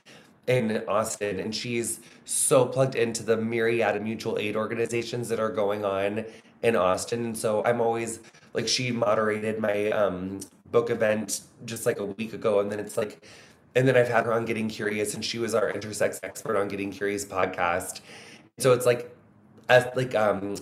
in 0.47 0.83
Austin, 0.87 1.39
and 1.39 1.53
she's 1.53 1.99
so 2.23 2.65
plugged 2.65 2.95
into 2.95 3.21
the 3.21 3.35
myriad 3.35 3.95
of 3.97 4.01
mutual 4.01 4.37
aid 4.39 4.55
organizations 4.55 5.27
that 5.29 5.39
are 5.39 5.51
going 5.51 5.83
on 5.83 6.25
in 6.63 6.75
Austin. 6.75 7.25
And 7.25 7.37
so 7.37 7.63
I'm 7.65 7.81
always 7.81 8.21
like 8.53 8.67
she 8.67 8.91
moderated 8.91 9.59
my 9.59 9.91
um, 9.91 10.39
book 10.71 10.89
event 10.89 11.41
just 11.65 11.85
like 11.85 11.99
a 11.99 12.05
week 12.05 12.33
ago, 12.33 12.61
and 12.61 12.71
then 12.71 12.79
it's 12.79 12.97
like 12.97 13.25
And 13.77 13.87
then 13.87 13.95
I've 13.95 14.09
had 14.09 14.25
her 14.25 14.33
on 14.33 14.43
Getting 14.45 14.69
Curious, 14.69 15.13
and 15.13 15.23
she 15.23 15.37
was 15.37 15.53
our 15.53 15.71
intersex 15.71 16.19
expert 16.23 16.57
on 16.57 16.67
Getting 16.67 16.91
Curious 16.91 17.23
podcast. 17.23 18.01
So 18.57 18.73
it's 18.73 18.87
like, 18.87 19.15
as 19.69 19.85
like 19.95 20.15
um, 20.15 20.55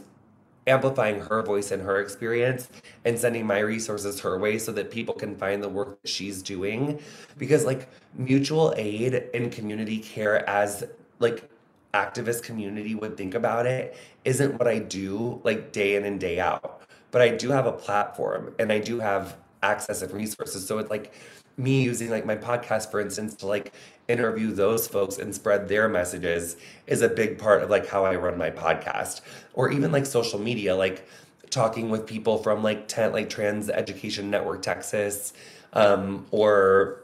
amplifying 0.67 1.21
her 1.21 1.41
voice 1.41 1.71
and 1.71 1.81
her 1.81 2.01
experience 2.01 2.67
and 3.05 3.17
sending 3.17 3.47
my 3.47 3.59
resources 3.59 4.19
her 4.19 4.37
way 4.37 4.57
so 4.57 4.73
that 4.73 4.91
people 4.91 5.13
can 5.13 5.33
find 5.37 5.63
the 5.63 5.69
work 5.69 6.01
that 6.01 6.09
she's 6.09 6.41
doing. 6.41 6.99
Because 7.37 7.63
like 7.63 7.87
mutual 8.15 8.73
aid 8.75 9.29
and 9.33 9.49
community 9.49 9.99
care 9.99 10.47
as 10.49 10.83
like 11.19 11.49
activist 11.93 12.43
community 12.43 12.95
would 12.95 13.15
think 13.15 13.33
about 13.33 13.65
it 13.65 13.95
isn't 14.25 14.59
what 14.59 14.67
I 14.67 14.79
do 14.79 15.39
like 15.45 15.71
day 15.71 15.95
in 15.95 16.03
and 16.03 16.19
day 16.19 16.41
out. 16.41 16.81
But 17.11 17.21
I 17.21 17.29
do 17.29 17.49
have 17.51 17.65
a 17.65 17.71
platform 17.71 18.53
and 18.59 18.73
I 18.73 18.79
do 18.79 18.99
have 18.99 19.37
access 19.63 20.01
and 20.01 20.11
resources. 20.11 20.67
So 20.67 20.79
it's 20.79 20.89
like 20.89 21.13
me 21.57 21.83
using 21.83 22.09
like 22.09 22.25
my 22.25 22.35
podcast 22.35 22.91
for 22.91 22.99
instance 22.99 23.33
to 23.35 23.47
like 23.47 23.73
interview 24.07 24.51
those 24.51 24.87
folks 24.87 25.17
and 25.17 25.33
spread 25.33 25.67
their 25.67 25.87
messages 25.87 26.57
is 26.87 27.01
a 27.01 27.09
big 27.09 27.37
part 27.37 27.63
of 27.63 27.69
like 27.69 27.87
how 27.87 28.05
I 28.05 28.15
run 28.15 28.37
my 28.37 28.51
podcast. 28.51 29.21
Or 29.53 29.71
even 29.71 29.91
like 29.91 30.05
social 30.05 30.39
media 30.39 30.75
like 30.75 31.07
talking 31.49 31.89
with 31.89 32.05
people 32.05 32.37
from 32.37 32.61
like 32.61 32.87
tent 32.87 33.13
like 33.13 33.29
trans 33.29 33.69
education 33.69 34.29
network 34.29 34.61
texas 34.61 35.31
um 35.73 36.25
or 36.31 37.01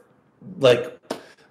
like 0.60 0.99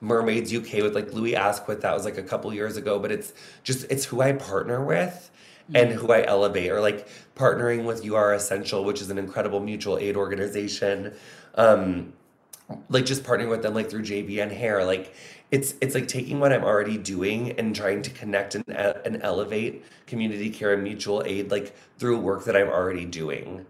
mermaids 0.02 0.54
uk 0.54 0.70
with 0.72 0.94
like 0.94 1.10
Lui 1.14 1.34
Asquith 1.34 1.80
that 1.80 1.94
was 1.94 2.04
like 2.04 2.18
a 2.18 2.22
couple 2.22 2.52
years 2.52 2.76
ago 2.76 2.98
but 2.98 3.10
it's 3.10 3.32
just 3.62 3.86
it's 3.90 4.04
who 4.04 4.20
i 4.20 4.32
partner 4.32 4.84
with 4.84 5.30
and 5.74 5.92
who 5.92 6.12
i 6.12 6.24
elevate. 6.26 6.70
Or 6.70 6.80
like 6.80 7.08
partnering 7.36 7.84
with 7.84 8.04
you 8.04 8.16
are 8.16 8.34
essential 8.34 8.84
which 8.84 9.00
is 9.00 9.10
an 9.10 9.18
incredible 9.18 9.60
mutual 9.60 9.98
aid 9.98 10.16
organization. 10.16 11.14
Um 11.54 12.12
like 12.88 13.04
just 13.04 13.22
partnering 13.24 13.48
with 13.50 13.62
them 13.62 13.74
like 13.74 13.90
through 13.90 14.02
JVN 14.02 14.50
hair 14.50 14.84
like 14.84 15.14
it's 15.50 15.74
it's 15.80 15.94
like 15.94 16.06
taking 16.08 16.38
what 16.40 16.52
I'm 16.52 16.62
already 16.64 16.96
doing 16.96 17.52
and 17.58 17.74
trying 17.74 18.02
to 18.02 18.10
connect 18.10 18.54
and, 18.54 18.64
and 18.68 19.20
elevate 19.22 19.84
community 20.06 20.50
care 20.50 20.72
and 20.74 20.82
mutual 20.82 21.22
aid 21.26 21.50
like 21.50 21.74
through 21.98 22.18
work 22.20 22.44
that 22.44 22.56
I'm 22.56 22.68
already 22.68 23.04
doing. 23.04 23.66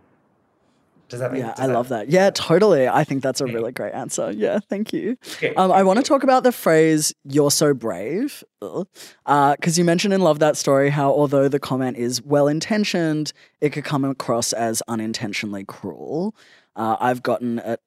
Does 1.08 1.18
that 1.20 1.32
make 1.32 1.40
Yeah, 1.40 1.54
I 1.58 1.66
that- 1.66 1.72
love 1.72 1.88
that. 1.88 2.08
Yeah, 2.08 2.30
totally. 2.30 2.86
I 2.86 3.02
think 3.02 3.22
that's 3.22 3.40
a 3.40 3.44
Okay. 3.44 3.54
really 3.54 3.72
great 3.72 3.92
answer. 3.94 4.30
Yeah, 4.30 4.60
thank 4.68 4.92
you. 4.92 5.16
Okay. 5.36 5.52
Um, 5.56 5.72
I 5.72 5.82
want 5.82 5.96
to 5.98 6.04
talk 6.04 6.22
about 6.22 6.44
the 6.44 6.52
phrase 6.52 7.12
"you're 7.24 7.50
so 7.50 7.74
brave," 7.74 8.44
because 8.60 9.76
you 9.78 9.84
mentioned 9.84 10.14
in 10.14 10.20
"Love 10.20 10.38
That 10.38 10.56
Story" 10.56 10.90
how 10.90 11.10
although 11.10 11.48
the 11.48 11.58
comment 11.58 11.96
is 11.96 12.22
well 12.22 12.46
intentioned, 12.46 13.32
it 13.60 13.70
could 13.70 13.84
come 13.84 14.04
across 14.04 14.52
as 14.52 14.82
unintentionally 14.86 15.64
cruel. 15.64 16.34
Uh, 16.76 16.96
I've 17.00 17.22
gotten 17.24 17.58
at 17.58 17.80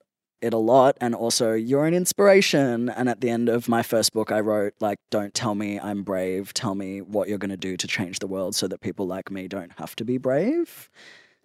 it 0.43 0.53
a 0.53 0.57
lot, 0.57 0.97
and 0.99 1.15
also 1.15 1.53
you're 1.53 1.85
an 1.85 1.93
inspiration. 1.93 2.89
And 2.89 3.07
at 3.07 3.21
the 3.21 3.29
end 3.29 3.49
of 3.49 3.69
my 3.69 3.81
first 3.81 4.13
book, 4.13 4.31
I 4.31 4.39
wrote 4.39 4.73
like, 4.79 4.99
"Don't 5.09 5.33
tell 5.33 5.55
me 5.55 5.79
I'm 5.79 6.03
brave. 6.03 6.53
Tell 6.53 6.75
me 6.75 7.01
what 7.01 7.29
you're 7.29 7.37
going 7.37 7.49
to 7.49 7.57
do 7.57 7.77
to 7.77 7.87
change 7.87 8.19
the 8.19 8.27
world, 8.27 8.55
so 8.55 8.67
that 8.67 8.81
people 8.81 9.07
like 9.07 9.31
me 9.31 9.47
don't 9.47 9.71
have 9.77 9.95
to 9.97 10.05
be 10.05 10.17
brave." 10.17 10.89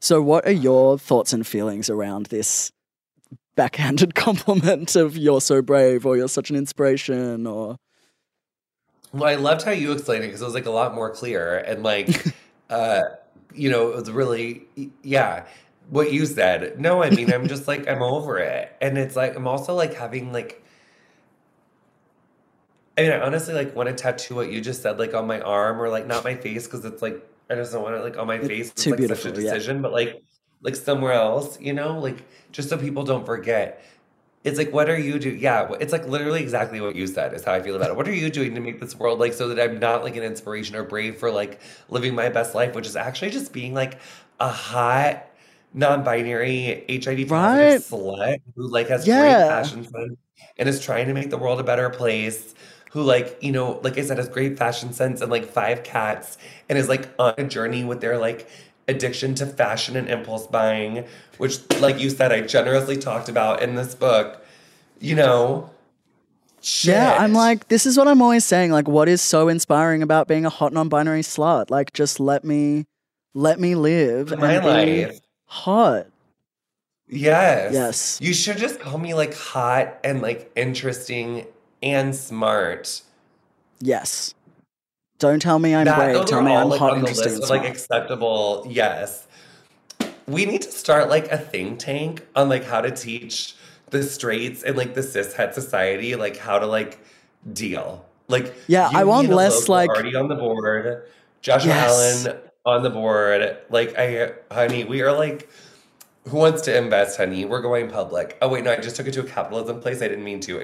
So, 0.00 0.20
what 0.22 0.46
are 0.46 0.52
your 0.52 0.98
thoughts 0.98 1.32
and 1.32 1.46
feelings 1.46 1.90
around 1.90 2.26
this 2.26 2.72
backhanded 3.56 4.14
compliment 4.26 4.96
of 4.96 5.16
"you're 5.16 5.40
so 5.40 5.62
brave" 5.62 6.04
or 6.04 6.16
"you're 6.16 6.28
such 6.28 6.50
an 6.50 6.56
inspiration"? 6.56 7.46
Or 7.46 7.76
Well, 9.12 9.24
I 9.24 9.36
loved 9.36 9.62
how 9.62 9.72
you 9.72 9.92
explained 9.92 10.24
it 10.24 10.28
because 10.28 10.42
it 10.42 10.44
was 10.44 10.54
like 10.54 10.66
a 10.66 10.70
lot 10.70 10.94
more 10.94 11.10
clear 11.10 11.58
and 11.58 11.82
like, 11.82 12.24
uh, 12.70 13.02
you 13.54 13.70
know, 13.70 13.90
it 13.90 13.96
was 13.96 14.10
really, 14.10 14.62
yeah, 15.02 15.44
what 15.88 16.12
you 16.12 16.26
said. 16.26 16.78
No, 16.80 17.02
I 17.02 17.10
mean, 17.10 17.32
I'm 17.32 17.46
just 17.48 17.68
like, 17.68 17.88
I'm 17.88 18.02
over 18.02 18.38
it. 18.38 18.76
And 18.80 18.98
it's 18.98 19.16
like, 19.16 19.36
I'm 19.36 19.46
also 19.48 19.74
like 19.74 19.94
having 19.94 20.32
like, 20.32 20.62
I 22.96 23.02
mean, 23.02 23.12
I 23.12 23.20
honestly 23.20 23.54
like 23.54 23.76
want 23.76 23.88
to 23.88 23.94
tattoo 23.94 24.34
what 24.34 24.50
you 24.50 24.60
just 24.60 24.82
said, 24.82 24.98
like 24.98 25.14
on 25.14 25.26
my 25.26 25.40
arm 25.40 25.80
or 25.80 25.88
like 25.88 26.06
not 26.06 26.24
my 26.24 26.34
face 26.34 26.66
because 26.66 26.84
it's 26.84 27.00
like, 27.02 27.22
I 27.48 27.54
just 27.54 27.72
don't 27.72 27.82
want 27.82 27.94
it 27.94 28.00
like 28.02 28.18
on 28.18 28.26
my 28.26 28.38
It's 28.40 28.48
face. 28.48 28.72
It's 28.76 28.84
too 28.84 28.90
like 28.90 29.02
such 29.04 29.24
beautiful, 29.24 29.26
a 29.26 29.32
yeah. 29.38 29.56
decision, 29.56 29.82
but 29.82 29.92
like, 29.92 30.22
like 30.62 30.74
somewhere 30.74 31.12
else, 31.12 31.60
you 31.60 31.72
know, 31.72 31.98
like 32.00 32.24
just 32.50 32.68
so 32.68 32.76
people 32.76 33.04
don't 33.04 33.24
forget. 33.24 33.82
It's 34.44 34.58
like, 34.58 34.72
what 34.72 34.90
are 34.90 34.98
you 34.98 35.18
doing? 35.18 35.38
Yeah, 35.40 35.72
it's 35.80 35.92
like 35.92 36.06
literally 36.08 36.42
exactly 36.42 36.80
what 36.80 36.96
you 36.96 37.06
said 37.06 37.34
is 37.34 37.44
how 37.44 37.54
I 37.54 37.62
feel 37.62 37.76
about 37.76 37.90
it. 37.90 37.96
What 37.96 38.08
are 38.08 38.14
you 38.14 38.30
doing 38.30 38.54
to 38.54 38.60
make 38.60 38.80
this 38.80 38.96
world 38.96 39.20
like 39.20 39.34
so 39.34 39.48
that 39.50 39.60
I'm 39.60 39.78
not 39.80 40.04
like 40.04 40.16
an 40.16 40.24
inspiration 40.24 40.76
or 40.76 40.84
brave 40.84 41.18
for 41.18 41.30
like 41.30 41.60
living 41.90 42.14
my 42.14 42.28
best 42.30 42.54
life, 42.54 42.74
which 42.74 42.86
is 42.86 42.96
actually 42.96 43.32
just 43.32 43.52
being 43.52 43.74
like 43.74 44.00
a 44.40 44.48
hot, 44.48 45.27
non-binary 45.78 46.84
HIV 46.88 47.30
Right. 47.30 47.80
slut 47.80 48.40
who 48.56 48.68
like 48.68 48.88
has 48.88 49.06
Yeah. 49.06 49.20
great 49.20 49.46
fashion 49.46 49.84
sense 49.84 50.16
and 50.58 50.68
is 50.68 50.80
trying 50.80 51.06
to 51.08 51.14
make 51.14 51.30
the 51.30 51.38
world 51.38 51.60
a 51.60 51.64
better 51.64 51.90
place. 51.90 52.54
Who 52.92 53.02
like 53.02 53.36
you 53.42 53.52
know, 53.52 53.80
like 53.82 53.98
I 53.98 54.02
said, 54.02 54.18
has 54.18 54.28
great 54.28 54.58
fashion 54.58 54.92
sense 54.92 55.20
and 55.20 55.30
like 55.30 55.46
five 55.46 55.84
cats 55.84 56.38
and 56.68 56.78
is 56.78 56.88
like 56.88 57.08
on 57.18 57.34
a 57.38 57.44
journey 57.44 57.84
with 57.84 58.00
their 58.00 58.18
like 58.18 58.48
addiction 58.88 59.34
to 59.36 59.46
fashion 59.46 59.96
and 59.96 60.08
impulse 60.08 60.46
buying, 60.46 61.04
which, 61.36 61.58
like 61.80 61.98
you 62.00 62.08
said, 62.10 62.32
I 62.32 62.40
generously 62.42 62.96
talked 62.96 63.28
about 63.28 63.62
in 63.62 63.74
this 63.74 63.94
book. 63.94 64.42
You 65.00 65.14
know, 65.16 65.70
yeah, 66.82 67.14
I'm 67.18 67.32
like, 67.32 67.68
this 67.68 67.86
is 67.86 67.96
what 67.96 68.08
I'm 68.08 68.22
always 68.22 68.44
saying. 68.44 68.70
Like, 68.70 68.88
what 68.88 69.08
is 69.08 69.20
so 69.20 69.48
inspiring 69.48 70.02
about 70.02 70.28
being 70.28 70.46
a 70.46 70.50
hot 70.50 70.72
non-binary 70.72 71.22
slut? 71.22 71.70
Like, 71.70 71.92
just 71.92 72.20
let 72.20 72.44
me, 72.44 72.86
let 73.34 73.58
me 73.60 73.74
live 73.74 74.32
my 74.38 74.54
and 74.54 74.62
be 74.62 75.06
life. 75.06 75.20
Hot. 75.48 76.06
Yes. 77.08 77.72
Yes. 77.72 78.18
You 78.20 78.34
should 78.34 78.58
just 78.58 78.80
call 78.80 78.98
me 78.98 79.14
like 79.14 79.34
hot 79.34 79.98
and 80.04 80.20
like 80.22 80.50
interesting 80.54 81.46
and 81.82 82.14
smart. 82.14 83.00
Yes. 83.80 84.34
Don't 85.18 85.40
tell 85.40 85.58
me 85.58 85.74
I'm 85.74 85.86
That- 85.86 85.96
brave. 85.96 86.26
Tell 86.26 86.42
me 86.42 86.52
all, 86.52 86.58
I'm 86.62 86.68
like, 86.68 86.78
hot, 86.78 86.90
on 86.92 87.00
the 87.02 87.08
interesting, 87.08 87.32
and 87.32 87.40
list 87.40 87.50
of 87.50 87.50
like 87.50 87.68
acceptable. 87.68 88.66
Yes. 88.68 89.26
We 90.26 90.44
need 90.44 90.62
to 90.62 90.70
start 90.70 91.08
like 91.08 91.32
a 91.32 91.38
think 91.38 91.78
tank 91.78 92.26
on 92.36 92.48
like 92.50 92.64
how 92.64 92.80
to 92.82 92.90
teach 92.90 93.54
the 93.90 94.02
straights 94.02 94.62
and 94.62 94.76
like 94.76 94.94
the 94.94 95.00
cishet 95.00 95.54
society 95.54 96.14
like 96.14 96.36
how 96.36 96.58
to 96.58 96.66
like 96.66 96.98
deal. 97.54 98.04
Like 98.28 98.54
Yeah, 98.66 98.90
I 98.92 99.04
want 99.04 99.28
less, 99.30 99.68
like- 99.70 99.88
already 99.88 100.14
on 100.14 100.28
the 100.28 100.34
board. 100.34 101.04
Joshua 101.40 101.68
Yes. 101.70 102.26
Allen 102.26 102.38
on 102.68 102.82
the 102.82 102.90
board. 102.90 103.56
Like 103.70 103.94
I 103.98 104.32
honey, 104.52 104.84
we 104.84 105.02
are 105.02 105.12
like 105.12 105.48
who 106.28 106.36
wants 106.36 106.62
to 106.62 106.76
invest, 106.76 107.16
honey? 107.16 107.44
We're 107.46 107.62
going 107.62 107.88
public. 107.90 108.36
Oh 108.42 108.48
wait, 108.48 108.62
no, 108.64 108.72
I 108.72 108.76
just 108.76 108.96
took 108.96 109.06
it 109.06 109.12
to 109.12 109.20
a 109.20 109.24
capitalism 109.24 109.80
place. 109.80 110.02
I 110.02 110.08
didn't 110.08 110.24
mean 110.24 110.40
to. 110.40 110.62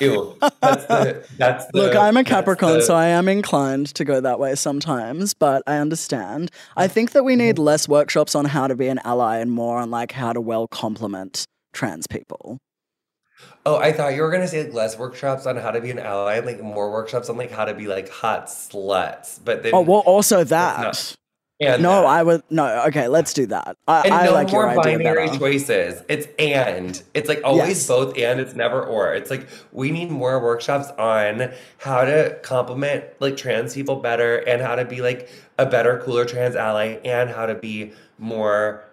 Ew. 0.00 0.36
That's 0.60 0.84
the 0.86 1.24
that's 1.38 1.66
the 1.66 1.78
Look, 1.78 1.96
I'm 1.96 2.16
a 2.16 2.24
Capricorn, 2.24 2.74
the- 2.74 2.82
so 2.82 2.94
I 2.94 3.06
am 3.06 3.28
inclined 3.28 3.94
to 3.94 4.04
go 4.04 4.20
that 4.20 4.38
way 4.38 4.54
sometimes, 4.54 5.32
but 5.34 5.62
I 5.66 5.76
understand. 5.78 6.50
I 6.76 6.88
think 6.88 7.12
that 7.12 7.24
we 7.24 7.36
need 7.36 7.58
less 7.58 7.88
workshops 7.88 8.34
on 8.34 8.44
how 8.46 8.66
to 8.66 8.74
be 8.74 8.88
an 8.88 9.00
ally 9.04 9.38
and 9.38 9.50
more 9.50 9.78
on 9.78 9.90
like 9.90 10.12
how 10.12 10.32
to 10.32 10.40
well 10.40 10.68
complement 10.68 11.46
trans 11.72 12.06
people. 12.06 12.58
Oh, 13.64 13.76
I 13.76 13.92
thought 13.92 14.14
you 14.14 14.22
were 14.22 14.30
gonna 14.30 14.48
say 14.48 14.64
like 14.64 14.74
less 14.74 14.98
workshops 14.98 15.46
on 15.46 15.56
how 15.56 15.70
to 15.70 15.80
be 15.80 15.90
an 15.90 15.98
ally, 16.00 16.40
like 16.40 16.60
more 16.62 16.90
workshops 16.90 17.28
on 17.28 17.36
like 17.36 17.50
how 17.50 17.64
to 17.64 17.74
be 17.74 17.86
like 17.86 18.08
hot 18.10 18.46
sluts. 18.46 19.38
But 19.42 19.62
then 19.62 19.72
Oh, 19.74 19.80
well, 19.80 20.00
also 20.00 20.44
that. 20.44 21.14
And 21.62 21.82
No, 21.82 21.90
that. 22.02 22.06
I 22.06 22.22
would 22.22 22.42
no. 22.50 22.84
Okay, 22.88 23.08
let's 23.08 23.32
do 23.32 23.46
that. 23.46 23.76
I, 23.88 24.02
and 24.02 24.14
I 24.14 24.24
no 24.26 24.32
like 24.32 24.50
your 24.52 24.66
more 24.66 24.82
binary 24.82 25.28
choices. 25.38 26.02
It's 26.08 26.26
and. 26.38 27.02
It's 27.14 27.28
like 27.28 27.40
always 27.44 27.68
Yes. 27.68 27.86
both 27.86 28.18
and. 28.18 28.40
It's 28.40 28.54
never 28.54 28.82
or. 28.84 29.14
It's 29.14 29.30
like 29.30 29.46
we 29.72 29.90
need 29.90 30.10
more 30.10 30.40
workshops 30.42 30.88
on 30.98 31.52
how 31.78 32.04
to 32.04 32.38
compliment 32.42 33.04
like 33.20 33.36
trans 33.36 33.74
people 33.74 33.96
better 33.96 34.38
and 34.38 34.60
how 34.62 34.74
to 34.74 34.84
be 34.84 35.00
like 35.00 35.28
a 35.58 35.66
better, 35.66 35.98
cooler 36.04 36.24
trans 36.24 36.56
ally 36.56 36.98
and 37.04 37.30
how 37.30 37.46
to 37.46 37.54
be 37.54 37.92
more 38.18 38.84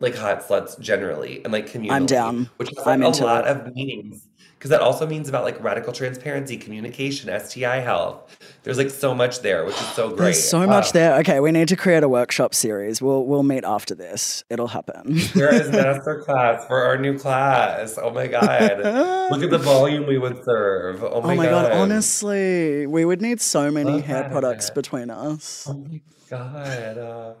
like 0.00 0.14
hot 0.16 0.40
sluts 0.46 0.78
generally 0.80 1.42
and 1.44 1.52
like 1.52 1.66
community. 1.66 1.94
I'm 1.94 2.06
down. 2.06 2.48
Which 2.56 2.72
is 2.72 2.78
like 2.78 2.86
I'm 2.86 3.02
a 3.02 3.08
into 3.08 3.24
lot 3.24 3.46
it. 3.46 3.50
of 3.50 3.74
meanings. 3.74 4.26
Because 4.60 4.68
that 4.68 4.82
also 4.82 5.06
means 5.06 5.26
about 5.26 5.44
like 5.44 5.58
radical 5.64 5.90
transparency, 5.90 6.58
communication, 6.58 7.30
STI 7.40 7.76
health. 7.76 8.36
There's 8.62 8.76
like 8.76 8.90
so 8.90 9.14
much 9.14 9.40
there, 9.40 9.64
which 9.64 9.74
is 9.74 9.88
so 9.92 10.08
great. 10.08 10.18
There's 10.18 10.50
so 10.50 10.66
much 10.66 10.92
there. 10.92 11.14
Okay, 11.20 11.40
we 11.40 11.50
need 11.50 11.68
to 11.68 11.76
create 11.76 12.02
a 12.02 12.10
workshop 12.10 12.54
series. 12.54 13.00
We'll 13.00 13.24
we'll 13.24 13.42
meet 13.42 13.64
after 13.64 13.94
this. 13.94 14.44
It'll 14.50 14.68
happen. 14.68 15.18
There 15.32 15.54
is 15.54 15.70
master 15.72 16.20
class 16.26 16.66
for 16.66 16.82
our 16.82 16.98
new 16.98 17.18
class. 17.18 17.96
Oh 17.96 18.10
my 18.10 18.26
god. 18.26 19.30
Look 19.30 19.42
at 19.42 19.48
the 19.48 19.56
volume 19.56 20.06
we 20.06 20.18
would 20.18 20.44
serve. 20.44 21.02
Oh 21.04 21.22
my, 21.22 21.32
oh 21.32 21.36
my 21.36 21.46
god. 21.46 21.72
honestly, 21.72 22.86
we 22.86 23.06
would 23.06 23.22
need 23.22 23.40
so 23.40 23.70
many 23.70 23.92
Love 23.92 24.04
hair 24.04 24.28
products 24.28 24.68
between 24.68 25.08
us. 25.08 25.68
Oh 25.70 25.72
my 25.72 26.02
god. 26.28 26.98
Uh, 26.98 27.32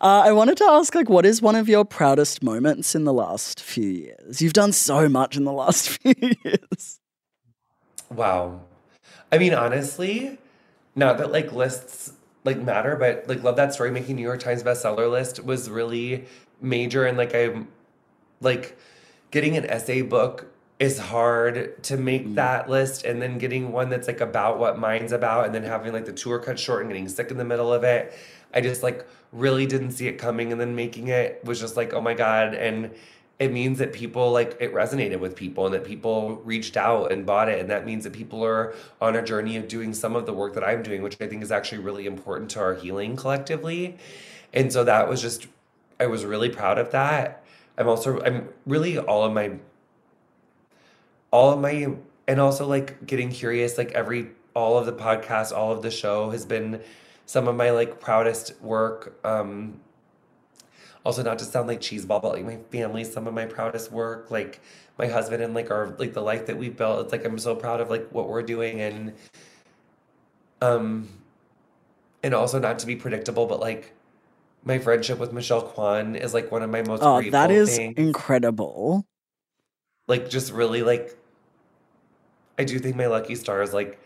Uh, 0.00 0.22
I 0.26 0.32
wanted 0.32 0.56
to 0.58 0.64
ask, 0.64 0.94
like, 0.94 1.08
what 1.08 1.24
is 1.26 1.40
one 1.42 1.56
of 1.56 1.68
your 1.68 1.84
proudest 1.84 2.42
moments 2.42 2.94
in 2.94 3.04
the 3.04 3.12
last 3.12 3.60
few 3.60 3.88
years? 3.88 4.40
You've 4.42 4.52
done 4.52 4.72
so 4.72 5.08
much 5.08 5.36
in 5.36 5.44
the 5.44 5.52
last 5.52 5.88
few 6.00 6.14
years. 6.44 7.00
wow. 8.10 8.60
I 9.32 9.38
mean, 9.38 9.54
honestly, 9.54 10.38
not 10.94 11.18
that 11.18 11.32
like 11.32 11.52
lists 11.52 12.12
like 12.44 12.58
matter, 12.60 12.96
but 12.96 13.28
like 13.28 13.42
love 13.42 13.56
that 13.56 13.74
story 13.74 13.90
making 13.90 14.16
New 14.16 14.22
York 14.22 14.40
Times 14.40 14.62
bestseller 14.62 15.10
list 15.10 15.42
was 15.44 15.68
really 15.70 16.26
major 16.60 17.04
and 17.06 17.18
like 17.18 17.34
I'm 17.34 17.68
like 18.40 18.76
getting 19.30 19.56
an 19.56 19.64
essay 19.66 20.02
book 20.02 20.46
is 20.78 20.98
hard 20.98 21.82
to 21.84 21.96
make 21.96 22.26
Mm. 22.26 22.34
that 22.36 22.68
list 22.68 23.04
and 23.04 23.20
then 23.22 23.38
getting 23.38 23.72
one 23.72 23.88
that's 23.88 24.06
like 24.06 24.20
about 24.20 24.58
what 24.58 24.78
mine's 24.78 25.12
about 25.12 25.46
and 25.46 25.54
then 25.54 25.62
having 25.64 25.92
like 25.92 26.04
the 26.04 26.12
tour 26.12 26.38
cut 26.38 26.58
short 26.58 26.82
and 26.82 26.90
getting 26.90 27.08
sick 27.08 27.30
in 27.30 27.38
the 27.38 27.44
middle 27.44 27.72
of 27.72 27.82
it. 27.82 28.12
I 28.52 28.60
just 28.60 28.82
like 28.82 29.06
really 29.34 29.66
didn't 29.66 29.90
see 29.90 30.06
it 30.06 30.16
coming 30.16 30.52
and 30.52 30.60
then 30.60 30.74
making 30.74 31.08
it 31.08 31.44
was 31.44 31.60
just 31.60 31.76
like, 31.76 31.92
oh 31.92 32.00
my 32.00 32.14
God. 32.14 32.54
And 32.54 32.94
it 33.38 33.52
means 33.52 33.78
that 33.78 33.92
people 33.92 34.30
like 34.30 34.56
it 34.60 34.72
resonated 34.72 35.18
with 35.18 35.34
people 35.34 35.66
and 35.66 35.74
that 35.74 35.84
people 35.84 36.36
reached 36.44 36.76
out 36.76 37.10
and 37.10 37.26
bought 37.26 37.48
it. 37.48 37.60
And 37.60 37.68
that 37.68 37.84
means 37.84 38.04
that 38.04 38.12
people 38.12 38.44
are 38.44 38.74
on 39.00 39.16
a 39.16 39.22
journey 39.22 39.56
of 39.56 39.66
doing 39.66 39.92
some 39.92 40.14
of 40.14 40.24
the 40.24 40.32
work 40.32 40.54
that 40.54 40.62
I'm 40.62 40.82
doing, 40.82 41.02
which 41.02 41.20
I 41.20 41.26
think 41.26 41.42
is 41.42 41.50
actually 41.50 41.78
really 41.78 42.06
important 42.06 42.50
to 42.52 42.60
our 42.60 42.74
healing 42.74 43.16
collectively. 43.16 43.98
And 44.52 44.72
so 44.72 44.84
that 44.84 45.08
was 45.08 45.20
just, 45.20 45.48
I 45.98 46.06
was 46.06 46.24
really 46.24 46.48
proud 46.48 46.78
of 46.78 46.92
that. 46.92 47.44
I'm 47.76 47.88
also, 47.88 48.22
I'm 48.22 48.48
really 48.66 48.98
all 48.98 49.24
of 49.24 49.32
my 49.32 49.58
all 51.32 51.52
of 51.52 51.58
my 51.58 51.88
and 52.28 52.40
also 52.40 52.64
like 52.64 53.04
getting 53.04 53.28
curious 53.28 53.76
like 53.76 53.90
every 53.90 54.28
all 54.54 54.78
of 54.78 54.86
the 54.86 54.92
podcasts 54.92 55.50
all 55.50 55.72
of 55.72 55.82
the 55.82 55.90
show 55.90 56.30
has 56.30 56.46
been 56.46 56.80
some 57.26 57.48
of 57.48 57.56
my 57.56 57.70
like 57.70 58.00
proudest 58.00 58.60
work 58.60 59.18
um 59.24 59.80
also 61.04 61.22
not 61.22 61.38
to 61.38 61.44
sound 61.44 61.68
like 61.68 61.80
cheeseball 61.80 62.20
but 62.22 62.32
like 62.32 62.44
my 62.44 62.56
family 62.70 63.04
some 63.04 63.26
of 63.26 63.34
my 63.34 63.44
proudest 63.46 63.92
work 63.92 64.30
like 64.30 64.60
my 64.98 65.06
husband 65.06 65.42
and 65.42 65.54
like 65.54 65.70
our 65.70 65.94
like 65.98 66.12
the 66.14 66.20
life 66.20 66.46
that 66.46 66.56
we've 66.56 66.76
built 66.76 67.00
it's 67.04 67.12
like 67.12 67.24
i'm 67.24 67.38
so 67.38 67.54
proud 67.54 67.80
of 67.80 67.90
like 67.90 68.08
what 68.10 68.28
we're 68.28 68.42
doing 68.42 68.80
and 68.80 69.12
um 70.62 71.08
and 72.22 72.34
also 72.34 72.58
not 72.58 72.78
to 72.78 72.86
be 72.86 72.96
predictable 72.96 73.46
but 73.46 73.60
like 73.60 73.92
my 74.64 74.78
friendship 74.78 75.18
with 75.18 75.32
michelle 75.32 75.62
kwan 75.62 76.16
is 76.16 76.32
like 76.32 76.50
one 76.50 76.62
of 76.62 76.70
my 76.70 76.82
most 76.82 77.02
Oh, 77.02 77.20
that 77.30 77.50
is 77.50 77.68
things 77.76 77.94
incredible. 77.98 79.06
like 80.06 80.28
just 80.30 80.52
really 80.52 80.82
like 80.82 81.16
I 82.58 82.64
do 82.64 82.78
think 82.78 82.96
my 82.96 83.06
lucky 83.06 83.34
stars 83.34 83.74
like 83.74 83.98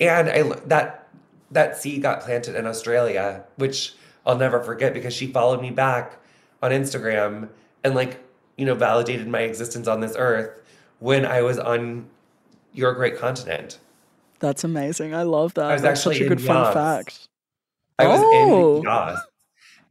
and 0.00 0.28
I 0.28 0.42
that 0.66 1.07
that 1.50 1.76
seed 1.76 2.02
got 2.02 2.20
planted 2.20 2.54
in 2.54 2.66
Australia, 2.66 3.44
which 3.56 3.94
I'll 4.26 4.36
never 4.36 4.62
forget 4.62 4.92
because 4.94 5.14
she 5.14 5.26
followed 5.26 5.60
me 5.62 5.70
back 5.70 6.18
on 6.62 6.70
Instagram 6.70 7.48
and 7.84 7.94
like, 7.94 8.20
you 8.56 8.66
know, 8.66 8.74
validated 8.74 9.28
my 9.28 9.40
existence 9.40 9.88
on 9.88 10.00
this 10.00 10.14
earth 10.18 10.60
when 10.98 11.24
I 11.24 11.42
was 11.42 11.58
on 11.58 12.06
your 12.72 12.92
great 12.94 13.16
continent. 13.18 13.78
That's 14.40 14.64
amazing. 14.64 15.14
I 15.14 15.22
love 15.22 15.54
that. 15.54 15.70
I 15.70 15.72
was 15.74 15.82
That's 15.82 16.02
such 16.02 16.12
actually 16.14 16.26
a 16.26 16.28
good 16.28 16.40
in 16.40 16.46
fun 16.46 16.72
fact. 16.72 17.28
I 17.98 18.06
was 18.06 18.20
Oh. 18.22 18.76
in 18.78 18.82
Yas. 18.82 19.20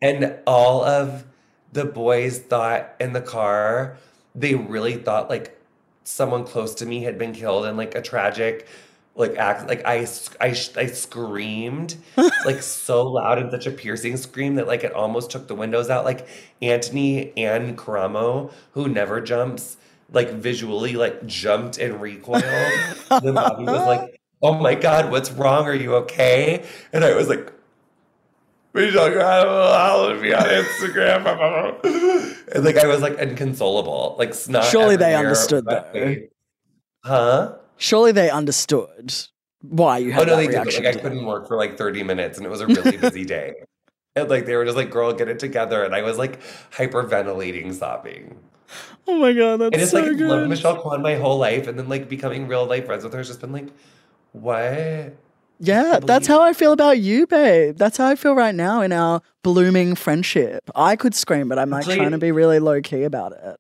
And 0.02 0.36
all 0.46 0.84
of 0.84 1.26
the 1.74 1.86
boys 1.86 2.40
thought 2.40 2.94
in 3.00 3.14
the 3.14 3.22
car, 3.22 3.98
they 4.36 4.56
really 4.56 4.96
thought 4.96 5.30
like 5.30 5.60
someone 6.04 6.46
close 6.46 6.76
to 6.76 6.86
me 6.86 7.04
had 7.04 7.18
been 7.18 7.34
killed 7.34 7.66
in 7.66 7.76
like 7.76 7.96
a 7.96 8.02
tragic 8.02 8.68
like 9.18 9.36
act 9.38 9.68
like 9.68 9.86
I 9.86 10.08
I, 10.40 10.50
I 10.50 10.86
screamed 10.86 11.96
like 12.46 12.62
so 12.62 13.04
loud 13.08 13.40
and 13.40 13.52
such 13.52 13.66
a 13.66 13.72
piercing 13.72 14.16
scream 14.16 14.56
that 14.56 14.68
like 14.68 14.84
it 14.84 14.94
almost 14.94 15.32
took 15.32 15.48
the 15.48 15.56
windows 15.56 15.90
out 15.90 16.06
like 16.06 16.28
Antoni 16.62 17.34
and 17.36 17.78
Karamo 17.78 18.52
who 18.72 18.88
never 18.88 19.20
jumps 19.20 19.78
like 20.12 20.32
visually 20.32 20.94
like 20.94 21.26
jumped 21.26 21.80
and 21.80 22.00
recoiled 22.00 22.44
then 23.24 23.34
Bobby 23.34 23.64
was 23.64 23.86
like 23.88 24.22
oh 24.42 24.54
my 24.54 24.76
god 24.76 25.12
what's 25.12 25.32
wrong 25.32 25.66
are 25.66 25.76
you 25.76 25.96
okay 25.96 26.64
and 26.94 27.04
I 27.04 27.16
was 27.16 27.28
like 27.28 27.52
Michelle 28.74 29.12
follow 29.12 30.22
me 30.22 30.34
on 30.34 30.44
Instagram. 30.44 31.26
and 32.54 32.64
like 32.64 32.78
I 32.78 32.86
was 32.86 33.02
like 33.02 33.18
inconsolable, 33.18 34.16
like 34.20 34.36
snot. 34.36 34.66
Surely 34.66 34.96
they 34.96 35.16
understood, 35.16 35.66
though. 35.66 36.18
Huh? 37.04 37.56
Surely 37.78 38.12
they 38.12 38.30
understood 38.30 39.14
why 39.62 39.98
you 40.00 40.12
had. 40.12 40.24
Oh 40.24 40.26
no, 40.26 40.36
that 40.36 40.66
they 40.66 40.72
did. 40.72 40.84
Like 40.86 40.96
I 40.98 41.00
couldn't 41.00 41.26
work 41.26 41.48
for 41.48 41.58
like 41.58 41.78
30 41.78 42.04
minutes 42.04 42.38
and 42.38 42.46
it 42.46 42.50
was 42.50 42.62
a 42.62 42.68
really 42.68 42.98
busy 42.98 43.26
day. 43.26 43.54
And 44.16 44.30
like 44.30 44.46
they 44.46 44.56
were 44.56 44.66
just 44.66 44.78
like, 44.78 44.90
girl, 44.90 45.14
get 45.14 45.28
it 45.28 45.40
together. 45.40 45.84
And 45.84 45.94
I 45.94 46.02
was 46.02 46.18
like 46.18 46.40
hyperventilating, 46.72 47.74
sobbing. 47.74 48.40
Oh 49.08 49.18
my 49.20 49.32
god, 49.34 49.58
that's 49.58 49.76
I 49.76 49.80
just 49.80 49.92
so 49.92 50.00
like 50.02 50.18
good. 50.18 50.28
loved 50.30 50.50
Michelle 50.50 50.82
Kwan 50.82 51.02
my 51.02 51.16
whole 51.16 51.38
life 51.38 51.68
and 51.68 51.78
then 51.80 51.88
like 51.88 52.10
becoming 52.10 52.48
real 52.48 52.66
life 52.66 52.86
friends 52.86 53.04
with 53.04 53.14
her 53.14 53.20
has 53.20 53.28
just 53.28 53.40
been 53.42 53.52
like, 53.54 53.68
what? 54.34 55.16
Yeah, 55.60 56.00
that's 56.04 56.28
how 56.28 56.42
I 56.44 56.54
feel 56.54 56.72
about 56.72 57.00
you, 57.00 57.26
babe. 57.26 57.78
That's 57.78 57.98
how 57.98 58.08
I 58.08 58.16
feel 58.16 58.34
right 58.36 58.54
now 58.54 58.82
in 58.82 58.92
our 58.92 59.22
blooming 59.44 59.96
friendship. 59.96 60.70
I 60.76 60.96
could 60.96 61.16
scream, 61.16 61.48
but 61.50 61.58
I'm 61.58 61.70
like 61.70 61.80
Actually- 61.82 61.96
trying 61.98 62.12
to 62.12 62.18
be 62.18 62.32
really 62.32 62.60
low 62.60 62.82
key 62.82 63.04
about 63.04 63.32
it. 63.34 63.58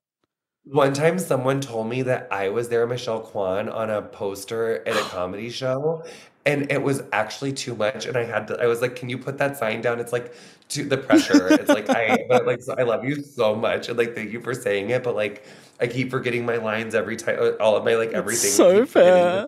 One 0.71 0.93
time, 0.93 1.17
someone 1.19 1.61
told 1.61 1.87
me 1.87 2.01
that 2.03 2.27
I 2.31 2.49
was 2.49 2.69
there, 2.69 2.85
Michelle 2.87 3.21
Kwan, 3.21 3.69
on 3.69 3.89
a 3.89 4.01
poster 4.01 4.87
at 4.87 4.97
a 4.97 5.03
comedy 5.09 5.49
show, 5.49 6.03
and 6.45 6.71
it 6.71 6.81
was 6.81 7.03
actually 7.13 7.53
too 7.53 7.75
much. 7.75 8.05
And 8.05 8.17
I 8.17 8.23
had 8.25 8.47
to, 8.49 8.61
I 8.61 8.67
was 8.67 8.81
like, 8.81 8.95
"Can 8.95 9.09
you 9.09 9.17
put 9.17 9.37
that 9.37 9.55
sign 9.57 9.81
down?" 9.81 9.99
It's 9.99 10.11
like 10.11 10.33
to 10.69 10.83
the 10.83 10.97
pressure. 10.97 11.53
It's 11.53 11.71
like 11.73 11.89
I, 11.93 12.25
but 12.29 12.45
like, 12.45 12.61
so 12.61 12.75
I 12.77 12.83
love 12.83 13.05
you 13.05 13.21
so 13.23 13.55
much, 13.55 13.87
and 13.89 13.97
like, 13.97 14.15
thank 14.15 14.31
you 14.31 14.41
for 14.41 14.53
saying 14.53 14.89
it. 14.89 15.03
But 15.03 15.15
like, 15.15 15.45
I 15.79 15.87
keep 15.87 16.09
forgetting 16.11 16.45
my 16.45 16.57
lines 16.57 16.95
every 16.95 17.15
time. 17.17 17.37
uh, 17.39 17.51
All 17.61 17.75
of 17.77 17.85
my 17.85 17.95
like 17.95 18.11
everything. 18.11 18.49
I 18.49 18.55
so 18.55 18.85
fair. 18.85 19.47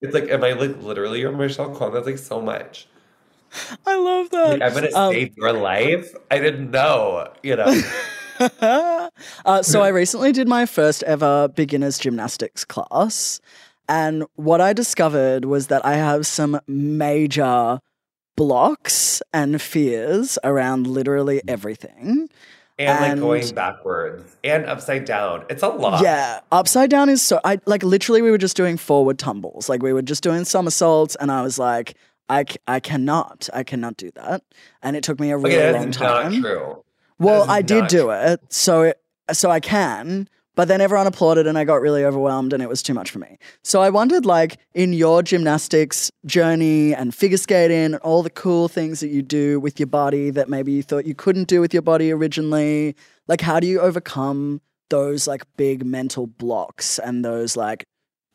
It's 0.00 0.14
like, 0.14 0.28
am 0.30 0.44
I 0.44 0.52
like 0.52 0.82
literally 0.82 1.20
your 1.20 1.32
Michelle 1.32 1.74
Kwan? 1.74 1.92
That's 1.92 2.06
like 2.06 2.18
so 2.18 2.40
much. 2.40 2.86
I 3.86 3.96
love 3.96 4.30
that. 4.30 4.60
Like, 4.60 4.62
I'm 4.62 4.74
gonna 4.74 4.92
Um, 4.94 5.12
save 5.12 5.36
your 5.36 5.52
life. 5.52 6.14
I 6.30 6.38
didn't 6.38 6.70
know. 6.70 7.32
You 7.42 7.56
know. 7.56 7.82
uh, 9.44 9.62
so 9.62 9.82
I 9.82 9.88
recently 9.88 10.32
did 10.32 10.48
my 10.48 10.66
first 10.66 11.02
ever 11.04 11.48
beginners 11.48 11.98
gymnastics 11.98 12.64
class, 12.64 13.40
and 13.88 14.24
what 14.34 14.60
I 14.60 14.72
discovered 14.72 15.44
was 15.44 15.68
that 15.68 15.84
I 15.84 15.94
have 15.94 16.26
some 16.26 16.60
major 16.66 17.80
blocks 18.36 19.22
and 19.32 19.60
fears 19.60 20.38
around 20.44 20.86
literally 20.86 21.40
everything. 21.48 22.28
And 22.78 23.00
like 23.00 23.18
going 23.18 23.54
backwards 23.54 24.36
and 24.44 24.66
upside 24.66 25.06
down. 25.06 25.46
It's 25.48 25.62
a 25.62 25.68
lot. 25.68 26.02
Yeah, 26.02 26.40
upside 26.52 26.90
down 26.90 27.08
is 27.08 27.22
so. 27.22 27.40
I 27.42 27.58
like 27.64 27.82
literally 27.82 28.20
we 28.20 28.30
were 28.30 28.36
just 28.36 28.54
doing 28.54 28.76
forward 28.76 29.18
tumbles, 29.18 29.70
like 29.70 29.82
we 29.82 29.94
were 29.94 30.02
just 30.02 30.22
doing 30.22 30.44
somersaults, 30.44 31.16
and 31.16 31.32
I 31.32 31.40
was 31.40 31.58
like, 31.58 31.96
I, 32.28 32.44
I 32.68 32.80
cannot, 32.80 33.48
I 33.54 33.62
cannot 33.62 33.96
do 33.96 34.10
that, 34.16 34.42
and 34.82 34.94
it 34.94 35.02
took 35.04 35.18
me 35.18 35.30
a 35.30 35.38
really 35.38 35.56
Okay, 35.56 35.72
long 35.72 35.86
that's 35.86 36.00
not 36.00 36.22
time. 36.24 36.42
true. 36.42 36.82
Well, 37.18 37.48
I 37.48 37.62
did 37.62 37.88
do 37.88 38.10
it, 38.10 38.40
so 38.52 38.82
it, 38.82 39.00
so 39.32 39.50
I 39.50 39.60
can, 39.60 40.28
but 40.54 40.68
then 40.68 40.80
everyone 40.80 41.06
applauded, 41.06 41.46
and 41.46 41.58
I 41.58 41.64
got 41.64 41.80
really 41.80 42.04
overwhelmed, 42.04 42.52
and 42.52 42.62
it 42.62 42.68
was 42.68 42.82
too 42.82 42.94
much 42.94 43.10
for 43.10 43.18
me. 43.18 43.38
So 43.62 43.82
I 43.82 43.90
wondered, 43.90 44.26
like, 44.26 44.58
in 44.74 44.92
your 44.92 45.22
gymnastics 45.22 46.10
journey 46.24 46.94
and 46.94 47.14
figure 47.14 47.38
skating 47.38 47.94
and 47.94 47.96
all 47.96 48.22
the 48.22 48.30
cool 48.30 48.68
things 48.68 49.00
that 49.00 49.08
you 49.08 49.22
do 49.22 49.60
with 49.60 49.78
your 49.78 49.86
body 49.86 50.30
that 50.30 50.48
maybe 50.48 50.72
you 50.72 50.82
thought 50.82 51.06
you 51.06 51.14
couldn't 51.14 51.48
do 51.48 51.60
with 51.60 51.72
your 51.72 51.82
body 51.82 52.10
originally, 52.12 52.96
like, 53.28 53.40
how 53.40 53.60
do 53.60 53.66
you 53.66 53.80
overcome 53.80 54.60
those 54.88 55.26
like 55.26 55.42
big 55.56 55.84
mental 55.84 56.26
blocks 56.26 56.98
and 56.98 57.24
those 57.24 57.56
like 57.56 57.84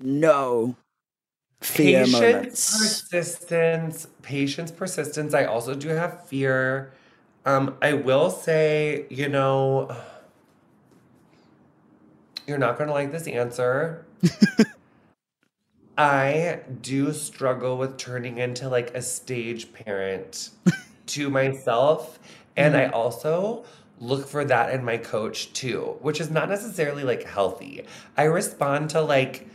no 0.02 0.76
fear 1.62 2.04
patience, 2.04 2.12
moments? 2.12 2.78
persistence, 3.12 4.08
patience, 4.22 4.72
persistence. 4.72 5.34
I 5.34 5.46
also 5.46 5.76
do 5.76 5.90
have 5.90 6.28
fear. 6.28 6.92
Um, 7.46 7.76
I 7.82 7.94
will 7.94 8.30
say, 8.30 9.06
you 9.10 9.28
know, 9.30 9.96
you're 12.48 12.58
not 12.58 12.78
gonna 12.78 12.92
like 12.92 13.12
this 13.12 13.28
answer. 13.28 14.06
I 15.98 16.62
do 16.82 17.12
struggle 17.14 17.78
with 17.78 17.98
turning 17.98 18.38
into 18.38 18.70
like 18.70 18.94
a 18.96 19.02
stage 19.02 19.74
parent 19.74 20.50
to 21.08 21.30
myself. 21.30 22.20
And 22.58 22.76
I 22.76 22.88
also 22.88 23.66
look 24.00 24.28
for 24.28 24.44
that 24.46 24.74
in 24.74 24.84
my 24.84 24.98
coach 24.98 25.54
too, 25.54 25.98
which 26.02 26.20
is 26.20 26.32
not 26.32 26.50
necessarily 26.50 27.04
like 27.04 27.24
healthy. 27.24 27.86
I 28.18 28.24
respond 28.24 28.90
to 28.92 29.02
like 29.02 29.48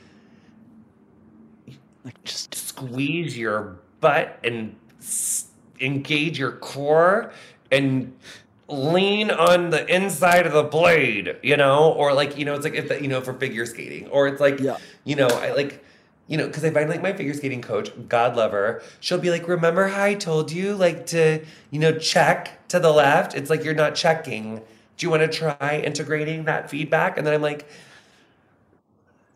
Like 2.04 2.22
just 2.24 2.54
squeeze 2.54 3.36
your 3.36 3.78
butt 4.00 4.38
and 4.44 4.76
s- 5.00 5.46
engage 5.80 6.38
your 6.38 6.52
core 6.52 7.32
and 7.70 8.14
lean 8.68 9.30
on 9.30 9.70
the 9.70 9.86
inside 9.94 10.46
of 10.46 10.52
the 10.52 10.62
blade, 10.64 11.36
you 11.42 11.56
know, 11.56 11.92
or 11.92 12.12
like 12.12 12.36
you 12.38 12.44
know, 12.44 12.54
it's 12.54 12.64
like 12.64 12.74
if 12.74 13.00
you 13.00 13.08
know 13.08 13.20
for 13.20 13.32
figure 13.34 13.66
skating, 13.66 14.08
or 14.08 14.28
it's 14.28 14.40
like 14.40 14.60
Yeah. 14.60 14.76
you 15.04 15.16
know, 15.16 15.28
I 15.28 15.52
like. 15.52 15.82
You 16.28 16.36
know, 16.36 16.48
because 16.48 16.64
I 16.64 16.70
find 16.70 16.90
like 16.90 17.02
my 17.02 17.12
figure 17.12 17.34
skating 17.34 17.62
coach, 17.62 17.88
God 18.08 18.34
love 18.36 18.50
her, 18.50 18.82
she'll 18.98 19.18
be 19.18 19.30
like, 19.30 19.46
"Remember 19.46 19.86
how 19.86 20.02
I 20.02 20.14
told 20.14 20.50
you 20.50 20.74
like 20.74 21.06
to, 21.06 21.44
you 21.70 21.78
know, 21.78 21.96
check 21.98 22.66
to 22.66 22.80
the 22.80 22.90
left? 22.90 23.36
It's 23.36 23.48
like 23.48 23.62
you're 23.62 23.76
not 23.76 23.94
checking. 23.94 24.56
Do 24.96 25.06
you 25.06 25.10
want 25.10 25.22
to 25.22 25.28
try 25.28 25.80
integrating 25.84 26.44
that 26.46 26.68
feedback?" 26.68 27.16
And 27.16 27.24
then 27.24 27.32
I'm 27.32 27.42
like, 27.42 27.68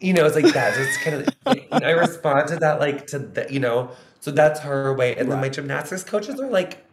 you 0.01 0.13
know, 0.13 0.25
it's 0.25 0.35
like 0.37 0.53
that. 0.55 0.77
It's 0.79 0.97
kind 0.99 1.17
of 1.17 1.29
like, 1.47 1.69
I 1.85 1.91
respond 1.91 2.49
to 2.49 2.57
that 2.57 2.81
like 2.81 3.07
to 3.09 3.19
the, 3.19 3.47
you 3.51 3.61
know, 3.61 3.91
so 4.21 4.31
that's 4.31 4.61
her 4.61 4.93
way. 4.95 5.17
And 5.17 5.31
then 5.31 5.41
my 5.41 5.49
gymnastics 5.49 6.05
coaches 6.05 6.41
are 6.41 6.49
like, 6.51 6.85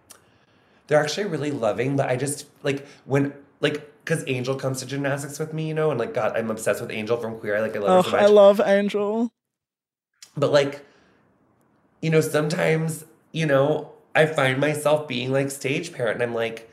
they're 0.88 1.02
actually 1.02 1.26
really 1.28 1.52
loving, 1.52 1.96
but 1.96 2.10
I 2.10 2.16
just 2.16 2.46
like 2.64 2.86
when 3.06 3.34
like 3.62 3.92
because 4.04 4.24
Angel 4.28 4.56
comes 4.56 4.80
to 4.80 4.86
gymnastics 4.86 5.38
with 5.38 5.54
me, 5.54 5.68
you 5.68 5.74
know, 5.74 5.92
and 5.92 6.00
like 6.00 6.14
God, 6.14 6.36
I'm 6.38 6.50
obsessed 6.50 6.80
with 6.82 6.92
Angel 6.92 7.18
from 7.18 7.38
Queer 7.40 7.58
Eye. 7.58 7.62
Like 7.62 7.76
I 7.76 7.80
love 7.80 8.06
her 8.06 8.10
Oh, 8.10 8.12
so 8.12 8.18
much. 8.18 8.22
I 8.22 8.28
love 8.28 8.62
Angel. 8.64 9.32
but 10.38 10.52
like, 10.52 10.86
you 12.02 12.10
know, 12.10 12.22
sometimes, 12.22 13.04
you 13.32 13.46
know, 13.46 13.92
I 14.16 14.26
find 14.26 14.60
myself 14.60 15.08
being 15.08 15.32
like 15.32 15.52
stage 15.52 15.92
parent 15.94 16.16
and 16.16 16.24
I'm 16.24 16.34
like, 16.34 16.70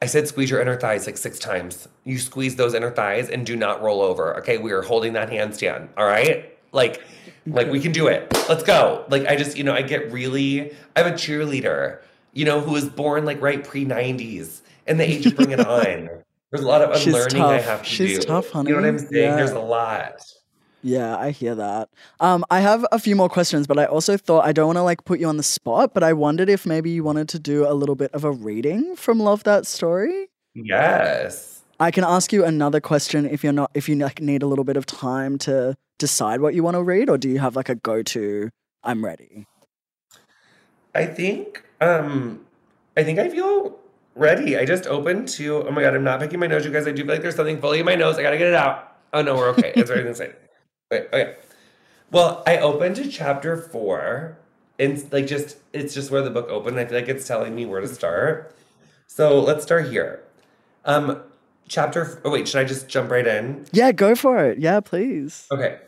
I 0.00 0.06
said 0.06 0.28
squeeze 0.28 0.50
your 0.50 0.60
inner 0.60 0.76
thighs 0.76 1.06
like 1.06 1.16
six 1.16 1.38
times. 1.38 1.88
You 2.04 2.18
squeeze 2.18 2.56
those 2.56 2.74
inner 2.74 2.90
thighs 2.90 3.28
and 3.28 3.44
do 3.44 3.56
not 3.56 3.82
roll 3.82 4.00
over. 4.00 4.36
Okay, 4.38 4.58
we 4.58 4.72
are 4.72 4.82
holding 4.82 5.14
that 5.14 5.30
handstand. 5.30 5.88
All 5.96 6.06
right? 6.06 6.56
Like, 6.72 7.02
like 7.46 7.70
we 7.70 7.80
can 7.80 7.92
do 7.92 8.06
it. 8.08 8.32
Let's 8.48 8.62
go. 8.62 9.04
Like 9.08 9.26
I 9.26 9.36
just, 9.36 9.56
you 9.56 9.64
know, 9.64 9.74
I 9.74 9.82
get 9.82 10.12
really 10.12 10.72
I'm 10.94 11.06
a 11.06 11.12
cheerleader, 11.12 11.98
you 12.32 12.44
know, 12.44 12.60
who 12.60 12.72
was 12.72 12.88
born 12.88 13.24
like 13.24 13.40
right 13.40 13.64
pre-90s 13.64 14.60
and 14.86 14.98
the 14.98 15.08
age 15.08 15.26
of 15.26 15.36
bring 15.36 15.50
it 15.50 15.60
on. 15.66 16.08
There's 16.50 16.64
a 16.64 16.68
lot 16.68 16.82
of 16.82 16.96
She's 16.98 17.14
unlearning 17.14 17.42
I 17.42 17.60
have 17.60 17.82
to 17.82 17.88
She's 17.88 18.20
do. 18.20 18.26
tough, 18.26 18.50
honey. 18.50 18.70
You 18.70 18.76
know 18.76 18.82
what 18.82 18.88
I'm 18.88 18.98
saying? 18.98 19.10
Yeah. 19.12 19.36
There's 19.36 19.50
a 19.50 19.58
lot. 19.60 20.22
Yeah, 20.82 21.16
I 21.16 21.30
hear 21.30 21.54
that. 21.56 21.88
Um, 22.20 22.44
I 22.50 22.60
have 22.60 22.86
a 22.92 22.98
few 22.98 23.16
more 23.16 23.28
questions, 23.28 23.66
but 23.66 23.78
I 23.78 23.84
also 23.84 24.16
thought 24.16 24.46
I 24.46 24.52
don't 24.52 24.66
want 24.66 24.76
to 24.78 24.82
like 24.82 25.04
put 25.04 25.18
you 25.18 25.26
on 25.26 25.36
the 25.36 25.42
spot, 25.42 25.92
but 25.92 26.02
I 26.02 26.12
wondered 26.12 26.48
if 26.48 26.64
maybe 26.64 26.90
you 26.90 27.02
wanted 27.02 27.28
to 27.30 27.38
do 27.38 27.66
a 27.66 27.74
little 27.74 27.96
bit 27.96 28.12
of 28.12 28.24
a 28.24 28.30
reading 28.30 28.94
from 28.94 29.18
Love 29.18 29.42
That 29.44 29.66
Story. 29.66 30.28
Yes. 30.54 31.62
I 31.80 31.90
can 31.90 32.04
ask 32.04 32.32
you 32.32 32.44
another 32.44 32.80
question 32.80 33.26
if 33.26 33.42
you're 33.44 33.52
not 33.52 33.70
if 33.74 33.88
you 33.88 33.96
like, 33.96 34.20
need 34.20 34.42
a 34.42 34.46
little 34.46 34.64
bit 34.64 34.76
of 34.76 34.86
time 34.86 35.36
to 35.38 35.76
decide 35.98 36.40
what 36.40 36.54
you 36.54 36.62
want 36.62 36.76
to 36.76 36.82
read, 36.82 37.10
or 37.10 37.18
do 37.18 37.28
you 37.28 37.40
have 37.40 37.56
like 37.56 37.68
a 37.68 37.74
go-to? 37.74 38.50
I'm 38.84 39.04
ready. 39.04 39.46
I 40.94 41.06
think 41.06 41.62
um 41.80 42.44
I 42.96 43.04
think 43.04 43.18
I 43.18 43.28
feel 43.28 43.78
ready. 44.14 44.56
I 44.58 44.64
just 44.64 44.86
opened 44.86 45.28
to 45.28 45.66
oh 45.66 45.70
my 45.70 45.82
god, 45.82 45.94
I'm 45.94 46.04
not 46.04 46.20
picking 46.20 46.40
my 46.40 46.46
nose, 46.46 46.64
you 46.64 46.72
guys. 46.72 46.86
I 46.86 46.92
do 46.92 47.04
feel 47.04 47.12
like 47.12 47.22
there's 47.22 47.36
something 47.36 47.60
fully 47.60 47.80
in 47.80 47.84
my 47.84 47.94
nose. 47.94 48.18
I 48.18 48.22
gotta 48.22 48.38
get 48.38 48.48
it 48.48 48.54
out. 48.54 48.96
Oh 49.12 49.22
no, 49.22 49.36
we're 49.36 49.50
okay. 49.50 49.72
It's 49.76 49.90
right 49.90 50.04
inside. 50.04 50.36
Wait, 50.90 51.06
okay. 51.12 51.36
Well, 52.10 52.42
I 52.46 52.58
opened 52.58 52.96
to 52.96 53.08
chapter 53.08 53.56
four. 53.56 54.38
And 54.80 55.10
like 55.12 55.26
just 55.26 55.56
it's 55.72 55.92
just 55.92 56.10
where 56.10 56.22
the 56.22 56.30
book 56.30 56.48
opened. 56.48 56.78
I 56.78 56.84
feel 56.84 56.98
like 56.98 57.08
it's 57.08 57.26
telling 57.26 57.54
me 57.54 57.66
where 57.66 57.80
to 57.80 57.88
start. 57.88 58.54
So 59.08 59.40
let's 59.40 59.64
start 59.64 59.90
here. 59.90 60.22
Um 60.84 61.22
chapter 61.66 62.20
oh 62.24 62.30
wait, 62.30 62.46
should 62.46 62.60
I 62.60 62.64
just 62.64 62.88
jump 62.88 63.10
right 63.10 63.26
in? 63.26 63.66
Yeah, 63.72 63.90
go 63.90 64.14
for 64.14 64.44
it. 64.44 64.58
Yeah, 64.58 64.78
please. 64.80 65.46
Okay. 65.50 65.78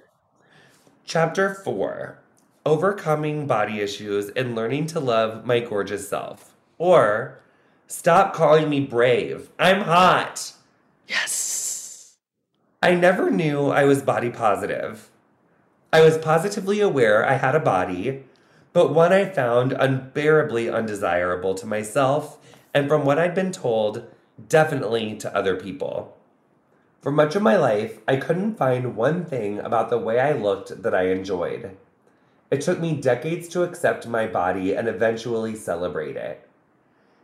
Chapter 1.04 1.54
four 1.54 2.18
Overcoming 2.66 3.46
body 3.46 3.80
issues 3.80 4.28
and 4.30 4.54
learning 4.54 4.86
to 4.88 5.00
love 5.00 5.46
my 5.46 5.60
gorgeous 5.60 6.08
self. 6.08 6.54
Or 6.76 7.40
stop 7.86 8.34
calling 8.34 8.68
me 8.68 8.80
brave. 8.80 9.48
I'm 9.58 9.82
hot. 9.82 10.52
Yes. 11.08 12.16
I 12.82 12.94
never 12.94 13.30
knew 13.30 13.68
I 13.68 13.84
was 13.84 14.02
body 14.02 14.30
positive. 14.30 15.10
I 15.92 16.02
was 16.02 16.18
positively 16.18 16.80
aware 16.80 17.26
I 17.26 17.34
had 17.34 17.54
a 17.54 17.60
body, 17.60 18.24
but 18.72 18.94
one 18.94 19.12
I 19.12 19.24
found 19.24 19.72
unbearably 19.72 20.68
undesirable 20.68 21.54
to 21.54 21.66
myself 21.66 22.38
and 22.72 22.88
from 22.88 23.04
what 23.04 23.18
I'd 23.18 23.34
been 23.34 23.52
told, 23.52 24.04
definitely 24.48 25.16
to 25.16 25.34
other 25.34 25.56
people. 25.56 26.16
For 27.00 27.10
much 27.10 27.34
of 27.34 27.42
my 27.42 27.56
life, 27.56 28.00
I 28.06 28.16
couldn't 28.16 28.56
find 28.56 28.96
one 28.96 29.24
thing 29.24 29.58
about 29.58 29.90
the 29.90 29.98
way 29.98 30.20
I 30.20 30.32
looked 30.32 30.82
that 30.82 30.94
I 30.94 31.08
enjoyed. 31.08 31.76
It 32.50 32.60
took 32.60 32.80
me 32.80 33.00
decades 33.00 33.48
to 33.48 33.62
accept 33.62 34.06
my 34.06 34.26
body 34.26 34.74
and 34.74 34.88
eventually 34.88 35.54
celebrate 35.54 36.16
it. 36.16 36.48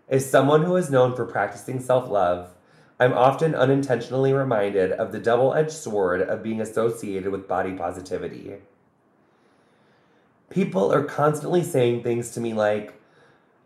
As 0.09 0.31
someone 0.31 0.63
who 0.63 0.77
is 0.77 0.91
known 0.91 1.17
for 1.17 1.25
practicing 1.25 1.81
self 1.81 2.09
love, 2.09 2.55
I'm 3.01 3.13
often 3.13 3.55
unintentionally 3.55 4.33
reminded 4.33 4.93
of 4.93 5.13
the 5.13 5.19
double 5.19 5.53
edged 5.53 5.73
sword 5.73 6.23
of 6.23 6.43
being 6.43 6.61
associated 6.61 7.31
with 7.31 7.49
body 7.49 7.73
positivity. 7.73 8.55
People 10.49 10.93
are 10.93 11.03
constantly 11.03 11.63
saying 11.63 12.03
things 12.03 12.31
to 12.31 12.41
me 12.41 12.55
like, 12.55 12.95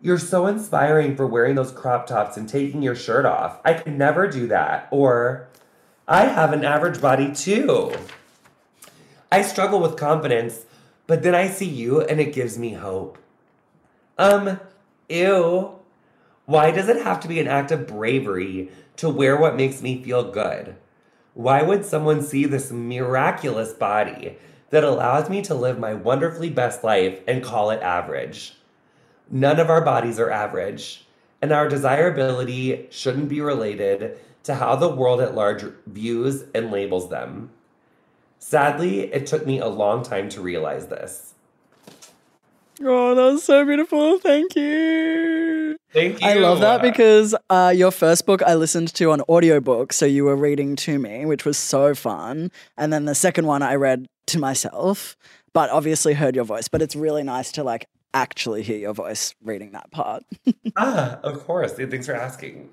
You're 0.00 0.18
so 0.18 0.46
inspiring 0.46 1.14
for 1.14 1.26
wearing 1.26 1.56
those 1.56 1.72
crop 1.72 2.06
tops 2.06 2.38
and 2.38 2.48
taking 2.48 2.82
your 2.82 2.96
shirt 2.96 3.26
off. 3.26 3.60
I 3.64 3.74
could 3.74 3.98
never 3.98 4.26
do 4.26 4.46
that. 4.48 4.88
Or, 4.90 5.48
I 6.08 6.24
have 6.24 6.52
an 6.54 6.64
average 6.64 7.00
body 7.00 7.32
too. 7.32 7.92
I 9.30 9.42
struggle 9.42 9.78
with 9.78 9.96
confidence, 9.96 10.64
but 11.10 11.24
then 11.24 11.34
I 11.34 11.48
see 11.48 11.66
you 11.66 12.02
and 12.02 12.20
it 12.20 12.32
gives 12.32 12.56
me 12.56 12.74
hope. 12.74 13.18
Um, 14.16 14.60
ew. 15.08 15.80
Why 16.46 16.70
does 16.70 16.88
it 16.88 17.02
have 17.02 17.18
to 17.18 17.26
be 17.26 17.40
an 17.40 17.48
act 17.48 17.72
of 17.72 17.88
bravery 17.88 18.70
to 18.98 19.08
wear 19.08 19.36
what 19.36 19.56
makes 19.56 19.82
me 19.82 20.00
feel 20.04 20.30
good? 20.30 20.76
Why 21.34 21.64
would 21.64 21.84
someone 21.84 22.22
see 22.22 22.44
this 22.44 22.70
miraculous 22.70 23.72
body 23.72 24.38
that 24.70 24.84
allows 24.84 25.28
me 25.28 25.42
to 25.42 25.52
live 25.52 25.80
my 25.80 25.94
wonderfully 25.94 26.48
best 26.48 26.84
life 26.84 27.18
and 27.26 27.42
call 27.42 27.70
it 27.70 27.82
average? 27.82 28.54
None 29.28 29.58
of 29.58 29.68
our 29.68 29.84
bodies 29.84 30.20
are 30.20 30.30
average, 30.30 31.08
and 31.42 31.50
our 31.50 31.68
desirability 31.68 32.86
shouldn't 32.90 33.28
be 33.28 33.40
related 33.40 34.16
to 34.44 34.54
how 34.54 34.76
the 34.76 34.94
world 34.94 35.20
at 35.20 35.34
large 35.34 35.64
views 35.88 36.44
and 36.54 36.70
labels 36.70 37.10
them. 37.10 37.50
Sadly, 38.40 39.02
it 39.12 39.26
took 39.26 39.46
me 39.46 39.60
a 39.60 39.68
long 39.68 40.02
time 40.02 40.28
to 40.30 40.40
realize 40.40 40.88
this. 40.88 41.34
Oh, 42.82 43.14
that 43.14 43.32
was 43.32 43.44
so 43.44 43.64
beautiful. 43.66 44.18
Thank 44.18 44.56
you. 44.56 45.76
Thank 45.92 46.22
you. 46.22 46.26
I 46.26 46.34
love 46.34 46.60
that 46.60 46.80
because 46.80 47.34
uh, 47.50 47.72
your 47.76 47.90
first 47.90 48.24
book 48.24 48.42
I 48.42 48.54
listened 48.54 48.94
to 48.94 49.10
on 49.10 49.20
audiobook, 49.28 49.92
so 49.92 50.06
you 50.06 50.24
were 50.24 50.36
reading 50.36 50.74
to 50.76 50.98
me, 50.98 51.26
which 51.26 51.44
was 51.44 51.58
so 51.58 51.94
fun. 51.94 52.50
And 52.78 52.92
then 52.92 53.04
the 53.04 53.14
second 53.14 53.46
one 53.46 53.62
I 53.62 53.74
read 53.74 54.08
to 54.26 54.38
myself, 54.38 55.16
but 55.52 55.68
obviously 55.68 56.14
heard 56.14 56.34
your 56.34 56.44
voice. 56.44 56.68
But 56.68 56.80
it's 56.80 56.96
really 56.96 57.22
nice 57.22 57.52
to 57.52 57.62
like 57.62 57.86
actually 58.14 58.62
hear 58.62 58.78
your 58.78 58.94
voice 58.94 59.34
reading 59.44 59.72
that 59.72 59.90
part. 59.90 60.24
Ah, 60.76 61.18
of 61.24 61.44
course. 61.44 61.72
Thanks 61.72 62.06
for 62.06 62.14
asking. 62.14 62.70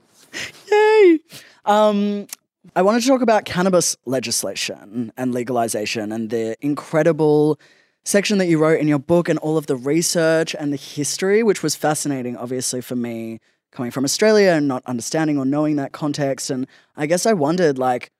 Yay! 0.72 1.20
Um, 1.66 2.28
I 2.76 2.82
wanted 2.82 3.02
to 3.02 3.08
talk 3.08 3.22
about 3.22 3.46
cannabis 3.46 3.96
legislation 4.06 5.12
and 5.18 5.34
legalization 5.34 6.12
and 6.12 6.30
the 6.30 6.56
incredible 6.62 7.60
section 8.06 8.38
that 8.38 8.48
you 8.48 8.58
wrote 8.58 8.80
in 8.80 8.88
your 8.88 9.00
book 9.00 9.30
and 9.30 9.40
all 9.40 9.58
of 9.58 9.68
the 9.68 9.76
research 9.76 10.56
and 10.56 10.72
the 10.72 10.78
history, 10.78 11.44
which 11.44 11.64
was 11.64 11.76
fascinating, 11.76 12.38
obviously, 12.38 12.82
for 12.82 12.96
me 12.96 13.40
coming 13.72 13.92
from 13.92 14.06
Australia 14.06 14.52
and 14.52 14.68
not 14.68 14.84
understanding 14.86 15.38
or 15.38 15.46
knowing 15.46 15.76
that 15.76 15.92
context. 15.92 16.50
And 16.50 16.68
I 16.96 17.06
guess 17.06 17.26
I 17.26 17.34
wondered, 17.34 17.78
like, 17.78 18.12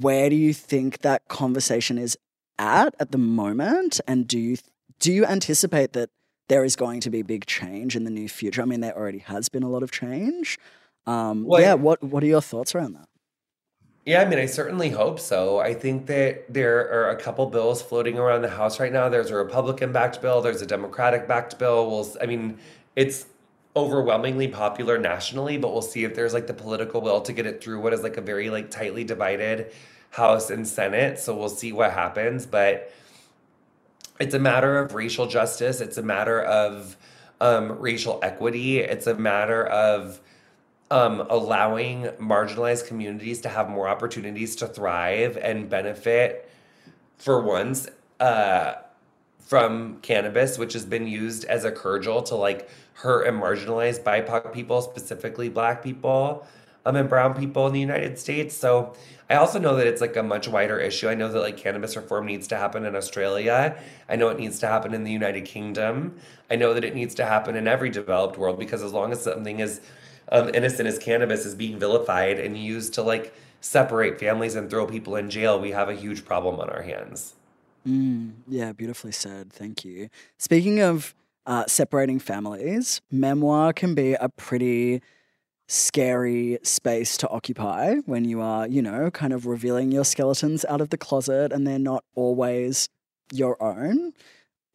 where 0.00 0.28
do 0.28 0.36
you 0.36 0.52
think 0.52 0.98
that 0.98 1.26
conversation 1.28 1.98
is 1.98 2.18
at 2.58 2.94
at 3.00 3.12
the 3.12 3.18
moment? 3.18 4.00
And 4.06 4.28
do 4.28 4.38
you 4.38 4.56
do 5.00 5.12
you 5.12 5.24
anticipate 5.24 5.92
that 5.94 6.10
there 6.48 6.64
is 6.64 6.76
going 6.76 7.00
to 7.00 7.10
be 7.10 7.22
big 7.22 7.46
change 7.46 7.96
in 7.96 8.04
the 8.04 8.10
near 8.10 8.28
future? 8.28 8.60
I 8.62 8.66
mean, 8.66 8.80
there 8.80 8.96
already 8.96 9.20
has 9.20 9.48
been 9.48 9.62
a 9.62 9.68
lot 9.70 9.82
of 9.82 9.90
change. 9.90 10.58
Um, 11.06 11.44
Well, 11.44 11.60
yeah, 11.62 11.74
what 11.74 12.02
what 12.02 12.22
are 12.22 12.26
your 12.26 12.42
thoughts 12.42 12.74
around 12.74 12.94
that? 12.94 13.08
Yeah, 14.08 14.22
I 14.22 14.24
mean, 14.24 14.38
I 14.38 14.46
certainly 14.46 14.88
hope 14.88 15.20
so. 15.20 15.58
I 15.58 15.74
think 15.74 16.06
that 16.06 16.50
there 16.50 16.78
are 16.90 17.10
a 17.10 17.16
couple 17.16 17.44
bills 17.44 17.82
floating 17.82 18.18
around 18.18 18.40
the 18.40 18.48
House 18.48 18.80
right 18.80 18.90
now. 18.90 19.10
There's 19.10 19.28
a 19.28 19.36
Republican 19.36 19.92
backed 19.92 20.22
bill, 20.22 20.40
there's 20.40 20.62
a 20.62 20.66
Democratic 20.66 21.28
backed 21.28 21.58
bill. 21.58 21.90
We'll, 21.90 22.16
I 22.18 22.24
mean, 22.24 22.56
it's 22.96 23.26
overwhelmingly 23.76 24.48
popular 24.48 24.96
nationally, 24.96 25.58
but 25.58 25.74
we'll 25.74 25.82
see 25.82 26.04
if 26.04 26.14
there's 26.14 26.32
like 26.32 26.46
the 26.46 26.54
political 26.54 27.02
will 27.02 27.20
to 27.20 27.34
get 27.34 27.44
it 27.44 27.62
through 27.62 27.82
what 27.82 27.92
is 27.92 28.02
like 28.02 28.16
a 28.16 28.22
very 28.22 28.48
like 28.48 28.70
tightly 28.70 29.04
divided 29.04 29.72
House 30.08 30.48
and 30.48 30.66
Senate. 30.66 31.18
So 31.18 31.36
we'll 31.36 31.50
see 31.50 31.74
what 31.74 31.92
happens. 31.92 32.46
But 32.46 32.90
it's 34.18 34.32
a 34.32 34.38
matter 34.38 34.78
of 34.78 34.94
racial 34.94 35.26
justice, 35.26 35.82
it's 35.82 35.98
a 35.98 36.02
matter 36.02 36.40
of 36.40 36.96
um, 37.42 37.78
racial 37.78 38.20
equity, 38.22 38.78
it's 38.78 39.06
a 39.06 39.14
matter 39.14 39.66
of 39.66 40.18
um, 40.90 41.26
allowing 41.28 42.04
marginalized 42.18 42.86
communities 42.86 43.40
to 43.42 43.48
have 43.48 43.68
more 43.68 43.88
opportunities 43.88 44.56
to 44.56 44.66
thrive 44.66 45.36
and 45.36 45.68
benefit 45.68 46.50
for 47.18 47.42
once 47.42 47.88
uh, 48.20 48.74
from 49.40 49.98
cannabis, 50.00 50.58
which 50.58 50.72
has 50.72 50.84
been 50.84 51.06
used 51.06 51.44
as 51.44 51.64
a 51.64 51.72
cudgel 51.72 52.22
to 52.22 52.34
like 52.34 52.68
hurt 52.94 53.26
and 53.26 53.40
marginalize 53.40 54.02
BIPOC 54.02 54.52
people, 54.52 54.82
specifically 54.82 55.48
Black 55.48 55.82
people 55.82 56.46
um, 56.84 56.96
and 56.96 57.08
Brown 57.08 57.34
people 57.34 57.66
in 57.66 57.72
the 57.72 57.80
United 57.80 58.18
States. 58.18 58.56
So 58.56 58.94
I 59.30 59.34
also 59.34 59.58
know 59.58 59.76
that 59.76 59.86
it's 59.86 60.00
like 60.00 60.16
a 60.16 60.22
much 60.22 60.48
wider 60.48 60.78
issue. 60.78 61.08
I 61.08 61.14
know 61.14 61.30
that 61.30 61.40
like 61.40 61.56
cannabis 61.56 61.96
reform 61.96 62.26
needs 62.26 62.48
to 62.48 62.56
happen 62.56 62.86
in 62.86 62.96
Australia. 62.96 63.76
I 64.08 64.16
know 64.16 64.28
it 64.30 64.38
needs 64.38 64.58
to 64.60 64.66
happen 64.66 64.94
in 64.94 65.04
the 65.04 65.12
United 65.12 65.44
Kingdom. 65.44 66.16
I 66.50 66.56
know 66.56 66.72
that 66.72 66.84
it 66.84 66.94
needs 66.94 67.14
to 67.16 67.26
happen 67.26 67.54
in 67.54 67.68
every 67.68 67.90
developed 67.90 68.38
world 68.38 68.58
because 68.58 68.82
as 68.82 68.92
long 68.92 69.12
as 69.12 69.22
something 69.22 69.60
is 69.60 69.82
um, 70.30 70.50
innocent 70.54 70.88
as 70.88 70.98
cannabis 70.98 71.44
is 71.44 71.54
being 71.54 71.78
vilified 71.78 72.38
and 72.38 72.56
used 72.56 72.94
to 72.94 73.02
like 73.02 73.34
separate 73.60 74.18
families 74.18 74.54
and 74.54 74.70
throw 74.70 74.86
people 74.86 75.16
in 75.16 75.30
jail, 75.30 75.60
we 75.60 75.70
have 75.70 75.88
a 75.88 75.94
huge 75.94 76.24
problem 76.24 76.60
on 76.60 76.68
our 76.70 76.82
hands. 76.82 77.34
Mm, 77.86 78.34
yeah, 78.46 78.72
beautifully 78.72 79.12
said. 79.12 79.52
Thank 79.52 79.84
you. 79.84 80.08
Speaking 80.38 80.80
of 80.80 81.14
uh, 81.46 81.64
separating 81.66 82.18
families, 82.18 83.00
memoir 83.10 83.72
can 83.72 83.94
be 83.94 84.14
a 84.14 84.28
pretty 84.28 85.00
scary 85.68 86.58
space 86.62 87.16
to 87.18 87.28
occupy 87.28 87.96
when 88.06 88.24
you 88.24 88.40
are, 88.40 88.66
you 88.66 88.80
know, 88.80 89.10
kind 89.10 89.32
of 89.32 89.46
revealing 89.46 89.92
your 89.92 90.04
skeletons 90.04 90.64
out 90.66 90.80
of 90.80 90.90
the 90.90 90.96
closet 90.96 91.52
and 91.52 91.66
they're 91.66 91.78
not 91.78 92.04
always 92.14 92.88
your 93.32 93.62
own. 93.62 94.12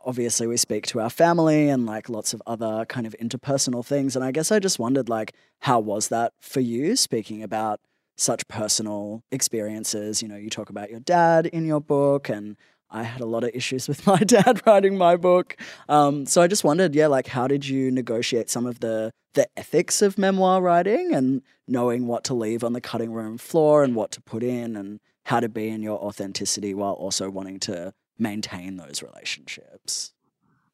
Obviously, 0.06 0.48
we 0.48 0.58
speak 0.58 0.86
to 0.88 1.00
our 1.00 1.10
family 1.10 1.70
and 1.70 1.86
like 1.86 2.10
lots 2.10 2.34
of 2.34 2.42
other 2.46 2.86
kind 2.86 3.08
of 3.08 3.16
interpersonal 3.22 3.86
things. 3.86 4.16
And 4.16 4.24
I 4.24 4.32
guess 4.32 4.52
I 4.52 4.60
just 4.60 4.80
wondered, 4.80 5.10
like, 5.10 5.34
how 5.62 5.80
was 5.80 6.10
that 6.10 6.34
for 6.42 6.60
you 6.60 6.96
speaking 6.96 7.42
about 7.42 7.80
such 8.18 8.48
personal 8.48 9.24
experiences? 9.32 10.22
You 10.22 10.28
know, 10.28 10.36
you 10.36 10.50
talk 10.50 10.70
about 10.70 10.92
your 10.92 11.00
dad 11.00 11.46
in 11.48 11.66
your 11.66 11.82
book 11.82 12.30
and 12.30 12.58
I 12.90 13.04
had 13.04 13.22
a 13.22 13.26
lot 13.26 13.44
of 13.44 13.52
issues 13.54 13.88
with 13.90 14.06
my 14.06 14.20
dad 14.20 14.62
writing 14.66 14.98
my 14.98 15.16
book. 15.16 15.58
Um, 15.90 16.26
so 16.26 16.42
I 16.42 16.48
just 16.48 16.64
wondered, 16.64 16.96
yeah, 16.96 17.08
like 17.08 17.28
how 17.28 17.48
did 17.48 17.68
you 17.68 17.92
negotiate 17.92 18.50
some 18.50 18.66
of 18.66 18.80
the 18.80 19.12
the 19.34 19.48
ethics 19.58 20.04
of 20.04 20.20
memoir 20.20 20.62
writing 20.62 21.12
and 21.12 21.42
knowing 21.68 22.06
what 22.06 22.24
to 22.24 22.36
leave 22.36 22.64
on 22.64 22.74
the 22.74 22.82
cutting 22.82 23.12
room 23.12 23.38
floor 23.40 23.84
and 23.84 23.96
what 23.96 24.12
to 24.12 24.22
put 24.22 24.44
in 24.44 24.76
and 24.76 25.00
how 25.26 25.40
to 25.40 25.50
be 25.50 25.70
in 25.70 25.82
your 25.82 25.98
authenticity 25.98 26.74
while 26.74 26.94
also 26.94 27.32
wanting 27.32 27.60
to 27.60 27.92
maintain 28.18 28.78
those 28.78 29.02
relationships? 29.02 30.12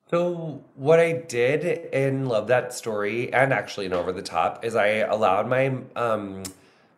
So 0.10 0.64
what 0.76 1.00
I 1.00 1.12
did 1.12 1.64
in 1.94 2.26
Love 2.28 2.48
That 2.48 2.74
Story 2.74 3.32
and 3.32 3.54
actually 3.54 3.86
in 3.86 3.94
Over 3.94 4.12
the 4.12 4.24
Top 4.24 4.66
is 4.66 4.76
I 4.76 4.88
allowed 4.88 5.48
my 5.48 5.68
um 5.96 6.44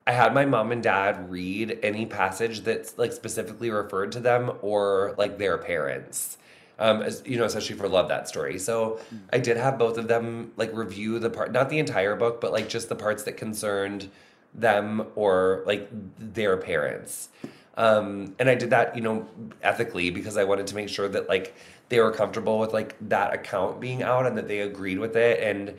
I 0.07 0.13
had 0.13 0.33
my 0.33 0.45
mom 0.45 0.71
and 0.71 0.81
dad 0.81 1.29
read 1.29 1.77
any 1.83 2.05
passage 2.05 2.61
that's 2.61 2.97
like 2.97 3.13
specifically 3.13 3.69
referred 3.69 4.11
to 4.13 4.19
them 4.19 4.51
or 4.61 5.13
like 5.17 5.37
their 5.37 5.57
parents. 5.57 6.37
Um, 6.79 7.03
as, 7.03 7.21
you 7.27 7.37
know, 7.37 7.45
especially 7.45 7.75
for 7.75 7.87
Love 7.87 8.07
That 8.07 8.27
Story. 8.27 8.57
So 8.57 8.99
I 9.31 9.37
did 9.37 9.57
have 9.57 9.77
both 9.77 9.99
of 9.99 10.07
them 10.07 10.51
like 10.57 10.73
review 10.73 11.19
the 11.19 11.29
part, 11.29 11.51
not 11.51 11.69
the 11.69 11.77
entire 11.77 12.15
book, 12.15 12.41
but 12.41 12.51
like 12.51 12.69
just 12.69 12.89
the 12.89 12.95
parts 12.95 13.21
that 13.23 13.37
concerned 13.37 14.09
them 14.55 15.05
or 15.15 15.63
like 15.67 15.87
their 16.17 16.57
parents. 16.57 17.29
Um, 17.77 18.35
and 18.37 18.49
I 18.49 18.55
did 18.55 18.69
that, 18.71 18.95
you 18.95 19.01
know, 19.01 19.27
ethically 19.63 20.09
because 20.09 20.37
I 20.37 20.43
wanted 20.43 20.67
to 20.67 20.75
make 20.75 20.89
sure 20.89 21.07
that 21.07 21.29
like 21.29 21.55
they 21.89 21.99
were 21.99 22.11
comfortable 22.11 22.59
with 22.59 22.73
like 22.73 22.95
that 23.09 23.33
account 23.33 23.79
being 23.79 24.03
out 24.03 24.25
and 24.25 24.37
that 24.37 24.47
they 24.47 24.59
agreed 24.59 24.99
with 24.99 25.15
it. 25.15 25.41
And 25.41 25.77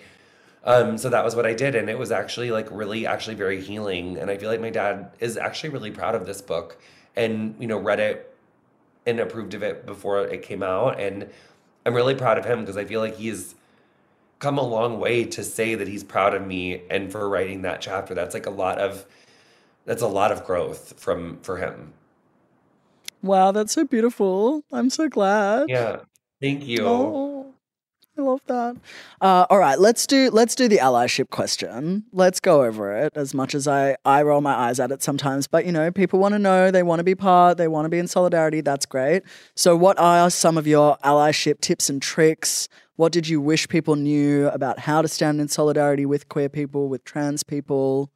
um, 0.64 0.96
so 0.96 1.08
that 1.10 1.24
was 1.24 1.34
what 1.34 1.44
I 1.44 1.54
did, 1.54 1.74
and 1.74 1.90
it 1.90 1.98
was 1.98 2.12
actually 2.12 2.50
like 2.52 2.68
really, 2.70 3.06
actually 3.06 3.34
very 3.34 3.60
healing. 3.60 4.16
And 4.16 4.30
I 4.30 4.36
feel 4.36 4.48
like 4.48 4.60
my 4.60 4.70
dad 4.70 5.10
is 5.18 5.36
actually 5.36 5.70
really 5.70 5.90
proud 5.90 6.14
of 6.14 6.24
this 6.24 6.40
book, 6.40 6.80
and 7.16 7.56
you 7.58 7.66
know, 7.66 7.78
read 7.78 7.98
it 7.98 8.34
and 9.04 9.18
approved 9.18 9.54
of 9.54 9.62
it 9.62 9.84
before 9.86 10.20
it 10.20 10.42
came 10.42 10.62
out. 10.62 11.00
And 11.00 11.28
I'm 11.84 11.94
really 11.94 12.14
proud 12.14 12.38
of 12.38 12.44
him 12.44 12.60
because 12.60 12.76
I 12.76 12.84
feel 12.84 13.00
like 13.00 13.16
he's 13.16 13.56
come 14.38 14.58
a 14.58 14.62
long 14.62 15.00
way 15.00 15.24
to 15.24 15.42
say 15.42 15.74
that 15.74 15.88
he's 15.88 16.04
proud 16.04 16.34
of 16.34 16.46
me 16.46 16.82
and 16.90 17.10
for 17.10 17.28
writing 17.28 17.62
that 17.62 17.80
chapter. 17.80 18.14
That's 18.14 18.34
like 18.34 18.46
a 18.46 18.50
lot 18.50 18.78
of 18.78 19.04
that's 19.84 20.02
a 20.02 20.08
lot 20.08 20.32
of 20.32 20.44
growth 20.44 20.94
from 20.98 21.38
for 21.42 21.58
him. 21.58 21.92
Wow, 23.22 23.52
that's 23.52 23.72
so 23.72 23.84
beautiful. 23.84 24.64
I'm 24.72 24.90
so 24.90 25.08
glad. 25.08 25.68
Yeah. 25.68 26.00
Thank 26.40 26.66
you. 26.66 26.84
Oh, 26.84 27.54
I 28.18 28.20
love 28.20 28.42
that. 28.46 28.76
Uh, 29.22 29.46
all 29.48 29.58
right, 29.58 29.78
let's 29.78 30.06
do 30.06 30.30
let's 30.30 30.54
do 30.54 30.68
the 30.68 30.78
allyship 30.78 31.30
question. 31.30 32.04
Let's 32.12 32.40
go 32.40 32.62
over 32.62 32.94
it. 32.94 33.12
As 33.16 33.32
much 33.32 33.54
as 33.54 33.66
I 33.66 33.96
I 34.04 34.22
roll 34.22 34.42
my 34.42 34.52
eyes 34.52 34.78
at 34.78 34.92
it 34.92 35.02
sometimes, 35.02 35.46
but 35.46 35.64
you 35.64 35.72
know, 35.72 35.90
people 35.90 36.18
want 36.18 36.34
to 36.34 36.38
know, 36.38 36.70
they 36.70 36.82
want 36.82 37.00
to 37.00 37.04
be 37.04 37.14
part, 37.14 37.56
they 37.56 37.68
want 37.68 37.86
to 37.86 37.88
be 37.88 37.98
in 37.98 38.06
solidarity. 38.06 38.60
That's 38.60 38.84
great. 38.84 39.22
So, 39.56 39.76
what 39.76 39.98
are 39.98 40.28
some 40.28 40.58
of 40.58 40.66
your 40.66 40.98
allyship 40.98 41.60
tips 41.60 41.88
and 41.88 42.02
tricks? 42.02 42.68
What 42.96 43.12
did 43.12 43.28
you 43.28 43.40
wish 43.40 43.66
people 43.68 43.96
knew 43.96 44.48
about 44.48 44.80
how 44.80 45.00
to 45.00 45.08
stand 45.08 45.40
in 45.40 45.48
solidarity 45.48 46.04
with 46.04 46.28
queer 46.28 46.50
people, 46.50 46.88
with 46.88 47.04
trans 47.04 47.42
people? 47.42 48.11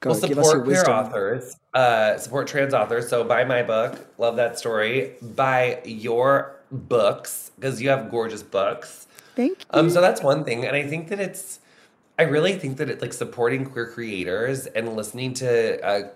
Go, 0.00 0.10
well, 0.10 0.18
support 0.18 0.64
queer 0.64 0.84
authors, 0.88 1.56
uh, 1.74 2.16
support 2.16 2.46
trans 2.46 2.72
authors. 2.72 3.08
So 3.08 3.22
buy 3.22 3.44
my 3.44 3.62
book, 3.62 3.98
love 4.16 4.36
that 4.36 4.58
story. 4.58 5.12
Buy 5.20 5.82
your 5.84 6.56
books 6.72 7.50
because 7.56 7.82
you 7.82 7.90
have 7.90 8.10
gorgeous 8.10 8.42
books. 8.42 9.06
Thank 9.36 9.58
you. 9.58 9.64
Um, 9.70 9.90
so 9.90 10.00
that's 10.00 10.22
one 10.22 10.44
thing, 10.44 10.64
and 10.64 10.74
I 10.74 10.86
think 10.86 11.08
that 11.08 11.20
it's, 11.20 11.60
I 12.18 12.22
really 12.22 12.54
think 12.54 12.78
that 12.78 12.88
it 12.88 13.02
like 13.02 13.12
supporting 13.12 13.66
queer 13.66 13.88
creators 13.88 14.66
and 14.66 14.96
listening 14.96 15.34
to 15.34 15.86
uh, 15.86 16.08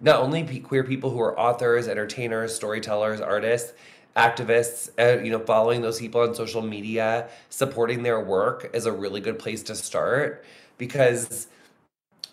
not 0.00 0.20
only 0.20 0.44
pe- 0.44 0.60
queer 0.60 0.84
people 0.84 1.10
who 1.10 1.20
are 1.20 1.38
authors, 1.38 1.88
entertainers, 1.88 2.54
storytellers, 2.54 3.20
artists, 3.20 3.72
activists, 4.16 4.90
uh, 4.98 5.20
you 5.22 5.30
know, 5.30 5.38
following 5.40 5.82
those 5.82 5.98
people 5.98 6.20
on 6.20 6.34
social 6.34 6.62
media, 6.62 7.28
supporting 7.48 8.02
their 8.02 8.20
work 8.20 8.70
is 8.72 8.86
a 8.86 8.92
really 8.92 9.20
good 9.20 9.38
place 9.38 9.62
to 9.64 9.74
start 9.74 10.44
because 10.78 11.48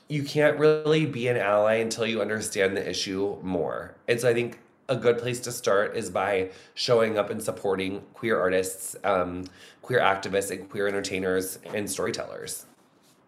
you 0.10 0.24
can't 0.24 0.58
really 0.58 1.06
be 1.06 1.28
an 1.28 1.38
ally 1.38 1.76
until 1.76 2.06
you 2.06 2.22
understand 2.22 2.78
the 2.78 2.90
issue 2.90 3.38
more. 3.42 3.96
And 4.08 4.20
so 4.20 4.30
I 4.30 4.34
think 4.34 4.60
a 4.90 4.96
good 4.96 5.18
place 5.18 5.40
to 5.42 5.52
start 5.52 5.98
is 5.98 6.10
by 6.10 6.52
showing 6.74 7.18
up 7.18 7.30
and 7.30 7.44
supporting 7.44 8.02
queer 8.14 8.40
artists, 8.40 8.96
um, 9.04 9.46
queer 9.82 10.00
activists, 10.00 10.50
and 10.52 10.70
queer 10.70 10.88
entertainers 10.88 11.60
and 11.74 11.90
storytellers. 11.90 12.66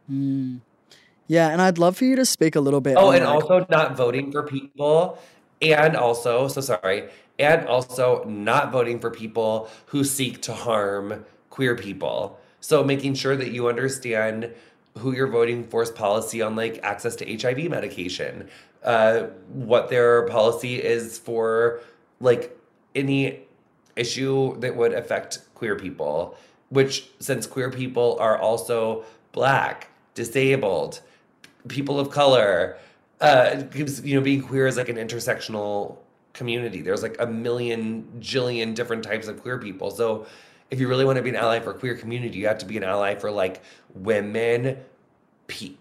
Mm. 0.10 0.62
Yeah, 1.28 1.50
and 1.50 1.62
I'd 1.62 1.78
love 1.78 1.98
for 1.98 2.06
you 2.06 2.16
to 2.16 2.26
speak 2.26 2.56
a 2.56 2.62
little 2.62 2.82
bit. 2.82 2.96
Oh, 2.98 3.12
and 3.12 3.26
like- 3.26 3.34
also 3.44 3.66
not 3.70 3.96
voting 3.96 4.32
for 4.32 4.44
people, 4.44 5.20
and 5.62 5.96
also, 5.96 6.48
so 6.48 6.62
sorry, 6.62 7.10
and 7.38 7.68
also 7.68 8.24
not 8.24 8.72
voting 8.72 9.00
for 9.00 9.12
people 9.12 9.70
who 9.88 10.04
seek 10.04 10.42
to 10.44 10.54
harm 10.54 11.26
queer 11.50 11.76
people. 11.76 12.40
So 12.62 12.84
making 12.84 13.14
sure 13.14 13.36
that 13.36 13.52
you 13.52 13.68
understand 13.68 14.52
who 15.00 15.14
you're 15.14 15.28
voting 15.28 15.68
for's 15.68 15.92
policy 15.92 16.42
on 16.42 16.56
like 16.56 16.80
access 16.84 17.16
to 17.18 17.38
HIV 17.38 17.70
medication, 17.70 18.48
uh, 18.84 19.24
what 19.50 19.90
their 19.90 20.28
policy 20.28 20.76
is 20.82 21.18
for 21.18 21.82
like 22.20 22.58
any 22.96 23.42
issue 23.96 24.58
that 24.60 24.76
would 24.76 24.94
affect 24.94 25.40
queer 25.56 25.76
people, 25.76 26.38
which 26.70 27.10
since 27.20 27.46
queer 27.46 27.70
people 27.70 28.18
are 28.20 28.38
also 28.38 29.04
black, 29.32 29.90
disabled, 30.16 31.02
people 31.68 32.00
of 32.00 32.10
color, 32.10 32.78
uh, 33.22 33.64
you 33.74 34.16
know, 34.16 34.22
being 34.22 34.42
queer 34.42 34.68
is 34.68 34.78
like 34.78 34.90
an 34.90 34.96
intersectional 34.96 35.98
community. 36.34 36.82
There's 36.82 37.04
like 37.04 37.18
a 37.20 37.28
million, 37.28 38.08
jillion 38.20 38.74
different 38.74 39.04
types 39.04 39.28
of 39.28 39.42
queer 39.42 39.58
people. 39.58 39.92
So 39.92 40.26
if 40.72 40.80
you 40.80 40.88
really 40.88 41.06
want 41.06 41.18
to 41.18 41.22
be 41.22 41.30
an 41.30 41.36
ally 41.36 41.60
for 41.60 41.74
queer 41.74 41.96
community, 41.96 42.38
you 42.40 42.48
have 42.48 42.60
to 42.60 42.66
be 42.66 42.78
an 42.78 42.84
ally 42.84 43.16
for 43.16 43.32
like 43.32 43.62
women, 43.94 44.78
pe- 45.50 45.74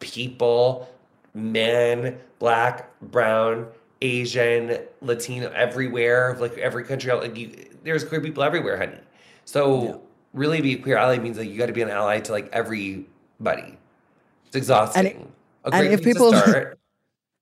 people, 0.00 0.88
men, 1.34 2.18
black, 2.38 2.90
brown, 3.02 3.66
Asian, 4.00 4.78
Latino, 5.02 5.50
everywhere, 5.50 6.36
like 6.40 6.56
every 6.56 6.84
country. 6.84 7.12
Like 7.12 7.36
you, 7.36 7.52
there's 7.84 8.04
queer 8.04 8.22
people 8.22 8.42
everywhere, 8.42 8.78
honey. 8.78 8.98
So 9.44 9.84
yeah. 9.84 9.94
really, 10.32 10.62
be 10.62 10.74
a 10.74 10.78
queer 10.78 10.96
ally 10.96 11.18
means 11.18 11.36
like 11.36 11.50
you 11.50 11.58
got 11.58 11.66
to 11.66 11.72
be 11.74 11.82
an 11.82 11.90
ally 11.90 12.20
to 12.20 12.32
like 12.32 12.48
everybody. 12.52 13.76
It's 14.46 14.56
exhausting. 14.56 15.06
And, 15.06 15.32
a 15.64 15.70
great 15.70 15.84
and 15.84 15.94
if 15.94 16.02
people 16.02 16.32
start 16.32 16.78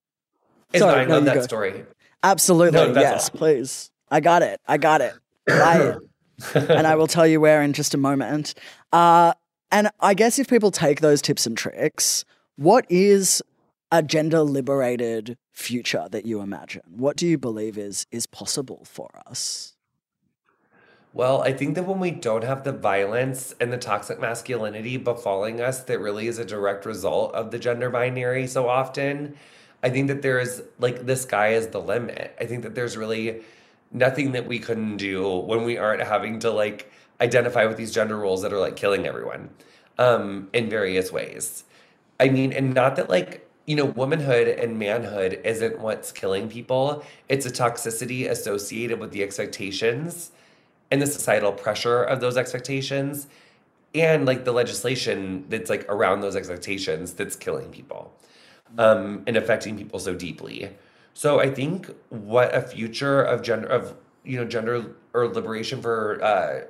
is 0.72 0.80
Sorry, 0.80 1.02
I 1.02 1.04
know 1.04 1.20
no, 1.20 1.26
that 1.26 1.34
go. 1.34 1.42
story. 1.42 1.84
Absolutely, 2.22 2.92
no, 2.92 3.00
yes, 3.00 3.30
all. 3.30 3.38
please. 3.38 3.90
I 4.10 4.20
got 4.20 4.42
it. 4.42 4.60
I 4.66 4.78
got 4.78 5.02
it. 5.02 5.12
I, 5.48 5.96
and 6.54 6.86
I 6.86 6.96
will 6.96 7.06
tell 7.06 7.26
you 7.26 7.40
where 7.40 7.62
in 7.62 7.74
just 7.74 7.94
a 7.94 7.98
moment. 7.98 8.54
Uh, 8.92 9.34
and 9.74 9.90
I 9.98 10.14
guess 10.14 10.38
if 10.38 10.48
people 10.48 10.70
take 10.70 11.00
those 11.00 11.20
tips 11.20 11.46
and 11.46 11.58
tricks, 11.58 12.24
what 12.54 12.86
is 12.88 13.42
a 13.90 14.04
gender 14.04 14.42
liberated 14.42 15.36
future 15.50 16.06
that 16.12 16.24
you 16.24 16.40
imagine? 16.40 16.82
What 16.96 17.16
do 17.16 17.26
you 17.26 17.36
believe 17.36 17.76
is 17.76 18.06
is 18.12 18.26
possible 18.26 18.84
for 18.84 19.10
us? 19.26 19.74
Well, 21.12 21.42
I 21.42 21.52
think 21.52 21.74
that 21.74 21.86
when 21.86 21.98
we 21.98 22.12
don't 22.12 22.44
have 22.44 22.62
the 22.62 22.72
violence 22.72 23.52
and 23.60 23.72
the 23.72 23.76
toxic 23.76 24.20
masculinity 24.20 24.96
befalling 24.96 25.60
us 25.60 25.80
that 25.84 25.98
really 25.98 26.28
is 26.28 26.38
a 26.38 26.44
direct 26.44 26.86
result 26.86 27.34
of 27.34 27.50
the 27.50 27.58
gender 27.58 27.90
binary 27.90 28.46
so 28.46 28.68
often, 28.68 29.36
I 29.82 29.90
think 29.90 30.06
that 30.06 30.22
there's 30.22 30.62
like 30.78 31.04
the 31.04 31.16
sky 31.16 31.54
is 31.54 31.68
the 31.68 31.80
limit. 31.80 32.36
I 32.40 32.46
think 32.46 32.62
that 32.62 32.76
there's 32.76 32.96
really 32.96 33.42
nothing 33.90 34.32
that 34.32 34.46
we 34.46 34.60
couldn't 34.60 34.98
do 34.98 35.38
when 35.38 35.64
we 35.64 35.78
aren't 35.78 36.02
having 36.02 36.38
to 36.40 36.50
like 36.50 36.92
identify 37.20 37.64
with 37.66 37.76
these 37.76 37.92
gender 37.92 38.16
roles 38.16 38.42
that 38.42 38.52
are 38.52 38.60
like 38.60 38.76
killing 38.76 39.06
everyone 39.06 39.50
um 39.98 40.48
in 40.52 40.68
various 40.68 41.12
ways. 41.12 41.64
I 42.20 42.28
mean, 42.28 42.52
and 42.52 42.74
not 42.74 42.96
that 42.96 43.08
like 43.08 43.48
you 43.66 43.76
know, 43.76 43.86
womanhood 43.86 44.46
and 44.46 44.78
manhood 44.78 45.40
isn't 45.42 45.78
what's 45.78 46.12
killing 46.12 46.48
people. 46.48 47.02
It's 47.28 47.46
a 47.46 47.50
toxicity 47.50 48.28
associated 48.28 49.00
with 49.00 49.10
the 49.10 49.22
expectations 49.22 50.32
and 50.90 51.00
the 51.00 51.06
societal 51.06 51.52
pressure 51.52 52.02
of 52.02 52.20
those 52.20 52.36
expectations 52.36 53.26
and 53.94 54.26
like 54.26 54.44
the 54.44 54.52
legislation 54.52 55.46
that's 55.48 55.70
like 55.70 55.86
around 55.88 56.20
those 56.20 56.36
expectations 56.36 57.14
that's 57.14 57.36
killing 57.36 57.70
people 57.70 58.12
um, 58.78 59.22
and 59.26 59.36
affecting 59.36 59.78
people 59.78 59.98
so 59.98 60.14
deeply. 60.14 60.70
So 61.14 61.40
I 61.40 61.50
think 61.50 61.90
what 62.10 62.54
a 62.54 62.60
future 62.60 63.22
of 63.22 63.42
gender 63.42 63.68
of 63.68 63.96
you 64.24 64.36
know 64.36 64.44
gender 64.44 64.94
or 65.12 65.28
liberation 65.28 65.80
for 65.80 66.22
uh, 66.22 66.62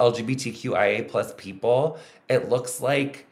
LGBTQIA 0.00 1.08
plus 1.08 1.34
people, 1.36 1.98
it 2.28 2.48
looks 2.48 2.80
like 2.80 3.26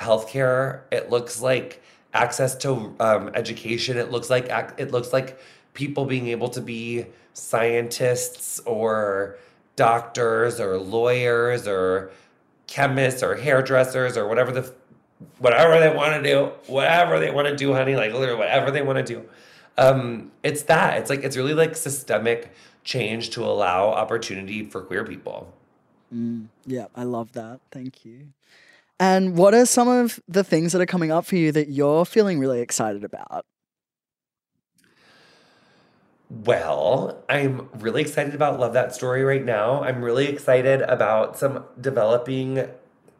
healthcare. 0.00 0.82
It 0.90 1.10
looks 1.10 1.40
like 1.40 1.82
access 2.14 2.54
to 2.56 2.94
um, 3.00 3.30
education. 3.34 3.96
It 3.96 4.10
looks 4.10 4.30
like 4.30 4.48
it 4.78 4.90
looks 4.90 5.12
like 5.12 5.38
people 5.74 6.04
being 6.04 6.28
able 6.28 6.48
to 6.50 6.60
be 6.60 7.06
scientists 7.34 8.60
or 8.60 9.38
doctors 9.76 10.58
or 10.58 10.76
lawyers 10.76 11.68
or 11.68 12.10
chemists 12.66 13.22
or 13.22 13.36
hairdressers 13.36 14.16
or 14.16 14.26
whatever 14.26 14.50
the 14.50 14.74
whatever 15.38 15.78
they 15.80 15.94
want 15.94 16.22
to 16.22 16.28
do, 16.28 16.52
whatever 16.66 17.18
they 17.18 17.30
want 17.30 17.48
to 17.48 17.56
do, 17.56 17.72
honey, 17.72 17.96
like 17.96 18.12
literally 18.12 18.38
whatever 18.38 18.70
they 18.70 18.82
want 18.82 19.04
to 19.04 19.14
do. 19.14 19.28
Um, 19.76 20.32
it's 20.42 20.62
that. 20.62 20.98
It's 20.98 21.10
like 21.10 21.22
it's 21.22 21.36
really 21.36 21.54
like 21.54 21.76
systemic 21.76 22.52
change 22.84 23.30
to 23.30 23.44
allow 23.44 23.88
opportunity 23.88 24.64
for 24.64 24.82
queer 24.82 25.04
people. 25.04 25.52
Mm. 26.14 26.46
Yeah, 26.66 26.86
I 26.94 27.04
love 27.04 27.32
that. 27.32 27.60
Thank 27.70 28.04
you. 28.04 28.28
And 29.00 29.36
what 29.36 29.54
are 29.54 29.66
some 29.66 29.88
of 29.88 30.20
the 30.26 30.42
things 30.42 30.72
that 30.72 30.80
are 30.80 30.86
coming 30.86 31.12
up 31.12 31.24
for 31.24 31.36
you 31.36 31.52
that 31.52 31.68
you're 31.68 32.04
feeling 32.04 32.38
really 32.38 32.60
excited 32.60 33.04
about? 33.04 33.44
Well, 36.30 37.22
I'm 37.28 37.68
really 37.78 38.02
excited 38.02 38.34
about 38.34 38.60
Love 38.60 38.74
That 38.74 38.94
Story 38.94 39.22
right 39.22 39.44
now. 39.44 39.82
I'm 39.82 40.02
really 40.02 40.26
excited 40.26 40.82
about 40.82 41.38
some 41.38 41.64
developing 41.80 42.68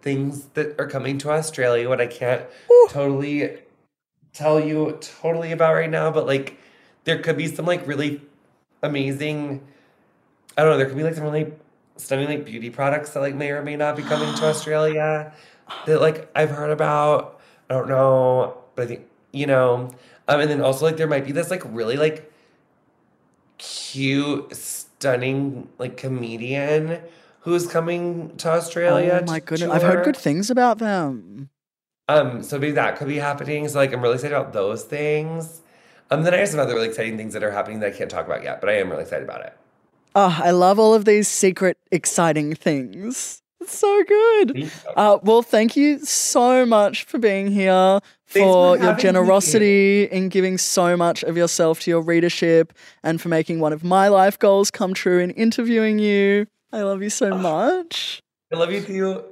things 0.03 0.47
that 0.55 0.79
are 0.79 0.87
coming 0.87 1.17
to 1.19 1.31
Australia, 1.31 1.89
what 1.89 2.01
I 2.01 2.07
can't 2.07 2.45
totally 2.91 3.59
tell 4.33 4.61
you 4.61 4.99
totally 5.01 5.53
about 5.53 5.75
right 5.75 5.91
now, 5.91 6.11
but 6.11 6.27
like 6.27 6.59
there 7.05 7.19
could 7.21 7.37
be 7.37 7.47
some 7.47 7.65
like 7.65 7.87
really 7.87 8.21
amazing 8.83 9.67
I 10.57 10.63
don't 10.63 10.73
know, 10.73 10.79
there 10.79 10.87
could 10.87 10.97
be 10.97 11.05
like 11.05 11.15
some 11.15 11.25
really 11.25 11.53
stunning 11.99 12.29
like 12.29 12.45
beauty 12.45 12.71
products 12.71 13.11
that 13.11 13.21
like 13.21 13.35
may 13.35 13.51
or 13.51 13.63
may 13.63 13.77
not 13.77 13.97
be 13.97 14.03
coming 14.03 14.35
to 14.37 14.45
Australia 14.49 15.33
that 15.87 16.01
like 16.01 16.31
I've 16.35 16.51
heard 16.51 16.71
about. 16.71 17.41
I 17.69 17.75
don't 17.75 17.89
know, 17.89 18.57
but 18.75 18.85
I 18.85 18.87
think 18.87 19.07
you 19.33 19.47
know. 19.47 19.91
Um, 20.27 20.41
and 20.41 20.51
then 20.51 20.61
also 20.61 20.85
like 20.85 20.97
there 20.97 21.07
might 21.07 21.25
be 21.25 21.33
this 21.33 21.51
like 21.51 21.63
really 21.67 21.97
like 21.97 22.33
cute, 23.59 24.55
stunning 24.55 25.69
like 25.79 25.97
comedian 25.97 27.01
who's 27.41 27.67
coming 27.67 28.37
to 28.37 28.51
Australia. 28.51 29.21
oh 29.23 29.27
my 29.27 29.41
to 29.41 29.45
goodness. 29.45 29.71
I've 29.71 29.83
heard 29.83 30.05
good 30.05 30.17
things 30.17 30.51
about 30.51 30.79
them. 30.79 31.51
Um, 32.09 32.43
so 32.43 32.59
maybe 32.59 32.73
that 32.73 32.97
could 32.97 33.09
be 33.09 33.19
happening. 33.19 33.69
So 33.69 33.79
like 33.79 33.93
I'm 33.93 34.01
really 34.01 34.15
excited 34.15 34.35
about 34.35 34.53
those 34.53 34.85
things. 34.85 35.61
Um, 36.11 36.23
then 36.23 36.33
I 36.33 36.39
have 36.39 36.49
some 36.49 36.61
other 36.61 36.75
really 36.75 36.89
exciting 36.89 37.19
things 37.19 37.35
that 37.35 37.43
are 37.43 37.51
happening 37.51 37.81
that 37.81 37.95
I 37.95 37.97
can't 37.97 38.11
talk 38.11 38.25
about 38.25 38.43
yet, 38.43 38.61
but 38.61 38.71
I 38.71 38.79
am 38.79 38.89
really 38.89 39.03
excited 39.03 39.25
about 39.25 39.43
it. 39.45 39.55
Oh, 40.21 40.37
I 40.43 40.51
love 40.51 40.81
all 40.81 40.95
of 40.95 41.05
these 41.05 41.29
secret, 41.29 41.79
exciting 41.93 42.57
things. 42.57 43.41
It's 43.61 43.79
so 43.79 44.03
good. 44.03 44.69
Uh, 44.97 45.19
well, 45.23 45.43
thank 45.43 45.77
you 45.77 46.01
so 46.01 46.67
much 46.67 47.05
for 47.05 47.19
being 47.19 47.47
here, 47.53 48.01
for 48.27 48.41
for 48.41 48.77
your 48.79 48.79
having 48.79 48.97
me. 48.97 49.03
generosity 49.03 50.09
in 50.11 50.29
giving 50.29 50.59
so 50.59 50.97
much 50.97 51.23
of 51.23 51.37
yourself 51.37 51.79
to 51.83 51.93
your 51.93 52.01
readership, 52.01 52.73
and 53.05 53.21
for 53.21 53.29
making 53.29 53.61
one 53.61 53.73
of 53.73 53.85
my 53.85 54.09
life 54.09 54.37
goals 54.41 54.73
come 54.73 54.93
true 54.93 55.21
in 55.21 55.31
interviewing 55.31 56.01
you. 56.01 56.49
I 56.73 56.83
love 56.83 57.01
you 57.01 57.11
so 57.11 57.37
much. 57.37 58.21
I 58.53 58.57
love 58.57 58.73
you 58.73 58.81
too. 58.81 59.23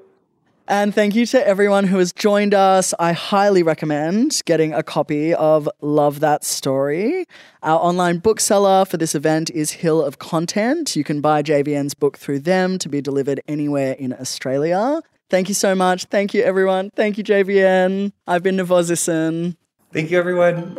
And 0.68 0.92
thank 0.92 1.14
you 1.14 1.26
to 1.26 1.46
everyone 1.46 1.84
who 1.84 1.98
has 1.98 2.12
joined 2.12 2.52
us. 2.52 2.92
I 2.98 3.12
highly 3.12 3.62
recommend 3.62 4.42
getting 4.46 4.72
a 4.72 4.82
copy 4.82 5.32
of 5.32 5.68
Love 5.80 6.18
That 6.20 6.42
Story. 6.42 7.24
Our 7.62 7.78
online 7.78 8.18
bookseller 8.18 8.84
for 8.84 8.96
this 8.96 9.14
event 9.14 9.48
is 9.50 9.70
Hill 9.70 10.02
of 10.02 10.18
Content. 10.18 10.96
You 10.96 11.04
can 11.04 11.20
buy 11.20 11.42
JVN's 11.42 11.94
book 11.94 12.18
through 12.18 12.40
them 12.40 12.78
to 12.78 12.88
be 12.88 13.00
delivered 13.00 13.40
anywhere 13.46 13.92
in 13.92 14.12
Australia. 14.12 15.02
Thank 15.30 15.48
you 15.48 15.54
so 15.54 15.74
much. 15.74 16.06
Thank 16.06 16.34
you, 16.34 16.42
everyone. 16.42 16.90
Thank 16.96 17.16
you, 17.18 17.24
JVN. 17.24 18.12
I've 18.26 18.42
been 18.42 18.56
Nevo 18.56 18.82
Zisin. 18.82 19.56
Thank 19.92 20.10
you 20.10 20.18
everyone. 20.18 20.76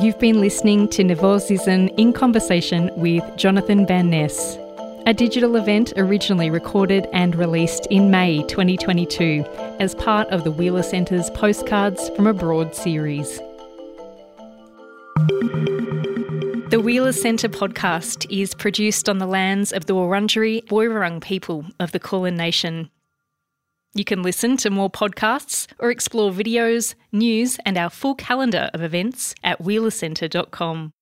You've 0.00 0.18
been 0.18 0.40
listening 0.40 0.88
to 0.90 1.02
Nevo 1.02 1.38
Zisin 1.38 1.92
in 1.98 2.12
conversation 2.12 2.90
with 2.96 3.24
Jonathan 3.36 3.86
Van 3.86 4.10
Ness, 4.10 4.56
a 5.08 5.14
digital 5.14 5.56
event 5.56 5.94
originally 5.96 6.50
recorded 6.50 7.08
and 7.14 7.34
released 7.34 7.86
in 7.86 8.10
May 8.10 8.42
2022 8.42 9.42
as 9.80 9.94
part 9.94 10.28
of 10.28 10.44
the 10.44 10.50
Wheeler 10.50 10.82
Centre's 10.82 11.30
Postcards 11.30 12.10
from 12.10 12.26
Abroad 12.26 12.74
series. 12.76 13.38
The 16.68 16.82
Wheeler 16.84 17.12
Centre 17.12 17.48
podcast 17.48 18.26
is 18.28 18.52
produced 18.52 19.08
on 19.08 19.16
the 19.16 19.26
lands 19.26 19.72
of 19.72 19.86
the 19.86 19.94
Wurundjeri 19.94 20.66
Woiwurrung 20.66 21.22
people 21.22 21.64
of 21.80 21.92
the 21.92 21.98
Kulin 21.98 22.36
Nation. 22.36 22.90
You 23.94 24.04
can 24.04 24.22
listen 24.22 24.58
to 24.58 24.68
more 24.68 24.90
podcasts 24.90 25.68
or 25.78 25.90
explore 25.90 26.32
videos, 26.32 26.94
news, 27.12 27.58
and 27.64 27.78
our 27.78 27.88
full 27.88 28.14
calendar 28.14 28.68
of 28.74 28.82
events 28.82 29.34
at 29.42 29.58
wheelercentre.com. 29.62 30.92